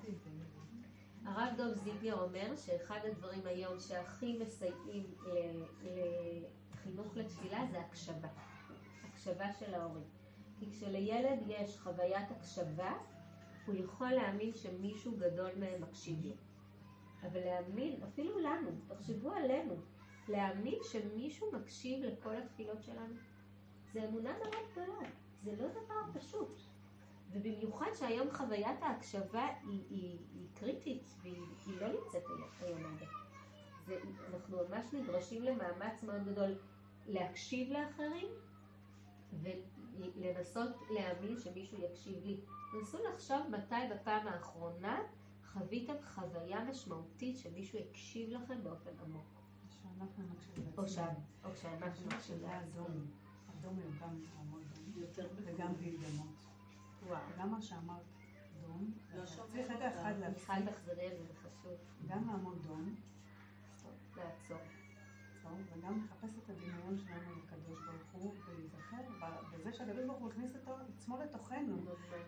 הרב 1.25 1.57
דב 1.57 1.75
זיגנר 1.75 2.23
אומר 2.23 2.57
שאחד 2.57 2.99
הדברים 3.05 3.41
היום 3.45 3.81
שהכי 3.81 4.39
מסייעים 4.39 5.14
ל- 5.27 5.62
לחינוך 6.75 7.16
לתפילה 7.16 7.66
זה 7.70 7.81
הקשבה. 7.81 8.29
הקשבה 9.05 9.53
של 9.53 9.75
ההורים. 9.75 10.05
כי 10.59 10.70
כשלילד 10.70 11.39
יש 11.47 11.79
חוויית 11.81 12.31
הקשבה, 12.31 12.93
הוא 13.66 13.75
יכול 13.75 14.11
להאמין 14.11 14.55
שמישהו 14.55 15.12
גדול 15.18 15.51
מהם 15.59 15.83
מקשיב 15.83 16.27
לו. 16.27 16.35
אבל 17.23 17.41
להאמין, 17.41 18.03
אפילו 18.03 18.39
לנו, 18.39 18.70
תחשבו 18.89 19.33
עלינו, 19.33 19.75
להאמין 20.29 20.79
שמישהו 20.83 21.53
מקשיב 21.53 22.05
לכל 22.05 22.37
התפילות 22.37 22.83
שלנו, 22.83 23.14
זה 23.93 24.05
אמונה 24.09 24.33
מאוד 24.39 24.55
גדולה, 24.73 25.09
זה 25.45 25.53
לא 25.57 25.68
דבר 25.68 26.20
פשוט. 26.20 26.61
ובמיוחד 27.33 27.87
שהיום 27.95 28.29
חוויית 28.33 28.83
ההקשבה 28.83 29.49
היא, 29.62 29.83
היא 29.91 30.18
קריטית 30.55 31.03
והיא 31.22 31.42
היא 31.66 31.80
לא 31.80 31.88
נמצאת 31.88 32.22
היום- 32.61 32.84
הרבה. 32.84 33.07
זה, 33.86 33.98
אנחנו 34.34 34.59
ממש 34.68 34.86
נדרשים 34.92 35.42
למאמץ 35.42 36.03
מאוד 36.03 36.24
גדול 36.24 36.55
להקשיב 37.07 37.72
לאחרים 37.72 38.26
ולנסות 39.42 40.70
להאמין 40.90 41.38
שמישהו 41.40 41.78
יקשיב 41.84 42.24
לי. 42.24 42.40
נסו 42.82 42.98
לחשוב 43.05 43.36
מתי 43.50 43.74
בפעם 43.94 44.28
האחרונה 44.28 45.00
חוויתם 45.53 45.94
חוויה 46.14 46.64
משמעותית 46.64 47.38
שמישהו 47.38 47.78
הקשיב 47.78 48.30
לכם 48.30 48.64
באופן 48.64 48.90
עמוק. 49.05 49.26
או 50.78 50.82
או 51.44 51.50
שאנחנו 51.57 52.07
נקשיב 52.07 52.42
לעצמנו. 52.42 52.53
האדום. 52.53 53.07
אדום 53.61 53.80
גם. 54.00 54.16
יותר 54.96 55.28
וגם. 55.36 55.72
גם 57.38 57.50
מה 57.50 57.62
שאמרת, 57.62 58.03
דום. 58.73 58.91
לא 59.14 59.25
צריך 59.25 59.70
רגע. 59.70 59.89
אחד 59.89 60.12
מיכל 60.18 60.59
להפסיק, 60.59 60.75
תחזרי 60.75 61.07
על 61.07 61.16
זה, 61.16 61.25
זה 61.25 61.35
חשוב. 61.35 61.73
גם 62.09 62.29
לעמוד 62.29 62.62
דום, 62.62 62.95
לעצור. 64.16 64.59
טוב, 65.43 65.53
וגם 65.73 66.05
לחפש 66.05 66.39
את 66.39 66.51
הדמיון 66.51 66.99
שלנו 66.99 67.31
לקדוש 67.37 67.79
ברוך 67.87 68.12
הוא, 68.12 68.35
ולהיזכר 68.47 69.29
בזה 69.53 69.73
שהקדוש 69.73 70.05
ברוך 70.05 70.18
הוא 70.18 70.29
הכניס 70.29 70.57
אותו 70.57 70.77
עצמו 70.97 71.18
לתוכנו. 71.18 71.77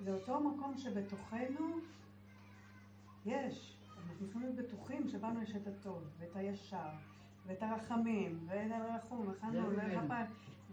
זה 0.01 0.15
אותו 0.15 0.41
מקום 0.41 0.79
שבתוכנו 0.79 1.77
יש. 3.27 3.79
אנחנו 3.97 4.25
צריכים 4.25 4.43
להיות 4.43 4.57
בטוחים 4.57 5.09
שבנו 5.09 5.43
יש 5.43 5.57
את 5.57 5.67
הטוב, 5.67 6.05
ואת 6.19 6.37
הישר, 6.37 6.89
ואת 7.47 7.63
הרחמים, 7.63 8.45
ואת 8.49 8.71
הרחום, 8.71 9.33
זה 9.53 9.61
ממנו. 9.61 10.01
הפעם. 10.01 10.27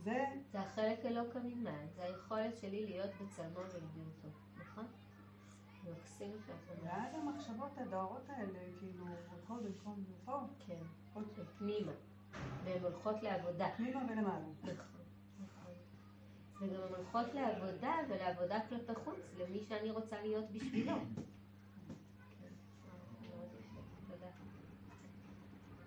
זה, 0.03 0.25
זה 0.51 0.59
החלק 0.59 1.05
אלוקא 1.05 1.39
ממעל, 1.43 1.87
זה 1.95 2.03
היכולת 2.03 2.57
שלי 2.57 2.85
להיות 2.85 3.09
בצלמו 3.21 3.59
ולבריאותו, 3.59 4.27
נכון? 5.91 6.31
שאת 6.47 6.79
אומרת. 6.79 6.83
ואז 6.83 7.15
המחשבות 7.15 7.77
הדהרות 7.77 8.29
האלה, 8.29 8.59
כאילו, 8.79 9.05
הולכות 9.31 9.63
במקום 9.63 10.03
פה, 10.25 10.39
כן, 10.67 10.79
פנימה. 11.57 11.91
והן 12.63 12.83
הולכות 12.83 13.23
לעבודה. 13.23 13.69
פנימה 13.77 13.99
ולמעלה. 14.09 14.45
נכון, 14.63 14.75
נכון. 15.39 15.73
וגם 16.61 16.81
הן 16.83 16.93
הולכות 16.95 17.33
לעבודה 17.33 17.93
ולעבודה 18.09 18.59
כלפי 18.69 18.95
חוץ, 19.03 19.19
למי 19.37 19.59
שאני 19.69 19.91
רוצה 19.91 20.21
להיות 20.21 20.45
בשבילו. 20.51 20.93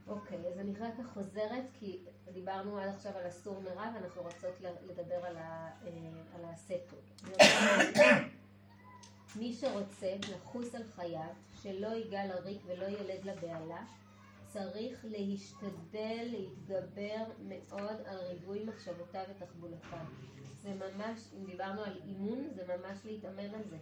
אוקיי, 0.09 0.38
אז 0.48 0.59
אני 0.59 0.72
רגע 0.74 1.05
חוזרת, 1.14 1.64
כי 1.74 1.98
דיברנו 2.32 2.78
עד 2.78 2.88
עכשיו 2.88 3.12
על 3.16 3.26
הסור 3.26 3.61
מרע, 3.62 3.90
ואנחנו 3.94 4.22
רוצות 4.22 4.55
לדבר 4.86 5.24
על 5.26 5.36
ה- 5.36 5.70
אה, 5.86 5.90
על 6.38 6.44
העשה 6.44 6.74
טוב. 6.90 7.00
מי 9.37 9.53
שרוצה 9.53 10.14
לחוס 10.32 10.74
על 10.74 10.82
חייו, 10.85 11.32
שלא 11.62 11.87
ייגע 11.87 12.26
לריק 12.26 12.62
ולא 12.66 12.85
ילד 12.85 13.24
לבהלה, 13.24 13.85
צריך 14.47 15.05
להשתדל 15.09 16.28
להתגבר 16.30 17.24
מאוד 17.49 17.97
על 18.07 18.18
ריבוי 18.18 18.64
מחשבותיו 18.64 19.22
ותחבולותיו. 19.30 20.07
זה 20.62 20.74
ממש, 20.74 21.20
אם 21.39 21.45
דיברנו 21.45 21.82
על 21.82 22.01
אימון, 22.05 22.49
זה 22.55 22.76
ממש 22.76 22.99
להתאמן 23.05 23.55
על 23.55 23.62
זה. 23.70 23.76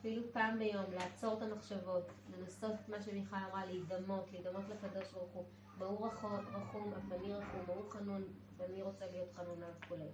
אפילו 0.00 0.22
פעם 0.32 0.58
ביום, 0.58 0.84
לעצור 0.92 1.34
את 1.34 1.42
המחשבות, 1.42 2.10
לנסות 2.38 2.88
מה 2.88 3.02
שמיכל 3.02 3.36
אמרה, 3.50 3.66
להידמות, 3.66 4.32
להידמות 4.32 4.64
לקדוש 4.68 5.12
ברוך 5.12 5.32
הוא. 5.32 5.44
מה 5.78 5.86
הוא 5.86 6.06
רחום, 6.06 6.34
אף 6.34 7.12
אני 7.12 7.34
רחום, 7.34 7.64
הוא 7.66 7.90
חנון, 7.90 8.24
ואני 8.56 8.82
רוצה 8.82 9.04
להיות 9.12 9.28
חנונה 9.34 9.66
וכולי. 9.78 10.08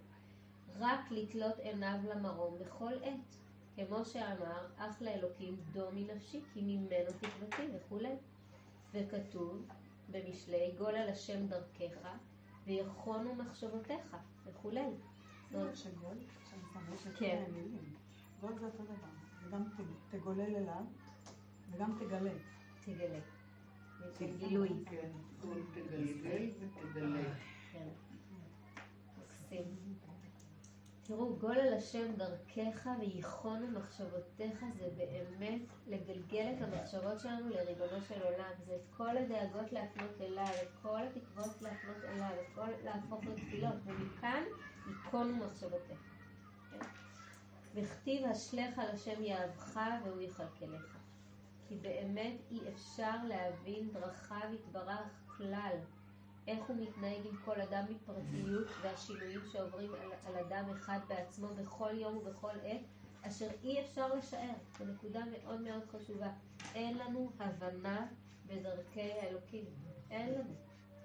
רק 0.78 1.00
לתלות 1.10 1.58
עיניו 1.58 1.98
למרום 2.08 2.58
בכל 2.58 2.92
עת. 3.02 3.36
כמו 3.76 4.04
שאמר, 4.04 4.66
אך 4.76 5.02
לאלוקים 5.02 5.56
דום 5.72 5.94
מנפשי, 5.94 6.40
כי 6.52 6.62
ממנו 6.62 6.88
תקוותי 7.20 7.62
וכולי. 7.76 8.12
וכתוב 8.92 9.66
במשלי, 10.10 10.72
גול 10.78 10.94
על 10.94 11.08
השם 11.08 11.46
דרכך, 11.46 12.08
ויכונו 12.66 13.34
מחשבותיך, 13.34 14.16
וכולי. 14.44 14.86
זה 15.50 15.58
מה 15.64 15.74
שגול, 15.74 16.16
כן. 17.18 17.44
גול 18.40 18.58
זה 18.58 18.66
אותו 18.66 18.82
דבר. 18.84 19.08
וגם 19.48 19.64
ת- 19.64 20.14
תגולל 20.14 20.56
אליו, 20.56 20.84
וגם 21.70 21.98
תגלה. 22.00 22.30
תגלה. 22.84 23.18
של 24.18 24.36
גילוי. 24.38 24.68
כן, 24.86 25.10
כל 25.42 25.60
תגלגל 25.74 26.50
ותגלה. 26.60 27.22
כן. 27.72 27.88
מקסים. 29.18 29.91
תראו, 31.04 31.36
גול 31.36 31.58
על 31.58 31.74
השם 31.74 32.16
דרכך 32.16 32.90
וייחונו 33.00 33.66
מחשבותיך 33.78 34.64
זה 34.78 34.88
באמת 34.96 35.62
לגלגל 35.86 36.52
את 36.56 36.62
המחשבות 36.62 37.20
שלנו 37.20 37.48
לריבונו 37.48 38.02
של 38.08 38.22
עולם. 38.22 38.52
זה 38.66 38.74
את 38.74 38.94
כל 38.96 39.16
הדאגות 39.16 39.72
להפנות 39.72 40.20
אליו, 40.20 40.46
את 40.62 40.68
כל 40.82 41.00
התקוות 41.02 41.62
להפנות 41.62 42.04
אליו, 42.04 42.30
את 42.40 42.54
כל 42.54 42.68
להפוך 42.84 43.24
לתפילות, 43.24 43.74
ומכאן 43.84 44.42
ייכונו 44.88 45.36
מחשבותיך. 45.36 45.98
וכתיב 47.74 48.26
השלך 48.26 48.78
על 48.78 48.90
השם 48.90 49.22
יאהבך 49.22 49.80
והוא 50.04 50.20
יכלכלך. 50.20 50.98
כי 51.68 51.76
באמת 51.76 52.36
אי 52.50 52.60
אפשר 52.72 53.16
להבין 53.28 53.92
דרכיו 53.92 54.54
יתברך 54.54 55.22
כלל. 55.36 55.76
איך 56.46 56.64
הוא 56.66 56.76
מתנהג 56.76 57.26
עם 57.26 57.36
כל 57.44 57.60
אדם 57.60 57.84
בפרטיות 57.90 58.68
והשינויים 58.82 59.40
שעוברים 59.52 59.94
על, 59.94 60.12
על 60.26 60.44
אדם 60.44 60.70
אחד 60.70 60.98
בעצמו 61.08 61.48
בכל 61.54 61.90
יום 61.94 62.16
ובכל 62.16 62.54
עת, 62.62 62.80
אשר 63.22 63.48
אי 63.62 63.80
אפשר 63.80 64.14
לשער. 64.14 64.54
זו 64.78 64.84
נקודה 64.84 65.20
מאוד 65.32 65.60
מאוד 65.60 65.82
חשובה. 65.92 66.28
אין 66.74 66.98
לנו 66.98 67.30
הבנה 67.38 68.06
בדרכי 68.46 69.12
האלוקים. 69.12 69.64
אין 70.10 70.34
לנו. 70.34 70.54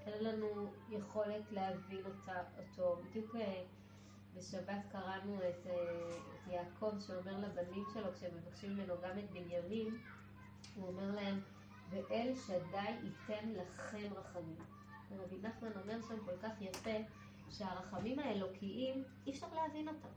אין 0.07 0.23
לנו 0.23 0.73
יכולת 0.89 1.51
להבין 1.51 2.05
אותה, 2.05 2.43
אותו. 2.57 3.01
בדיוק 3.03 3.35
אה, 3.35 3.63
בשבת 4.35 4.81
קראנו 4.91 5.35
את, 5.35 5.67
אה, 5.67 6.09
את 6.09 6.51
יעקב 6.51 6.99
שאומר 6.99 7.39
לבנים 7.39 7.83
שלו, 7.93 8.13
כשהם 8.13 8.31
מבקשים 8.37 8.73
ממנו 8.73 8.93
גם 9.03 9.19
את 9.19 9.31
בנימין, 9.31 9.97
הוא 10.75 10.87
אומר 10.87 11.15
להם, 11.15 11.41
ואל 11.89 12.33
שדי 12.35 12.91
ייתן 13.03 13.49
לכם 13.53 14.13
רחמים. 14.15 14.76
ורבי 15.09 15.37
נחמן 15.41 15.71
אומר 15.81 16.01
שם 16.01 16.25
כל 16.25 16.37
כך 16.41 16.61
יפה, 16.61 16.97
שהרחמים 17.49 18.19
האלוקיים, 18.19 19.03
אי 19.25 19.31
אפשר 19.31 19.47
להבין 19.55 19.87
אותם. 19.87 20.07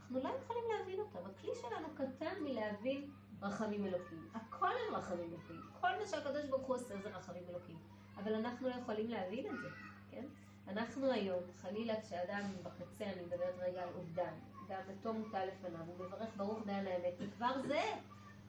אנחנו 0.00 0.20
לא 0.20 0.28
יכולים 0.28 0.64
להבין 0.78 1.00
אותם. 1.00 1.18
הכלי 1.30 1.50
שלנו 1.54 1.88
קטן 1.94 2.34
מלהבין 2.44 3.10
רחמים 3.42 3.86
אלוקיים. 3.86 4.28
הכל 4.34 4.70
הם 4.88 4.94
רחמים 4.94 5.32
אלוקיים. 5.32 5.60
כל 5.80 5.88
מה 6.00 6.06
שהקדוש 6.06 6.44
ברוך 6.50 6.66
הוא 6.66 6.76
עושה 6.76 6.94
זה 7.02 7.08
רחמים 7.08 7.42
אלוקיים. 7.48 7.78
אבל 8.16 8.34
אנחנו 8.34 8.68
לא 8.68 8.74
יכולים 8.74 9.10
להבין 9.10 9.46
את 9.46 9.60
זה, 9.62 9.68
כן? 10.10 10.24
אנחנו 10.68 11.12
היום, 11.12 11.42
חלילה 11.52 12.00
כשאדם 12.00 12.52
בקצה, 12.62 13.04
אני 13.04 13.22
מדברת 13.22 13.54
רגע 13.58 13.82
על 13.82 13.88
אובדן, 13.94 14.34
גם 14.68 14.80
מתום 14.88 15.16
מוטל 15.16 15.44
לפניו, 15.44 15.80
הוא 15.86 16.06
מברך 16.06 16.36
ברוך 16.36 16.66
דיין 16.66 16.86
האמת, 16.86 17.14
וכבר 17.18 17.62
זה, 17.62 17.82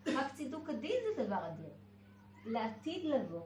רק 0.06 0.34
צידוק 0.34 0.70
הדין 0.70 0.98
זה 1.16 1.24
דבר 1.26 1.48
אדיר. 1.48 1.74
לעתיד 2.46 3.06
לבוא, 3.06 3.42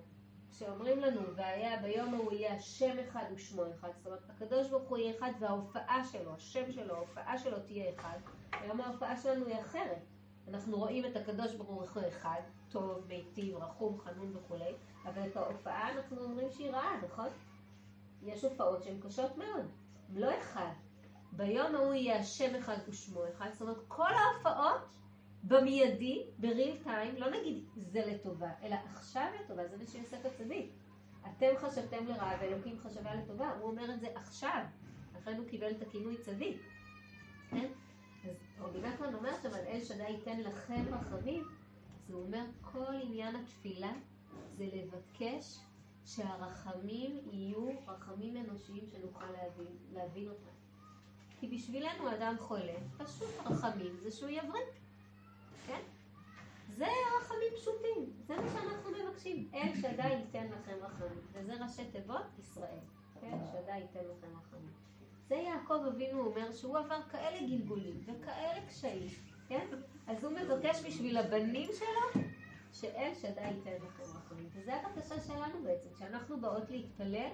כשאומרים 0.51 0.99
לנו, 0.99 1.21
והיה 1.35 1.81
ביום 1.81 2.13
ההוא 2.13 2.33
יהיה 2.33 2.55
השם 2.55 2.95
אחד 3.09 3.23
ושמו 3.35 3.63
אחד, 3.71 3.89
זאת 3.97 4.05
אומרת, 4.05 4.29
הקדוש 4.29 4.69
ברוך 4.69 4.89
הוא 4.89 4.97
יהיה 4.97 5.17
אחד 5.17 5.31
וההופעה 5.39 6.03
שלו, 6.11 6.33
השם 6.35 6.71
שלו, 6.71 6.95
ההופעה 6.95 7.37
שלו 7.37 7.59
תהיה 7.59 7.93
אחד, 7.95 8.17
היום 8.51 8.81
ההופעה 8.81 9.17
שלנו 9.17 9.45
היא 9.45 9.59
אחרת. 9.61 10.01
אנחנו 10.47 10.77
רואים 10.77 11.05
את 11.05 11.15
הקדוש 11.15 11.53
ברוך 11.53 11.93
הוא 11.93 12.03
אחד, 12.07 12.41
טוב, 12.69 13.05
מיטיב, 13.07 13.57
רחום, 13.57 13.99
חנון 13.99 14.37
וכולי, 14.37 14.73
אבל 15.05 15.27
את 15.27 15.37
ההופעה 15.37 15.93
אנחנו 15.93 16.23
אומרים 16.23 16.51
שהיא 16.51 16.71
רעה, 16.71 17.01
נכון? 17.05 17.27
יש 18.21 18.43
הופעות 18.43 18.83
שהן 18.83 18.99
קשות 19.01 19.37
מאוד, 19.37 19.65
לא 20.13 20.37
אחד. 20.39 20.71
ביום 21.31 21.75
ההוא 21.75 21.93
יהיה 21.93 22.19
השם 22.19 22.55
אחד 22.55 22.77
ושמו 22.87 23.21
אחד, 23.29 23.49
זאת 23.53 23.61
אומרת 23.61 23.77
כל 23.87 24.11
ההופעות 24.13 24.98
במיידי, 25.43 26.23
בריל 26.37 26.77
טיים, 26.83 27.15
לא 27.15 27.29
נגיד 27.29 27.63
זה 27.75 28.05
לטובה, 28.05 28.49
אלא 28.63 28.75
עכשיו 28.85 29.25
לטובה, 29.43 29.67
זה 29.67 29.77
מה 29.77 29.85
שיוסף 29.85 30.25
הצדיק. 30.25 30.71
אתם 31.21 31.47
חשבתם 31.57 32.05
לרעה 32.07 32.37
ואלוקים 32.41 32.79
חשבה 32.79 33.15
לטובה, 33.15 33.51
הוא 33.59 33.71
אומר 33.71 33.93
את 33.93 33.99
זה 33.99 34.07
עכשיו, 34.15 34.63
לכן 35.17 35.37
הוא 35.37 35.47
קיבל 35.49 35.71
את 35.71 35.81
הכינוי 35.81 36.17
צדיק. 36.17 36.61
כן? 37.49 37.69
אז 38.23 38.35
רבי 38.59 38.81
נחמן 38.81 39.13
אומר 39.13 39.31
שם 39.41 39.53
על 39.53 39.65
אל 39.67 39.79
שדי 39.83 40.09
ייתן 40.09 40.39
לכם 40.39 40.83
רחמים, 40.93 41.43
זה 42.07 42.13
אומר 42.13 42.43
כל 42.61 42.93
עניין 43.03 43.35
התפילה 43.35 43.91
זה 44.57 44.65
לבקש 44.73 45.59
שהרחמים 46.05 47.19
יהיו 47.31 47.69
רחמים 47.87 48.37
אנושיים 48.37 48.85
שנוכל 48.91 49.25
להבין, 49.25 49.77
להבין 49.93 50.27
אותם. 50.29 50.49
כי 51.39 51.47
בשבילנו 51.47 52.11
אדם 52.15 52.35
חולה, 52.39 52.75
פשוט 52.97 53.29
רחמים 53.45 53.97
זה 54.03 54.11
שהוא 54.11 54.29
יבריא, 54.29 54.61
כן? 55.69 55.81
זה 56.77 56.85
רחמים 57.21 57.53
פשוטים, 57.55 58.13
זה 58.27 58.35
מה 58.35 58.47
שאנחנו 58.53 58.91
מבקשים. 58.91 59.49
אל 59.53 59.75
שדי 59.75 60.07
ייתן 60.07 60.47
לכם 60.47 60.75
רחמים, 60.81 61.21
וזה 61.33 61.53
ראשי 61.63 61.85
תיבות 61.91 62.25
ישראל. 62.39 62.79
כן, 63.21 63.37
שדי 63.51 63.77
ייתן 63.77 63.99
לכם 63.99 64.27
רחמים. 64.37 64.73
זה 65.27 65.35
יעקב 65.35 65.85
אבינו 65.87 66.25
אומר 66.25 66.51
שהוא 66.51 66.77
עבר 66.77 67.01
כאלה 67.11 67.47
גלגולים 67.47 68.03
וכאלה 68.05 68.65
קשיים, 68.67 69.07
כן? 69.47 69.67
אז 70.07 70.23
הוא 70.23 70.33
מבקש 70.33 70.85
בשביל 70.85 71.17
הבנים 71.17 71.69
שלו 71.73 72.21
שאל 72.71 73.11
שדי 73.15 73.41
ייתן 73.41 73.85
לכם 73.85 74.03
רחמים. 74.17 74.49
וזו 74.53 74.71
הבקשה 74.71 75.19
שלנו 75.19 75.63
בעצם, 75.63 75.89
כשאנחנו 75.95 76.41
באות 76.41 76.69
להתפלל, 76.69 77.29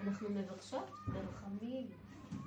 אנחנו 0.00 0.28
מבקשות 0.30 0.90
ברחמים, 1.06 1.86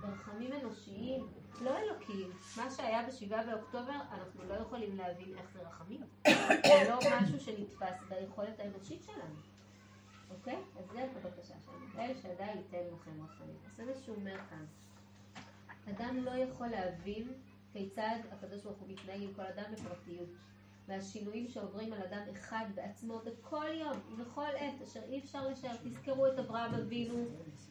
ברחמים 0.02 0.54
אנושיים, 0.54 1.28
לא 1.62 1.78
אלוקיים. 1.78 2.32
מה 2.58 2.72
שהיה 2.72 3.08
בשבעה 3.08 3.44
באוקטובר, 3.44 4.00
אנחנו 4.12 4.44
לא 4.44 4.54
יכולים 4.54 4.98
להבין 4.98 5.38
איך 5.38 5.50
זה 5.54 5.60
רחמים. 5.62 6.02
זה 6.68 6.90
לא 6.90 6.98
משהו 6.98 7.40
שנתפס 7.40 8.04
ביכולת 8.10 8.60
האנושית 8.60 9.04
שלנו. 9.04 9.36
אוקיי? 10.30 10.58
אז 10.80 10.86
זה 10.94 11.04
הבקשה 11.04 11.54
שלנו. 11.66 11.86
אל 11.98 12.14
שדי 12.22 12.44
ייתן 12.44 12.94
לכם 12.94 13.24
רחמים. 13.24 13.56
אז 13.66 13.76
זה 13.78 13.86
מה 13.86 13.92
שהוא 14.06 14.16
אומר 14.16 14.38
כאן. 14.50 14.66
אדם 15.90 16.24
לא 16.24 16.32
יכול 16.32 16.68
להבין 16.68 17.34
כיצד 17.74 18.20
הקדוש 18.32 18.64
ברוך 18.64 18.78
הוא 18.78 18.90
מתנהג 18.90 19.22
עם 19.22 19.34
כל 19.34 19.42
אדם 19.42 19.64
בפרטיות. 19.74 20.30
והשינויים 20.88 21.48
שעוברים 21.48 21.94
על 21.94 22.02
אדם 22.02 22.22
אחד 22.32 22.66
בעצמו 22.76 23.20
בכל 23.26 23.66
יום 23.74 23.98
ובכל 24.12 24.56
עת 24.56 24.82
אשר 24.82 25.00
אי 25.04 25.20
אפשר 25.20 25.48
לשער. 25.48 25.76
תזכרו 25.84 26.28
את 26.28 26.40
אברהם 26.40 26.74
אבינו 26.74 27.26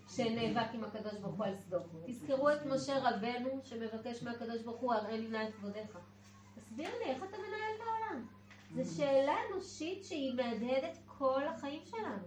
שנאבק 0.09 0.75
עם 0.75 0.85
הקדוש 0.85 1.15
ברוך 1.15 1.37
הוא 1.37 1.45
על 1.45 1.57
סדום. 1.57 1.83
תזכרו 2.07 2.51
את 2.51 2.67
משה 2.67 2.99
רבנו 2.99 3.61
שמבקש 3.65 4.23
מהקדוש 4.23 4.63
ברוך 4.63 4.81
הוא 4.81 4.95
הראני 4.95 5.29
נא 5.29 5.49
את 5.49 5.55
כבודיך. 5.55 5.99
תסביר 6.55 6.91
לי 6.99 7.05
איך 7.05 7.23
אתה 7.23 7.37
מנהל 7.39 7.75
את 7.77 7.81
העולם. 7.81 8.27
זו 8.75 8.97
שאלה 8.97 9.35
אנושית 9.51 10.05
שהיא 10.05 10.35
מהדהדת 10.35 10.99
כל 11.07 11.43
החיים 11.49 11.83
שלנו. 11.85 12.27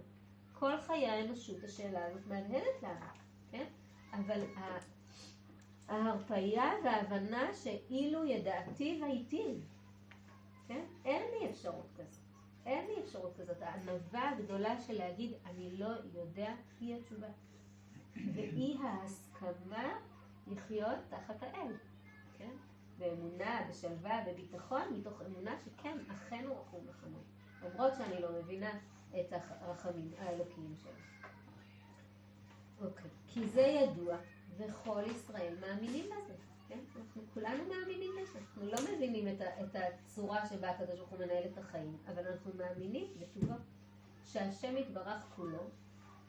כל 0.52 0.80
חיי 0.80 1.06
האנושות 1.06 1.64
השאלה 1.64 2.06
הזאת 2.06 2.26
מהדהדת 2.26 2.82
לנו, 2.82 3.06
כן? 3.50 3.64
אבל 4.12 4.40
ההרפאיה 5.88 6.70
וההבנה 6.84 7.54
שאילו 7.54 8.24
ידעתי 8.24 8.98
והייתי, 9.02 9.60
כן? 10.68 10.84
אין 11.04 11.22
לי 11.30 11.50
אפשרות 11.50 11.86
כזאת. 11.96 12.22
אין 12.66 12.86
לי 12.86 13.02
אפשרות 13.02 13.32
כזאת. 13.40 13.62
הענווה 13.62 14.30
הגדולה 14.30 14.80
של 14.80 14.98
להגיד, 14.98 15.32
אני 15.46 15.76
לא 15.76 15.88
יודע, 16.14 16.54
היא 16.80 16.96
התשובה. 16.96 17.28
ואי 18.34 18.76
ההסכמה 18.82 19.98
לחיות 20.46 20.98
תחת 21.08 21.42
האל, 21.42 21.72
כן? 22.38 22.50
באמונה, 22.98 23.66
בשלווה, 23.70 24.24
בביטחון, 24.26 24.82
מתוך 24.98 25.22
אמונה 25.26 25.56
שכן, 25.58 25.98
אכן 26.12 26.44
הוא 26.46 26.60
רחום 26.60 26.80
וחנון. 26.88 27.22
למרות 27.62 27.94
שאני 27.94 28.22
לא 28.22 28.28
מבינה 28.32 28.78
את 29.20 29.32
הרחמים 29.32 30.10
האלוקיים 30.18 30.74
שלו. 30.82 30.92
אוקיי, 32.80 33.10
כי 33.28 33.48
זה 33.48 33.60
ידוע, 33.60 34.16
וכל 34.56 35.02
ישראל 35.06 35.54
מאמינים 35.60 36.04
בזה. 36.04 36.34
אנחנו 36.74 37.22
כולנו 37.34 37.64
מאמינים 37.64 38.12
בזה. 38.22 38.38
אנחנו 38.38 38.66
לא 38.66 38.78
מבינים 38.94 39.28
את, 39.28 39.42
את 39.42 39.76
הצורה 39.76 40.46
שבה 40.46 40.70
הקדוש 40.70 40.98
ברוך 40.98 41.10
הוא 41.10 41.18
מנהל 41.18 41.44
את 41.52 41.58
החיים, 41.58 41.96
אבל 42.06 42.26
אנחנו 42.26 42.50
מאמינים 42.58 43.06
בטובו. 43.20 43.54
שהשם 44.24 44.76
יתברך 44.76 45.26
כולו, 45.36 45.70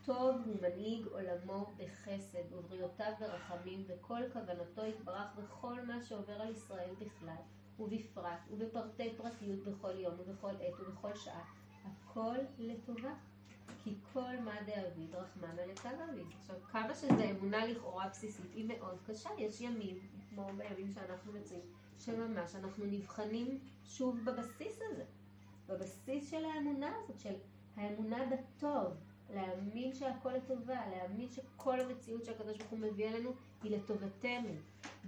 טוב 0.05 0.35
הוא 0.45 0.55
מנהיג 0.61 1.05
עולמו 1.05 1.73
בחסד 1.77 2.53
ובריאותיו 2.53 3.11
ברחמים 3.19 3.83
וכל 3.87 4.21
כוונתו 4.33 4.85
יתברך 4.85 5.35
בכל 5.35 5.81
מה 5.81 6.01
שעובר 6.01 6.41
על 6.41 6.49
ישראל 6.51 6.89
בכלל 6.99 7.41
ובפרט 7.79 8.39
ובפרטי 8.51 9.13
פרטיות 9.17 9.59
בכל 9.63 9.99
יום 9.99 10.13
ובכל 10.17 10.55
עת 10.61 10.79
ובכל 10.79 11.15
שעה 11.15 11.43
הכל 11.85 12.35
לטובה 12.57 13.13
כי 13.86 13.95
כל 14.13 14.38
מה 14.45 14.55
דאביד 14.65 15.15
רחמנא 15.15 15.61
לקו 15.61 15.89
אביד. 16.09 16.25
עכשיו 16.39 16.55
כמה 16.71 16.95
שזו 16.95 17.29
אמונה 17.31 17.65
לכאורה 17.65 18.07
בסיסית 18.09 18.53
היא 18.53 18.65
מאוד 18.65 18.97
קשה, 19.07 19.29
יש 19.38 19.61
ימים 19.61 19.99
כמו 20.29 20.47
בימים 20.57 20.91
שאנחנו 20.91 21.33
מציעים 21.33 21.61
שממש 21.99 22.55
אנחנו 22.55 22.86
נבחנים 22.86 23.59
שוב 23.83 24.19
בבסיס 24.25 24.79
הזה, 24.91 25.03
בבסיס 25.67 26.31
של 26.31 26.45
האמונה 26.45 26.91
הזאת, 26.97 27.19
של 27.19 27.33
האמונה 27.75 28.17
בטוב, 28.25 28.93
להאמין 29.29 29.93
שהכל 29.93 30.31
לטובה, 30.31 30.89
להאמין 30.89 31.29
שכל 31.29 31.79
המציאות 31.79 32.25
שהקדוש 32.25 32.57
ברוך 32.57 32.71
הוא 32.71 32.79
מביא 32.79 33.09
אלינו 33.09 33.31
היא 33.63 33.77
לטובתנו, 33.77 34.49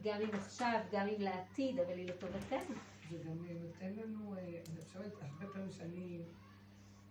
גם 0.04 0.22
אם 0.22 0.30
עכשיו, 0.34 0.80
גם 0.92 1.08
אם 1.08 1.22
לעתיד, 1.22 1.80
אבל 1.80 1.98
היא 1.98 2.08
לטובתנו. 2.08 2.76
זה 3.10 3.18
גם 3.18 3.46
נותן 3.64 3.94
לנו, 3.94 4.36
אה, 4.36 4.40
אני 4.40 4.82
חושבת, 4.82 5.12
הרבה 5.22 5.54
פעמים 5.54 5.72
שאני, 5.72 6.22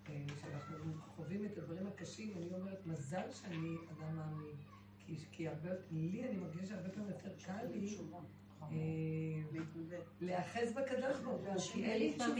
כשאנחנו 0.06 0.92
חווים 1.16 1.44
את 1.44 1.58
הדברים 1.58 1.86
הקשים, 1.86 2.32
אני 2.36 2.46
אומרת, 2.60 2.86
מזל 2.86 3.30
שאני 3.32 3.76
אדם 3.90 4.16
מאמין. 4.16 4.54
כי, 5.06 5.14
כי 5.32 5.48
הרבה, 5.48 5.70
לי 5.90 6.24
אני 6.28 6.36
מרגישה 6.36 6.66
שהרבה 6.66 6.88
פעמים 6.88 7.08
יותר 7.08 7.28
קל 7.44 7.66
לי 7.74 7.98
אה, 8.62 9.62
להיאחז 10.20 10.72
בקדוש 10.72 11.20
ברוך 11.24 11.40
הוא, 11.46 11.58
כי 11.72 11.84
אין 11.84 11.98
לי 11.98 12.12
תשובות 12.12 12.36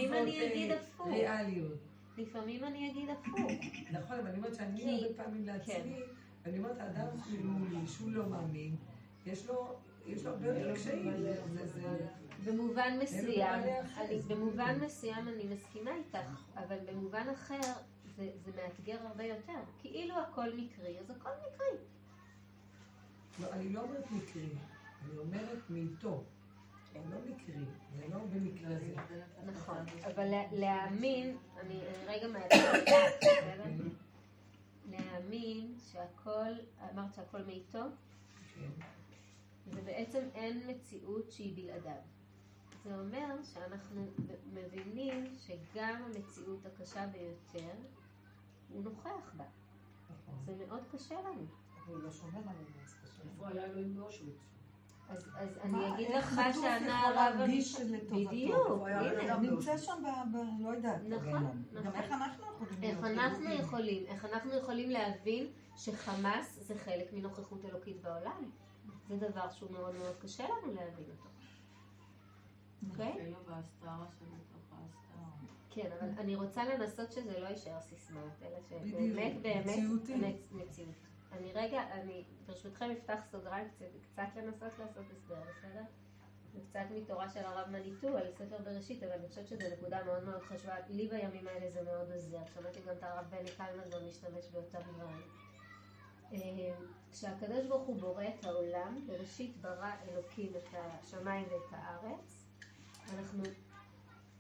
ריאליות. 1.06 1.78
לפעמים 2.18 2.64
אני 2.64 2.90
אגיד 2.90 3.10
הפוך. 3.10 3.50
נכון, 3.92 4.18
אבל 4.18 4.26
אני 4.26 4.36
אומרת 4.36 4.54
שאני 4.54 5.02
הרבה 5.02 5.14
פעמים 5.24 5.46
לעצמי, 5.46 5.74
כן. 5.74 6.02
ואני 6.44 6.58
אומרת, 6.58 6.78
האדם 6.78 7.06
מולי, 7.44 7.86
שהוא 7.86 8.10
לא 8.10 8.28
מאמין, 8.28 8.76
יש 9.26 9.46
לו 9.46 9.76
הרבה 10.24 10.46
יותר 10.46 10.74
קשיים. 10.74 11.12
במובן 12.44 12.98
מסוים, 13.02 13.60
במובן 14.28 14.78
מסוים 14.80 15.28
אני 15.28 15.44
מסכימה 15.44 15.90
איתך, 15.94 16.18
אבל 16.54 16.76
במובן 16.86 17.26
אחר 17.34 17.60
זה, 18.16 18.30
זה 18.44 18.52
מאתגר 18.56 19.06
הרבה 19.06 19.24
יותר. 19.24 19.58
כאילו 19.80 20.14
הכל 20.18 20.52
מקרי, 20.56 20.98
אז 20.98 21.10
הכל 21.10 21.30
מקרי. 21.46 21.78
לא, 23.40 23.52
אני 23.52 23.72
לא 23.72 23.80
אומרת 23.80 24.10
מקרי, 24.10 24.48
אני 25.04 25.18
אומרת 25.18 25.70
מאיתו. 25.70 26.24
לא 27.10 27.18
מקרי, 27.30 27.64
זה 27.96 28.08
לא 28.08 28.18
במקרה 28.18 28.76
הזה. 28.76 28.94
נכון, 29.46 29.76
אבל 30.06 30.28
להאמין, 30.52 31.36
אני 31.60 31.80
רגע 32.06 32.28
מעדיפה, 32.28 32.92
להאמין 34.90 35.74
שהכל, 35.92 36.52
אמרת 36.92 37.14
שהכל 37.14 37.42
מאיתו? 37.42 37.82
כן. 38.54 38.70
זה 39.74 39.82
בעצם 39.82 40.28
אין 40.34 40.70
מציאות 40.70 41.30
שהיא 41.30 41.56
בלעדיו. 41.56 42.15
זה 42.86 42.94
אומר 42.94 43.42
שאנחנו 43.42 44.06
מבינים 44.52 45.24
שגם 45.38 46.02
המציאות 46.04 46.66
הקשה 46.66 47.06
ביותר, 47.06 47.72
הוא 48.68 48.84
נוכח 48.84 49.32
בה. 49.36 49.44
זה 50.46 50.54
מאוד 50.68 50.82
קשה 50.92 51.14
לנו. 51.20 51.42
הוא 51.86 51.98
לא 51.98 52.10
שומר 52.10 52.38
עלינו, 52.38 52.66
אז 52.84 52.94
קשה. 53.04 53.22
איפה 53.32 53.48
היה 53.48 53.64
אלוהים 53.64 53.96
באושוויץ? 53.96 54.36
אז, 55.08 55.30
אז 55.36 55.58
אני 55.62 55.94
אגיד 55.94 56.10
לך 56.10 56.32
מה 56.32 56.52
שענה 56.52 57.08
הרב... 57.08 57.40
בדיוק, 58.10 58.82
הנה. 58.86 59.36
נמצא 59.36 59.78
שם, 59.78 60.02
ב... 60.02 60.36
ב... 60.36 60.62
לא 60.62 60.68
יודעת. 60.68 61.00
נכון, 61.08 61.64
גם 61.72 61.82
נכון. 61.86 61.94
איך 61.94 62.12
אנחנו 62.12 62.44
יכולים 62.54 62.86
איך 62.86 63.04
אנחנו 63.04 63.52
יכולים, 63.54 64.06
איך 64.06 64.24
אנחנו 64.24 64.54
יכולים 64.54 64.90
להבין 64.90 65.46
שחמאס 65.76 66.58
זה 66.66 66.74
חלק 66.78 67.12
מנוכחות 67.12 67.64
אלוקית 67.64 68.02
בעולם? 68.02 68.50
זה 69.08 69.16
דבר 69.16 69.50
שהוא 69.50 69.70
מאוד 69.70 69.94
מאוד 69.94 70.14
קשה 70.22 70.44
לנו 70.44 70.74
להבין 70.74 71.04
אותו. 71.10 71.35
אוקיי? 72.90 73.12
אפילו 73.12 73.36
בהסתרה 73.46 74.06
שבתוך 74.10 74.72
ההסתרה. 74.72 75.28
כן, 75.70 75.90
אבל 76.00 76.08
אני 76.18 76.34
רוצה 76.34 76.64
לנסות 76.64 77.12
שזה 77.12 77.40
לא 77.40 77.46
יישאר 77.46 77.80
סיסמאות, 77.80 78.42
אלא 78.42 78.58
שבאמת 78.68 79.42
באמת 79.42 80.38
מציאות. 80.52 80.94
אני 81.32 81.52
רגע, 81.52 81.82
אני 81.92 82.24
ברשותכם 82.46 82.90
אפתח 82.90 83.18
סוגריים 83.30 83.68
קצת, 83.68 83.86
קצת 84.12 84.28
לנסות 84.36 84.78
לעשות 84.78 85.04
הסבר, 85.10 85.42
בסדר? 85.50 85.82
קצת 86.70 86.86
מתורה 86.90 87.30
של 87.30 87.44
הרב 87.44 87.68
מניטו 87.70 88.16
על 88.16 88.26
ספר 88.34 88.56
בראשית, 88.64 89.02
אבל 89.02 89.12
אני 89.12 89.28
חושבת 89.28 89.48
שזו 89.48 89.64
נקודה 89.72 90.04
מאוד 90.04 90.24
מאוד 90.24 90.42
חשובה. 90.42 90.74
לי 90.88 91.08
בימים 91.08 91.48
האלה 91.48 91.70
זה 91.70 91.82
מאוד 91.82 92.12
עוזר. 92.12 92.38
שמעתי 92.54 92.80
גם 92.86 92.94
את 92.98 93.02
הרב 93.02 93.24
בני 93.30 93.50
קלמן 93.56 94.06
משתמש 94.08 94.48
באותם 94.52 94.78
דברים. 94.96 95.28
אה, 96.32 96.74
כשהקדוש 97.12 97.66
ברוך 97.66 97.86
הוא 97.86 98.00
בורא 98.00 98.24
את 98.24 98.44
העולם, 98.44 99.06
בראשית 99.06 99.56
ברא 99.60 99.90
אלוקים 100.08 100.52
את 100.56 100.68
השמיים 100.74 101.46
ואת 101.50 101.70
הארץ, 101.72 102.35
אנחנו 103.14 103.42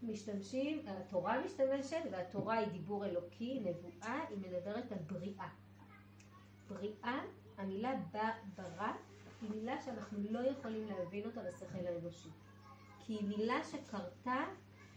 משתמשים, 0.02 0.82
התורה 0.86 1.40
משתמשת, 1.44 2.02
והתורה 2.10 2.56
היא 2.56 2.68
דיבור 2.68 3.06
אלוקי, 3.06 3.60
נבואה, 3.60 4.20
היא 4.28 4.38
מדברת 4.38 4.92
על 4.92 4.98
בריאה. 4.98 5.48
בריאה, 6.68 7.20
המילה 7.58 7.90
ברא, 8.56 8.92
היא 9.42 9.50
מילה 9.50 9.82
שאנחנו 9.82 10.18
לא 10.30 10.38
יכולים 10.38 10.88
להבין 10.88 11.26
אותה 11.26 11.40
בשכל 11.42 11.86
האנושי. 11.86 12.28
כי 12.98 13.12
היא 13.12 13.28
מילה 13.28 13.64
שקרתה 13.64 14.44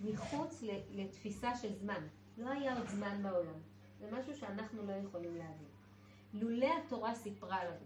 מחוץ 0.02 0.64
לתפיסה 0.90 1.56
של 1.56 1.74
זמן. 1.74 2.08
לא 2.38 2.50
היה 2.50 2.78
עוד 2.78 2.88
זמן 2.88 3.24
בעולם. 3.24 3.60
זה 4.00 4.12
משהו 4.12 4.36
שאנחנו 4.36 4.86
לא 4.86 4.94
יכולים 4.94 5.36
להבין. 5.36 5.68
לולא 6.34 6.68
התורה 6.86 7.16
סיפרה 7.16 7.66
לנו 7.66 7.86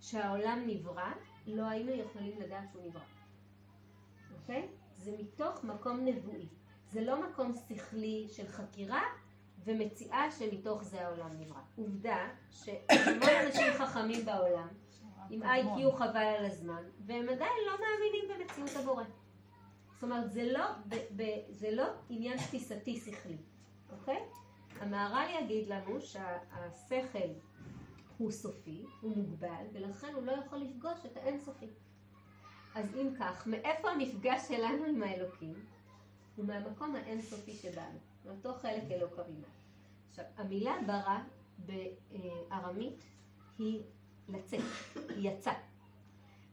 שהעולם 0.00 0.62
נברא, 0.66 1.12
לא 1.46 1.68
היינו 1.68 1.92
יכולים 1.92 2.40
לדעת 2.40 2.70
שהוא 2.72 2.84
נברא. 2.86 3.02
אוקיי? 4.40 4.68
זה 5.02 5.12
מתוך 5.18 5.64
מקום 5.64 6.04
נבואי. 6.04 6.46
זה 6.90 7.00
לא 7.00 7.28
מקום 7.28 7.52
שכלי 7.68 8.26
של 8.28 8.48
חקירה 8.48 9.02
ומציאה 9.64 10.30
שמתוך 10.30 10.82
זה 10.82 11.06
העולם 11.06 11.30
נברא. 11.40 11.60
עובדה 11.76 12.28
שהמון 12.50 13.28
אנשים 13.46 13.72
חכמים 13.78 14.24
בעולם, 14.24 14.68
עם 15.30 15.42
איי-קיו 15.42 15.92
חבל 15.92 16.34
על 16.38 16.44
הזמן, 16.44 16.82
והם 17.06 17.28
עדיין 17.28 17.52
לא 17.66 17.72
מאמינים 17.72 18.24
במציאות 18.28 18.70
הבורא. 18.76 19.04
זאת 19.94 20.02
אומרת, 20.02 20.32
זה 20.32 20.52
לא, 20.52 20.64
ב, 20.88 20.94
ב, 21.16 21.22
זה 21.50 21.70
לא 21.70 21.86
עניין 22.08 22.38
תפיסתי 22.38 22.96
שכלי, 22.96 23.36
אוקיי? 23.90 24.22
המהר"ל 24.80 25.26
יגיד 25.40 25.68
לנו 25.68 26.00
שהשכל 26.00 27.28
הוא 28.18 28.30
סופי, 28.30 28.84
הוא 29.00 29.16
מוגבל, 29.16 29.64
ולכן 29.72 30.14
הוא 30.14 30.22
לא 30.22 30.32
יכול 30.32 30.58
לפגוש 30.58 31.06
את 31.06 31.16
האינסופי. 31.16 31.66
אז 32.74 32.94
אם 32.94 33.08
כך, 33.18 33.46
מאיפה 33.46 33.90
המפגש 33.90 34.48
שלנו 34.48 34.84
עם 34.84 35.02
האלוקים? 35.02 35.54
הוא 36.36 36.44
מהמקום 36.44 36.96
האינסופי 36.96 37.52
שבנו, 37.52 37.98
מאותו 38.24 38.54
חלק 38.54 38.82
אלוק 38.90 39.18
הרימה. 39.18 39.46
עכשיו, 40.10 40.24
המילה 40.36 40.74
ברא 40.86 41.18
בארמית 41.58 43.04
היא 43.58 43.82
לצאת, 44.28 44.60
היא 45.08 45.30
יצא. 45.30 45.52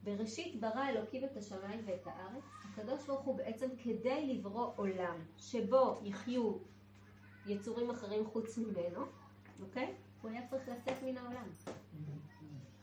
בראשית 0.03 0.59
ברא 0.59 0.89
אלוקים 0.89 1.23
את 1.25 1.37
השמיים 1.37 1.81
ואת 1.85 2.07
הארץ, 2.07 2.43
הקדוש 2.63 3.05
ברוך 3.07 3.21
הוא 3.21 3.37
בעצם 3.37 3.67
כדי 3.83 4.33
לברוא 4.33 4.71
עולם 4.75 5.19
שבו 5.37 5.99
יחיו 6.03 6.57
יצורים 7.45 7.89
אחרים 7.89 8.25
חוץ 8.25 8.57
ממנו, 8.57 9.05
אוקיי? 9.61 9.95
הוא 10.21 10.31
היה 10.31 10.47
צריך 10.47 10.69
לצאת 10.69 11.03
מן 11.03 11.17
העולם, 11.17 11.49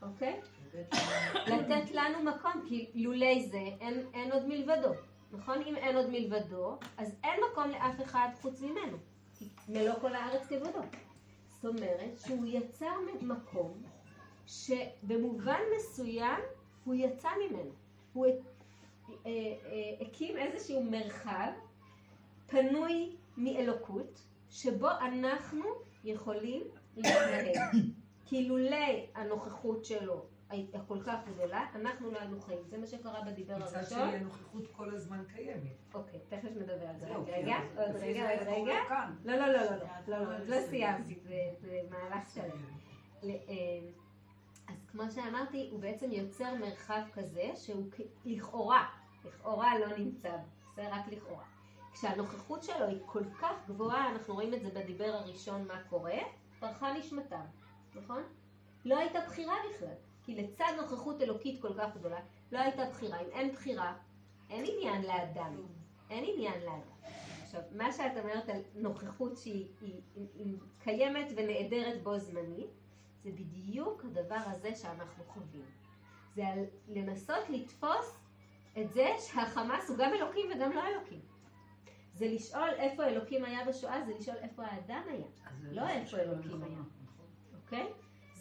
אוקיי? 0.02 0.40
לתת 1.52 1.90
לנו 1.90 2.22
מקום, 2.22 2.64
כי 2.68 2.90
לולי 2.94 3.48
זה 3.48 3.58
אין, 3.80 4.06
אין 4.14 4.32
עוד 4.32 4.46
מלבדו, 4.46 4.92
נכון? 5.32 5.62
אם 5.62 5.76
אין 5.76 5.96
עוד 5.96 6.10
מלבדו, 6.10 6.78
אז 6.96 7.16
אין 7.24 7.40
מקום 7.50 7.70
לאף 7.70 8.02
אחד 8.02 8.28
חוץ 8.40 8.62
ממנו, 8.62 8.96
מלוא 9.68 9.94
כל 10.00 10.14
הארץ 10.14 10.46
כבודו. 10.46 10.80
זאת 11.48 11.64
אומרת 11.64 12.18
שהוא 12.26 12.46
יצר 12.46 12.92
מקום 13.20 13.82
שבמובן 14.46 15.60
מסוים 15.76 16.40
הוא 16.84 16.94
יצא 16.94 17.28
ממנו. 17.40 17.70
הוא 18.12 18.26
אה, 18.26 18.32
אה, 19.26 19.30
הקים 20.00 20.36
איזשהו 20.36 20.82
מרחב 20.82 21.50
פנוי 22.46 23.16
מאלוקות, 23.36 24.20
שבו 24.50 24.90
אנחנו 24.90 25.64
יכולים 26.04 26.62
להתנהל. 26.96 27.52
כי 28.26 28.48
לולי 28.48 29.06
הנוכחות 29.14 29.84
שלו 29.84 30.24
הכל 30.50 30.98
כך 31.06 31.16
גדולה, 31.26 31.66
אנחנו 31.74 32.10
לא 32.10 32.18
היינו 32.18 32.40
חיים. 32.40 32.58
זה 32.66 32.78
מה 32.78 32.86
שקרה 32.86 33.20
בדיבר 33.26 33.58
מצד 33.58 33.76
הראשון. 33.76 33.98
שני 33.98 34.16
הנוכחות 34.16 34.66
כל 34.76 34.94
הזמן 34.94 35.24
קיימת. 35.34 35.76
אוקיי, 35.94 36.20
תכף 36.28 36.48
נדבר 36.56 36.88
על 36.88 36.98
זה. 36.98 37.06
רגע, 37.26 37.56
עוד 37.76 37.96
רגע, 37.96 38.30
עוד 38.38 38.48
רגע. 38.48 38.74
לא, 39.24 39.34
לא, 39.36 39.46
לא, 39.46 39.52
לא, 39.52 39.70
לא, 39.70 39.76
לא, 40.08 40.18
לא, 40.24 40.36
עוד 40.38 40.48
לא 40.48 40.56
סיימתי, 40.60 41.18
זה- 41.60 41.80
מהלך 41.90 42.30
שלם. 42.34 42.64
אה, 43.24 43.30
אז 44.68 44.86
כמו 44.92 45.02
שאמרתי, 45.10 45.68
הוא 45.72 45.80
בעצם 45.80 46.10
יוצר 46.10 46.54
מרחב 46.54 47.02
כזה 47.14 47.50
שהוא 47.56 47.84
לכאורה, 48.24 48.86
לכאורה 49.24 49.78
לא 49.78 49.96
נמצא, 49.98 50.36
זה 50.76 50.88
רק 50.94 51.08
לכאורה. 51.12 51.44
כשהנוכחות 51.92 52.62
שלו 52.62 52.86
היא 52.86 53.00
כל 53.06 53.22
כך 53.40 53.68
גבוהה, 53.68 54.10
אנחנו 54.10 54.34
רואים 54.34 54.54
את 54.54 54.62
זה 54.62 54.70
בדיבר 54.70 55.04
הראשון 55.14 55.66
מה 55.66 55.82
קורה, 55.88 56.18
פרחה 56.60 56.92
נשמתם, 56.98 57.44
נכון? 57.94 58.22
לא 58.84 58.98
הייתה 58.98 59.18
בחירה 59.26 59.54
בכלל, 59.74 59.94
כי 60.24 60.34
לצד 60.34 60.72
נוכחות 60.76 61.22
אלוקית 61.22 61.62
כל 61.62 61.74
כך 61.78 61.96
גדולה, 61.96 62.20
לא 62.52 62.58
הייתה 62.58 62.84
בחירה. 62.90 63.20
אם 63.20 63.30
אין 63.32 63.52
בחירה, 63.52 63.96
אין 64.50 64.64
עניין 64.68 65.02
לאדם, 65.02 65.54
אין 66.10 66.24
עניין 66.34 66.60
לאדם. 66.60 66.94
עכשיו, 67.42 67.60
מה 67.72 67.92
שאת 67.92 68.16
אומרת 68.22 68.48
על 68.48 68.60
נוכחות 68.74 69.36
שהיא 69.36 69.66
היא, 69.80 70.00
היא, 70.14 70.26
היא 70.34 70.58
קיימת 70.78 71.26
ונעדרת 71.36 72.02
בו 72.02 72.18
זמנית, 72.18 72.70
זה 73.24 73.30
בדיוק 73.30 74.04
הדבר 74.04 74.40
הזה 74.46 74.74
שאנחנו 74.74 75.24
חווים. 75.24 75.64
זה 76.34 76.48
על 76.48 76.64
לנסות 76.88 77.50
לתפוס 77.50 78.18
את 78.78 78.92
זה 78.92 79.08
שהחמאס 79.18 79.90
הוא 79.90 79.98
גם 79.98 80.14
אלוקים 80.14 80.50
וגם 80.54 80.72
לא 80.72 80.82
אלוקים. 80.86 81.20
זה 82.14 82.26
לשאול 82.26 82.68
איפה 82.78 83.04
אלוקים 83.04 83.44
היה 83.44 83.64
בשואה, 83.64 84.04
זה 84.06 84.12
לשאול 84.18 84.36
איפה 84.36 84.64
האדם 84.64 85.02
היה, 85.08 85.26
לא 85.70 85.88
איפה 85.88 86.16
אלוקים 86.16 86.62
היה, 86.62 86.78
אוקיי? 87.54 87.92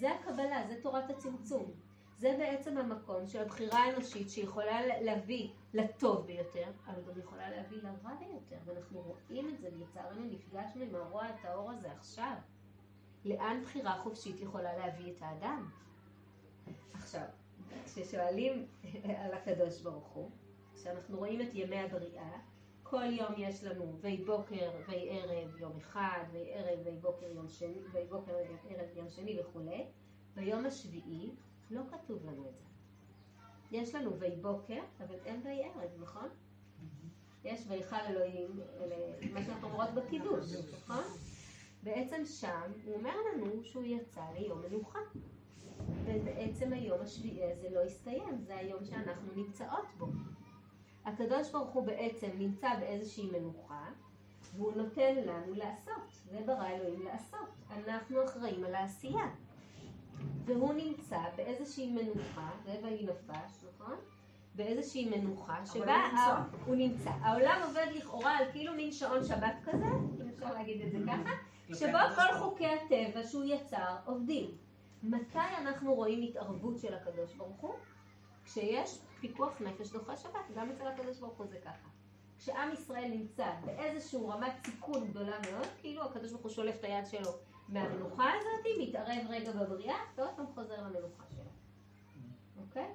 זה 0.04 0.12
הקבלה, 0.12 0.68
זה 0.68 0.82
תורת 0.82 1.10
הצמצום. 1.10 1.72
זה 2.18 2.36
בעצם 2.39 2.78
המקום 2.78 3.28
של 3.28 3.41
הבחירה 3.41 3.80
האנושית 3.80 4.30
שיכולה 4.30 5.01
להביא 5.01 5.49
לטוב 5.74 6.28
ביותר, 6.28 6.72
אבל 6.88 7.01
גם 7.08 7.20
יכולה 7.20 7.49
להביא 7.49 7.78
לרע 7.78 8.16
ביותר, 8.20 8.56
ואנחנו 8.66 9.01
רואים 9.01 9.49
את 9.49 9.60
זה, 9.60 9.70
ולצערנו 9.74 10.22
נפגשנו 10.26 10.82
עם 10.82 10.95
הרוע 10.95 11.26
הטהור 11.26 11.72
הזה 11.72 11.91
עכשיו. 11.91 12.36
לאן 13.26 13.62
בחירה 13.64 13.97
חופשית 13.97 14.41
יכולה 14.41 14.78
להביא 14.78 15.12
את 15.12 15.22
האדם? 15.22 15.70
עכשיו, 16.93 17.26
כששואלים 17.86 18.68
על 19.04 19.34
הקדוש 19.34 19.82
ברוך 19.82 20.08
הוא, 20.08 20.30
כשאנחנו 20.76 21.18
רואים 21.18 21.41
את 21.41 21.49
ימי 21.54 21.80
הבריאה, 21.80 22.39
כל 22.94 23.14
יום 23.14 23.34
יש 23.38 23.64
לנו 23.64 23.98
ויהי 24.02 24.24
בוקר 24.24 24.72
ויהי 24.88 25.20
ערב 25.20 25.58
יום 25.58 25.72
אחד, 25.78 26.24
ויהי 26.32 26.54
ערב 26.54 26.80
ויהי 26.84 26.98
בוקר 26.98 27.26
יום 27.26 27.50
שני, 27.50 27.80
ויהי 27.91 28.08
בוקר 28.08 28.32
ערב 28.70 28.89
יום 28.96 29.10
שני 29.10 29.39
וכולי. 29.39 29.86
ביום 30.36 30.66
השביעי 30.66 31.30
לא 31.72 31.82
כתוב 31.91 32.26
לנו 32.26 32.46
את 32.50 32.56
זה. 32.58 32.64
יש 33.72 33.96
לנו 33.96 34.20
ויהי 34.20 34.36
בוקר, 34.36 34.80
אבל 35.00 35.16
אין 35.26 35.41
ויהי 35.44 35.64
ערב, 35.64 35.91
נכון? 36.02 36.30
יש 37.44 37.66
ויכל 37.70 37.96
אלוהים, 38.10 38.60
מה 39.34 39.44
שאנחנו 39.44 39.68
אומרות 39.68 39.89
בקידוש, 39.89 40.46
נכון? 40.74 41.04
בעצם 41.84 42.26
שם 42.26 42.72
הוא 42.86 42.96
אומר 42.96 43.16
לנו 43.34 43.64
שהוא 43.64 43.84
יצא 43.84 44.24
ליום 44.38 44.62
מנוחה. 44.62 45.00
ובעצם 46.06 46.74
היום 46.74 47.02
השביעי 47.02 47.52
הזה 47.52 47.70
לא 47.70 47.80
הסתיים, 47.84 48.41
זה 48.41 48.58
היום 48.58 48.86
שאנחנו 48.86 49.34
נמצאות 49.36 49.88
בו. 49.98 50.06
הקדוש 51.06 51.51
ברוך 51.51 51.70
הוא 51.70 51.86
בעצם 51.86 52.30
נמצא 52.38 52.70
באיזושהי 52.80 53.30
מנוחה, 53.32 53.86
והוא 54.56 54.74
נותן 54.76 55.16
לנו 55.16 55.54
לעשות. 55.54 56.24
זה 56.32 56.39
ברא 56.45 56.68
אלוהים 56.68 57.06
לעשות. 57.06 57.49
אנחנו 57.72 58.24
אחראים 58.26 58.64
על 58.64 58.76
העשייה. 58.76 59.30
והוא 60.45 60.74
נמצא 60.74 61.20
באיזושהי 61.36 61.91
מנוחה, 61.91 62.49
רבע 62.66 62.88
היא 62.88 63.08
נפש, 63.08 63.66
נכון? 63.74 63.95
באיזושהי 64.56 65.10
מנוחה 65.10 65.66
שבה 65.66 65.95
הוא 66.06 66.60
הוא 66.66 66.76
נמצא. 66.76 67.10
העולם 67.10 67.62
עובד 67.68 67.86
לכאורה 67.95 68.38
על 68.38 68.45
כאילו 68.51 68.74
מין 68.74 68.91
שעון 68.91 69.24
שבת 69.24 69.56
כזה, 69.66 69.86
אם 70.22 70.30
אפשר 70.34 70.54
להגיד 70.54 70.82
את 70.82 70.91
זה 70.91 70.97
ככה, 71.08 71.30
שבו 71.74 71.97
כל 72.16 72.39
חוקי 72.39 72.68
הטבע 72.68 73.24
שהוא 73.24 73.43
יצר 73.43 73.95
עובדים. 74.06 74.51
מתי 75.04 75.39
אנחנו 75.62 75.93
רואים 75.93 76.22
התערבות 76.22 76.80
של 76.80 76.93
הקדוש 76.93 77.34
ברוך 77.34 77.58
הוא? 77.62 77.74
כשיש 78.46 79.00
פיקוח 79.20 79.62
נפש 79.62 79.91
דוחה 79.91 80.18
שבת, 80.18 80.52
גם 80.56 80.70
אצל 80.70 80.88
הקדוש 80.88 81.20
ברוך 81.20 81.38
הוא 81.38 81.48
זה 81.48 81.58
ככה. 81.66 81.88
כשעם 82.38 82.74
ישראל 82.74 83.08
נמצא 83.12 83.52
באיזשהו 83.66 84.30
רמת 84.30 84.52
סיכון 84.66 85.08
גדולה 85.08 85.38
מאוד, 85.52 85.68
כאילו 85.82 86.04
הקדוש 86.04 86.32
ברוך 86.32 86.44
הוא 86.44 86.52
שולף 86.52 86.76
את 86.80 86.84
היד 86.84 87.06
שלו 87.06 87.32
מהמנוחה 87.70 88.32
הזאת, 88.34 88.66
מתערב 88.80 89.26
רגע 89.30 89.52
בבריאה, 89.52 89.98
ועוד 90.16 90.30
פעם 90.36 90.46
חוזר 90.56 90.82
למנוחה 90.82 91.24
שלו. 91.36 91.44
אוקיי? 92.66 92.88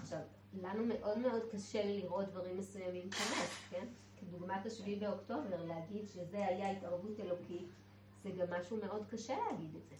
עכשיו, 0.00 0.20
לנו 0.62 0.84
מאוד 0.86 1.18
מאוד 1.18 1.42
קשה 1.52 1.84
לראות 1.84 2.26
דברים 2.26 2.58
מסוימים 2.58 3.10
כנס, 3.10 3.50
כן? 3.70 3.86
כדוגמת 4.16 4.66
השביעי 4.66 4.96
באוקטובר, 5.00 5.64
להגיד 5.64 6.06
שזה 6.06 6.46
היה 6.46 6.70
התערבות 6.70 7.20
אלוקית, 7.20 7.68
זה 8.22 8.30
גם 8.30 8.46
משהו 8.60 8.76
מאוד 8.76 9.06
קשה 9.10 9.34
להגיד 9.50 9.76
את 9.76 9.88
זה. 9.88 9.94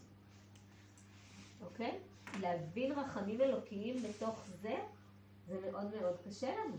אוקיי? 1.61 1.99
להבין 2.39 2.91
רחמים 2.91 3.41
אלוקיים 3.41 4.03
בתוך 4.03 4.45
זה, 4.61 4.75
זה 5.47 5.71
מאוד 5.71 5.95
מאוד 5.95 6.15
קשה 6.27 6.55
לנו. 6.55 6.77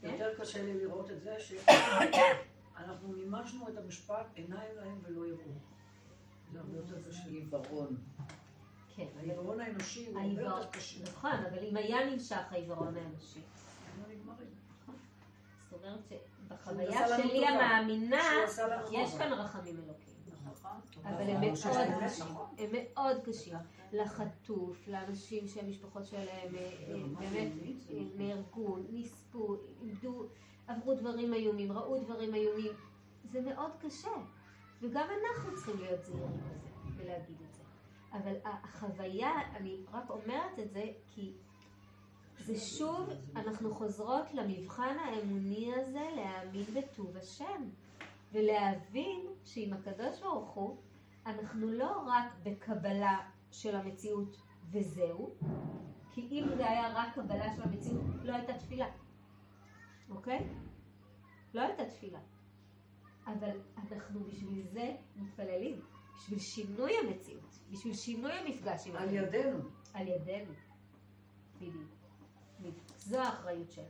כן? 0.00 0.08
יותר 0.12 0.34
קשה 0.38 0.62
לי 0.62 0.78
לראות 0.78 1.10
את 1.10 1.20
זה 1.20 1.36
שאנחנו 1.40 3.08
מימשנו 3.16 3.68
את 3.68 3.76
המשפט 3.76 4.26
עיניים 4.34 4.76
להם 4.76 4.98
ולא 5.02 5.26
יראו. 5.26 5.52
זה 6.52 6.60
הרבה 6.60 6.76
יותר 6.76 7.08
קשה. 7.08 7.28
עיוורון. 7.28 7.96
כן. 8.96 9.06
העיוורון 9.18 9.60
האנושי 9.60 10.06
הוא 10.06 10.20
הרבה 10.20 10.42
יותר 10.42 10.70
קשה. 10.70 11.02
נכון, 11.02 11.30
אבל 11.30 11.64
אם 11.64 11.76
היה 11.76 12.10
נמשך 12.10 12.42
העיוורון 12.50 12.96
האנושי. 12.96 13.40
לא 14.00 14.14
נגמרים. 14.14 14.48
זאת 15.70 15.84
אומרת 15.84 16.00
שבחוויה 16.08 17.08
שלי. 17.08 17.46
המאמינה, 17.46 18.22
יש. 18.92 19.14
כאן 19.18 19.32
רחמים 19.32 19.76
אלוקיים. 19.76 20.15
אבל 21.06 21.30
הם 21.30 21.40
מאוד 21.40 21.54
קשים. 22.04 22.26
הם 22.58 22.70
מאוד 22.72 23.16
קשים. 23.24 23.54
לחטוף, 23.92 24.88
לאנשים 24.88 25.48
שהמשפחות 25.48 26.06
שלהם 26.06 26.54
אה, 26.54 26.72
אה, 26.88 26.94
באמת 27.18 27.52
אה, 27.90 28.02
נהרגו, 28.16 28.76
נספו, 28.92 29.56
איבדו, 29.82 30.26
עברו 30.66 30.94
דברים 30.94 31.34
איומים, 31.34 31.72
ראו 31.72 32.00
דברים 32.00 32.34
איומים. 32.34 32.72
זה 33.24 33.40
מאוד 33.40 33.70
קשה. 33.80 34.10
וגם 34.82 35.06
אנחנו 35.10 35.54
צריכים 35.54 35.76
להיות 35.78 36.04
זהירים 36.04 36.30
בזה 36.32 36.68
ולהגיד 36.96 37.36
את 37.48 37.54
זה. 37.54 37.62
אבל 38.12 38.34
החוויה, 38.44 39.30
אני 39.56 39.76
רק 39.92 40.10
אומרת 40.10 40.58
את 40.58 40.70
זה 40.70 40.84
כי 41.14 41.32
זה 42.38 42.58
שוב, 42.58 43.08
אנחנו 43.36 43.74
חוזרות 43.74 44.34
למבחן 44.34 44.96
האמוני 44.98 45.74
הזה 45.74 46.08
להאמין 46.16 46.64
בטוב 46.74 47.16
השם. 47.16 47.68
ולהבין 48.32 49.26
שעם 49.44 49.72
הקדוש 49.72 50.20
ברוך 50.20 50.50
הוא, 50.50 50.76
אנחנו 51.26 51.72
לא 51.72 52.04
רק 52.06 52.24
בקבלה 52.42 53.30
של 53.50 53.76
המציאות 53.76 54.36
וזהו, 54.70 55.34
כי 56.10 56.20
אם 56.30 56.48
זה 56.56 56.70
היה 56.70 56.92
רק 56.94 57.14
קבלה 57.14 57.54
של 57.56 57.62
המציאות, 57.62 58.04
לא 58.22 58.34
הייתה 58.34 58.58
תפילה, 58.58 58.86
אוקיי? 60.10 60.48
לא 61.54 61.60
הייתה 61.60 61.84
תפילה. 61.84 62.18
אבל 63.26 63.60
אנחנו 63.76 64.24
בשביל 64.24 64.66
זה 64.72 64.96
מתפללים, 65.16 65.80
בשביל 66.16 66.38
שינוי 66.38 66.92
המציאות, 66.98 67.58
בשביל 67.70 67.94
שינוי 67.94 68.32
המפגש 68.32 68.86
עם 68.86 68.96
על. 68.96 69.14
ידינו. 69.14 69.58
על 69.94 70.08
ידינו. 70.08 70.52
בדיוק. 71.60 71.86
זו 72.96 73.18
האחריות 73.18 73.70
שלנו. 73.72 73.88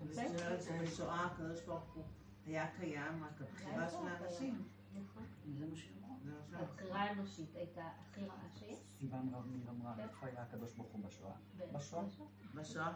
אוקיי? 0.00 0.28
זאת 0.28 0.40
אומרת 0.40 0.62
שבשואה 0.62 1.26
הקדוש 1.26 1.60
ברוך 1.60 1.94
הוא 1.94 2.04
היה 2.46 2.70
קיים 2.76 3.24
רק 3.24 3.40
הבחירה 3.40 3.88
של 3.88 3.96
האנשים. 4.08 4.68
נכון. 4.94 5.22
זה 5.58 5.66
מה 5.66 5.76
הבחירה 6.56 7.00
האנושית 7.00 7.56
הייתה 7.56 7.88
הכי 8.00 8.24
רעה 8.26 8.48
שיש. 8.58 8.78
סיוון 8.98 9.34
רב 9.34 9.46
אמרה, 9.68 9.94
איפה 9.98 10.26
היה 10.26 10.42
הקדוש 10.42 10.72
ברוך 10.72 10.92
הוא 10.92 11.04
בשואה? 11.04 11.34
בשואה. 11.72 12.02
בשואה. 12.54 12.92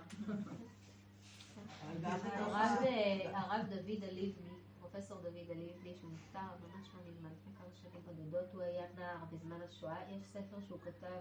הרב 3.35 3.67
דוד 3.69 4.03
הלבני, 4.03 4.59
פרופסור 4.81 5.19
דוד 5.19 5.51
הלבני, 5.51 5.95
שהוא 5.95 6.11
נפטר 6.13 6.39
ממש 6.41 6.89
לא 6.95 7.01
מזמן, 7.11 7.31
לפני 7.31 7.53
כמה 7.59 7.67
שנים 7.75 8.03
בודדות, 8.05 8.55
הוא 8.55 8.63
היה 8.63 8.85
נער 8.97 9.25
בזמן 9.33 9.61
השואה. 9.69 10.11
יש 10.11 10.27
ספר 10.27 10.61
שהוא 10.61 10.79
כתב, 10.81 11.21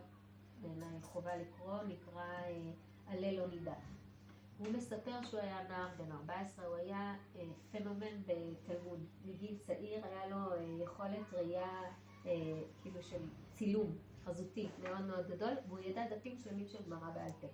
בעיניי 0.61 1.01
חובה 1.01 1.35
לקרוא, 1.35 1.83
נקרא 1.83 2.21
אה, 2.21 2.71
עלה 3.07 3.31
לא 3.31 3.47
נידח. 3.47 3.97
הוא 4.57 4.67
מספר 4.67 5.23
שהוא 5.23 5.39
היה 5.39 5.63
נער 5.69 5.87
בן 5.97 6.11
14, 6.11 6.65
הוא 6.65 6.75
היה 6.75 7.15
אה, 7.35 7.43
פנומן 7.71 8.21
בתלמוד. 8.25 9.05
מגיל 9.25 9.57
צעיר 9.57 10.05
היה 10.05 10.27
לו 10.27 10.53
אה, 10.53 10.57
יכולת 10.83 11.33
ראייה 11.33 11.81
כאילו 12.81 13.03
של 13.03 13.21
צילום 13.53 13.95
חזותי 14.25 14.67
מאוד 14.83 15.01
מאוד 15.01 15.27
גדול, 15.27 15.53
והוא 15.67 15.79
ידע 15.79 16.01
דפים 16.15 16.37
שלמים 16.37 16.67
של 16.67 16.77
גמרא 16.85 17.09
בעל 17.09 17.31
פה. 17.41 17.47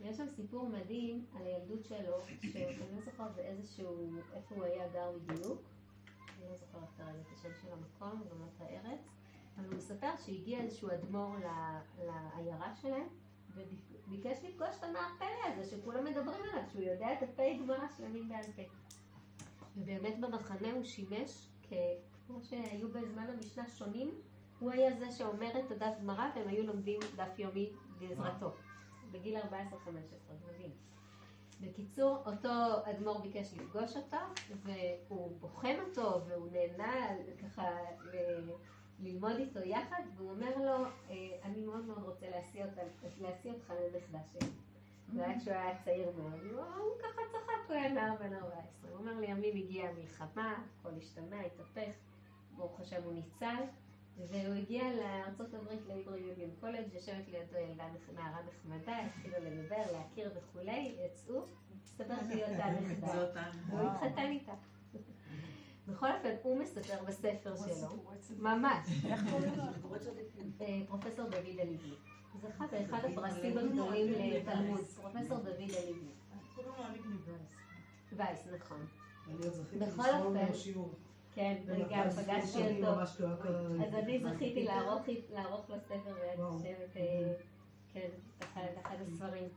יש 0.00 0.16
שם 0.16 0.28
סיפור 0.28 0.68
מדהים 0.68 1.24
על 1.34 1.46
הילדות 1.46 1.84
שלו, 1.84 2.16
שאני 2.52 2.94
לא 2.96 3.00
זוכרת 3.04 3.34
באיזשהו, 3.34 4.12
איפה 4.34 4.54
הוא 4.54 4.64
היה 4.64 4.88
גר 4.88 5.10
בדיוק, 5.26 5.62
אני 6.38 6.48
לא 6.50 6.56
זוכרת 6.56 6.88
כרגע 6.96 7.10
את 7.20 7.38
השם 7.38 7.48
של 7.62 7.68
המקום, 7.72 8.22
גם 8.30 8.40
לא 8.40 8.46
את 8.56 8.60
הארץ, 8.60 9.00
אבל 9.58 9.66
הוא 9.66 9.74
מספר 9.74 10.10
שהגיע 10.26 10.60
איזשהו 10.60 10.88
אדמו"ר 10.90 11.34
לעיירה 11.98 12.74
שלהם, 12.74 13.06
וביקש 13.54 14.38
לפגוש 14.44 14.76
את 14.78 14.84
הנער 14.84 15.08
פלא 15.18 15.52
הזה, 15.52 15.70
שכולם 15.76 16.04
מדברים 16.04 16.40
עליו, 16.52 16.62
שהוא 16.72 16.82
יודע 16.82 17.12
את 17.12 17.28
דפי 17.28 17.58
גמרא 17.58 17.88
שלמים 17.96 18.28
בעל 18.28 18.52
פה. 18.56 18.62
ובאמת 19.76 20.20
במחנה 20.20 20.72
הוא 20.72 20.84
שימש, 20.84 21.48
כ- 21.62 21.72
כמו 22.28 22.42
שהיו 22.42 22.88
בזמן 22.88 23.26
המשנה 23.34 23.68
שונים, 23.68 24.10
הוא 24.58 24.70
היה 24.70 24.96
זה 24.98 25.10
שאומר 25.12 25.58
את 25.60 25.70
הדף 25.70 25.98
גמרא, 26.02 26.24
והם 26.36 26.48
היו 26.48 26.66
לומדים 26.66 27.00
דף 27.16 27.38
יומי 27.38 27.70
בעזרתו. 27.98 28.50
בגיל 29.10 29.36
14-15, 29.36 29.44
זה 30.28 30.46
מדהים. 30.48 30.70
בקיצור, 31.60 32.16
אותו 32.26 32.48
אדמו"ר 32.90 33.18
ביקש 33.18 33.54
לפגוש 33.54 33.96
אותו, 33.96 34.16
והוא 34.64 35.36
בוחן 35.40 35.76
אותו, 35.88 36.20
והוא 36.26 36.48
נהנה 36.52 37.08
ככה 37.42 37.68
ללמוד 39.00 39.36
איתו 39.38 39.58
יחד, 39.58 40.02
והוא 40.16 40.30
אומר 40.30 40.56
לו, 40.58 40.84
"אה, 41.10 41.14
אני 41.42 41.60
מאוד 41.62 41.84
מאוד 41.84 42.02
רוצה 42.04 42.30
להשיא 42.30 42.64
אותה- 42.64 42.82
להשיא 43.20 43.52
אותך 43.52 43.70
לנכדה 43.94 44.18
שלי. 44.32 44.48
זה 45.14 45.26
היה 45.26 45.40
כשהוא 45.40 45.54
היה 45.54 45.82
צעיר 45.84 46.10
מאוד, 46.16 46.40
הוא 46.52 46.60
הוא 46.64 46.98
ככה 46.98 47.20
צחק, 47.32 47.68
הוא 47.68 47.76
היה 47.76 47.88
נער 47.92 48.14
בן 48.20 48.32
14. 48.34 48.90
הוא 48.90 48.98
אומר 48.98 49.20
לי, 49.20 49.26
ימים 49.26 49.56
הגיעה 49.56 49.90
המלחמה, 49.90 50.54
הכל 50.80 50.90
השתנה, 50.98 51.40
התהפך, 51.40 51.92
ברוך 52.58 52.80
השם 52.80 53.02
הוא 53.04 53.12
ניצל, 53.12 53.62
והוא 54.16 54.54
הגיע 54.54 54.84
לארצות 54.94 55.54
הברית 55.54 55.80
יוניון 55.88 56.50
קולג', 56.60 56.94
יושבת 56.94 57.28
לידו 57.28 57.56
ילדה 57.58 57.84
נערה 58.14 58.38
נחמדה, 58.42 58.98
התחילו 59.06 59.34
לדבר, 59.40 59.92
להכיר 59.92 60.30
וכולי, 60.36 60.94
יצאו, 61.06 61.42
הסתבר 61.84 62.14
שהיא 62.28 62.44
אותה 62.44 62.70
נכדה. 62.80 63.20
והוא 63.70 63.90
התחתן 63.90 64.30
איתה. 64.30 64.52
בכל 65.88 66.06
אופן, 66.16 66.34
הוא 66.42 66.58
מספר 66.60 67.04
בספר 67.06 67.56
שלו, 67.56 67.88
ממש, 68.38 69.04
איך 69.06 69.20
קוראים 69.30 69.54
לו? 69.56 69.62
אה, 70.60 70.80
פרופסור 70.88 71.24
דוד 71.24 71.58
הלוי. 71.60 71.94
זכה 72.42 72.66
באחד 72.66 73.04
הפרסים 73.04 73.58
הגדולים 73.58 74.12
לתלמוד, 74.32 74.80
פרופסור 74.80 75.38
דוד 75.38 75.70
הלוי. 75.78 76.08
קוראים 76.54 76.72
לו 76.78 76.84
הליבני 76.84 77.16
וייס. 77.26 77.54
וייס, 78.12 78.46
נכון. 78.60 78.86
בכל 79.78 80.10
אופן. 80.20 80.52
כן, 81.38 81.56
וגם 81.66 82.10
פגשתי 82.10 82.62
אותו. 82.62 82.80
לא 82.80 83.02
אז 83.84 83.94
אני 83.94 84.20
זכיתי 84.20 84.64
לערוך, 84.64 85.70
לו 85.70 85.80
ספר. 85.80 86.14
לשבת, 86.36 86.96
אה, 86.96 87.34
כן, 87.92 88.08
אחד, 88.38 88.66
אחד 88.82 88.96
הספרים. 89.00 89.48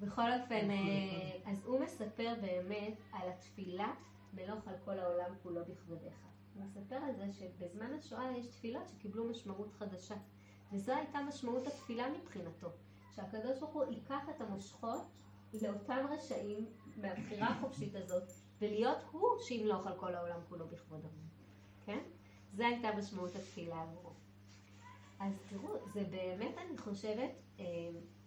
בכל 0.00 0.32
אופן, 0.40 0.70
אה, 0.70 1.50
אז 1.50 1.64
הוא 1.64 1.80
מספר 1.80 2.34
באמת 2.40 2.94
על 3.12 3.28
התפילה 3.28 3.92
מלוך 4.32 4.68
על 4.68 4.74
כל 4.84 4.98
העולם 4.98 5.34
כולו 5.42 5.60
בכבודיך. 5.64 6.14
הוא 6.54 6.64
מספר 6.64 6.96
על 6.96 7.14
זה 7.14 7.32
שבזמן 7.32 7.94
השואה 7.98 8.38
יש 8.38 8.46
תפילות 8.46 8.88
שקיבלו 8.88 9.24
משמעות 9.24 9.72
חדשה. 9.72 10.16
וזו 10.72 10.92
הייתה 10.92 11.18
משמעות 11.28 11.66
התפילה 11.66 12.06
מבחינתו. 12.10 12.68
שהקדוש 13.16 13.58
ברוך 13.58 13.72
הוא 13.72 13.84
ייקח 13.84 14.28
את 14.36 14.40
המושכות 14.40 15.02
לאותם 15.62 16.06
רשעים 16.10 16.66
מהבחירה 16.96 17.48
החופשית 17.48 17.94
הזאת, 17.94 18.32
ולהיות 18.62 18.98
הוא 19.10 19.28
שימלוך 19.40 19.86
על 19.86 19.92
כל 19.96 20.14
העולם 20.14 20.40
כולו 20.48 20.66
בכבודו. 20.66 21.08
כן? 21.86 21.98
זו 22.56 22.64
הייתה 22.64 22.88
משמעות 22.98 23.36
התפילה 23.36 23.82
עבורו. 23.82 24.12
אז 25.20 25.32
תראו, 25.50 25.76
זה 25.92 26.04
באמת, 26.10 26.58
אני 26.58 26.78
חושבת, 26.78 27.30
אה, 27.60 27.64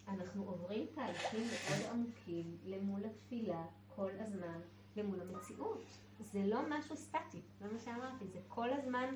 אנחנו 0.08 0.44
עוברים 0.44 0.86
תהליכים 0.94 1.40
מאוד 1.40 1.90
עמוקים 1.92 2.56
למול 2.64 3.04
התפילה 3.04 3.64
כל 3.96 4.10
הזמן, 4.20 4.60
למול 4.96 5.20
המציאות. 5.20 5.84
זה 6.20 6.46
לא 6.46 6.58
משהו 6.68 6.96
סטטי, 6.96 7.40
זה 7.60 7.72
מה 7.72 7.78
שאמרתי, 7.78 8.26
זה 8.26 8.38
כל 8.48 8.72
הזמן, 8.72 9.14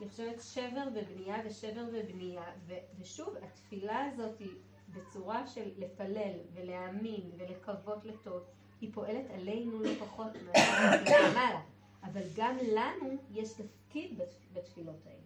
אני 0.00 0.08
חושבת, 0.08 0.42
שבר 0.42 0.88
ובנייה 0.94 1.36
ושבר 1.46 1.84
ובנייה, 1.92 2.44
ו- 2.66 2.98
ושוב, 2.98 3.34
התפילה 3.42 4.04
הזאת 4.04 4.38
היא 4.38 4.54
בצורה 4.88 5.46
של 5.46 5.70
לפלל 5.78 6.32
ולהאמין 6.54 7.30
ולקוות 7.38 8.04
לטוב, 8.04 8.42
היא 8.80 8.90
פועלת 8.94 9.30
עלינו 9.30 9.80
לא 9.80 9.90
פחות 9.98 10.32
מלמעלה, 10.34 11.60
אבל 12.02 12.22
גם 12.36 12.56
לנו 12.74 13.16
יש 13.30 13.52
תפקיד 13.52 14.20
בתפילות 14.52 15.06
האלה. 15.06 15.16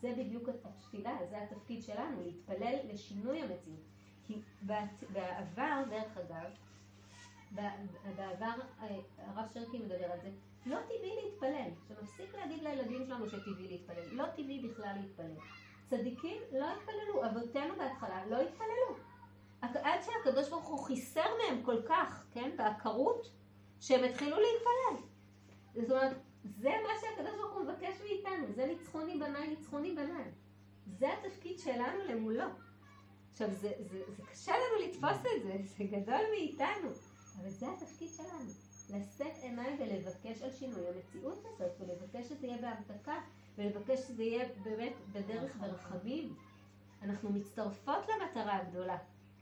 זה 0.00 0.12
בדיוק 0.18 0.48
התפילה, 0.64 1.18
זה 1.30 1.42
התפקיד 1.42 1.82
שלנו, 1.82 2.22
להתפלל 2.22 2.76
לשינוי 2.92 3.42
המציאות. 3.42 3.80
כי 4.26 4.40
בעבר, 5.12 5.82
דרך 5.90 6.16
אגב, 6.16 6.50
בעבר 8.16 8.62
אה, 8.82 8.96
הרב 9.18 9.48
שרקי 9.54 9.78
מדבר 9.78 10.12
על 10.12 10.20
זה, 10.20 10.30
לא 10.66 10.76
טבעי 10.84 11.16
להתפלל, 11.22 11.70
שנפסיק 11.88 12.34
להגיד 12.34 12.62
לילדים 12.62 13.06
שלנו 13.06 13.28
שטבעי 13.28 13.68
להתפלל, 13.68 14.04
לא 14.12 14.24
טבעי 14.26 14.68
בכלל 14.68 14.96
להתפלל. 15.00 15.34
צדיקים 15.90 16.42
לא 16.52 16.66
התפללו, 16.72 17.26
אבותינו 17.26 17.74
בהתחלה 17.76 18.26
לא 18.26 18.40
התפללו. 18.40 19.09
עד 19.62 20.00
שהקדוש 20.02 20.48
ברוך 20.48 20.68
הוא 20.68 20.78
חיסר 20.78 21.26
מהם 21.38 21.62
כל 21.62 21.82
כך, 21.88 22.24
כן, 22.30 22.50
בעקרות, 22.56 23.30
שהם 23.80 24.04
התחילו 24.04 24.36
להתפלל. 24.36 25.06
זאת 25.74 25.90
אומרת, 25.90 26.16
זה 26.44 26.70
מה 26.82 26.92
שהקדוש 27.00 27.36
ברוך 27.36 27.54
הוא 27.54 27.62
מבקש 27.62 28.00
מאיתנו, 28.00 28.52
זה 28.54 28.66
ניצחוני 28.66 29.18
בניי, 29.18 29.48
ניצחוני 29.48 29.92
בניי. 29.92 30.24
זה 30.86 31.06
התפקיד 31.12 31.58
שלנו 31.58 32.04
למולו. 32.08 32.44
עכשיו, 33.32 33.50
זה, 33.50 33.72
זה, 33.78 34.02
זה 34.16 34.22
קשה 34.32 34.52
לנו 34.52 34.86
לתפוס 34.86 35.32
את 35.36 35.42
זה, 35.42 35.56
זה 35.78 35.84
גדול 35.84 36.20
מאיתנו, 36.30 36.88
אבל 37.40 37.48
זה 37.48 37.66
התפקיד 37.72 38.08
שלנו. 38.16 38.50
לשאת 38.90 39.36
עיניים 39.42 39.76
ולבקש 39.80 40.42
על 40.42 40.52
שינוי 40.52 40.86
המציאות 40.88 41.44
הזאת, 41.44 41.80
ולבקש 41.80 42.28
שזה 42.28 42.46
יהיה 42.46 42.58
בהמתקה, 42.58 43.20
ולבקש 43.58 43.98
שזה 44.00 44.22
יהיה 44.22 44.48
באמת 44.62 44.92
בדרך 45.12 45.56
ורחמים. 45.60 46.34
אנחנו 47.02 47.30
מצטרפות 47.30 48.08
למטרה 48.08 48.56
הגדולה, 48.56 48.98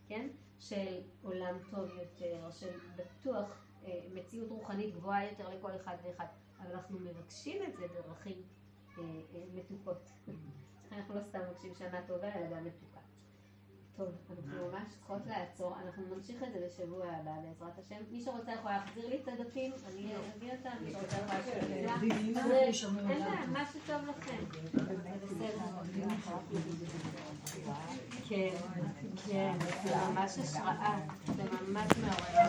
כן? 0.08 0.28
של 0.58 1.00
עולם 1.22 1.56
טוב 1.70 1.90
יותר, 1.98 2.50
של 2.50 2.70
בטוח 2.96 3.64
אה, 3.84 4.00
מציאות 4.14 4.50
רוחנית 4.50 4.94
גבוהה 4.94 5.30
יותר 5.30 5.48
לכל 5.48 5.70
אחד 5.76 5.96
ואחד, 6.04 6.26
אבל 6.60 6.70
אנחנו 6.70 6.98
מבקשים 6.98 7.62
את 7.62 7.76
זה 7.76 7.86
בדרכים 7.88 8.42
אה, 8.98 9.02
אה, 9.34 9.44
מתוקות. 9.54 10.10
אנחנו 10.92 11.14
לא 11.14 11.20
סתם 11.22 11.38
מבקשים 11.48 11.74
שנה 11.74 12.06
טובה, 12.06 12.34
אלא 12.34 12.56
גם 12.56 12.64
מתוקה. 12.64 13.00
טוב, 13.98 14.08
אנחנו 14.30 14.68
ממש 14.68 14.88
צריכות 14.88 15.22
לעצור, 15.26 15.74
אנחנו 15.84 16.02
נמשיך 16.14 16.42
את 16.42 16.52
זה 16.52 16.66
בשבוע 16.66 17.06
הבא 17.06 17.30
בעזרת 17.42 17.78
השם. 17.78 17.96
מי 18.10 18.20
שרוצה 18.20 18.52
יכולה 18.52 18.76
להחזיר 18.76 19.08
לי 19.08 19.20
את 19.22 19.28
הדפים, 19.28 19.72
אני 19.88 20.12
אביא 20.36 20.52
אותם, 20.52 20.84
מי 20.84 20.92
שרוצה 20.92 21.16
יכולה 21.16 21.38
להחזיר 21.38 21.54
לי 21.68 21.74
אין 21.74 22.34
בעיה, 23.06 23.46
מה 23.46 23.64
שטוב 23.66 24.02
לכם. 24.08 24.36
כן, 28.28 28.54
כן, 29.28 29.56
זה 29.84 29.96
ממש 30.10 30.38
השראה, 30.38 31.00
זה 31.36 31.42
ממש 31.42 31.88
מעורר. 31.98 32.48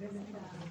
Thank 0.00 0.34
you. 0.34 0.69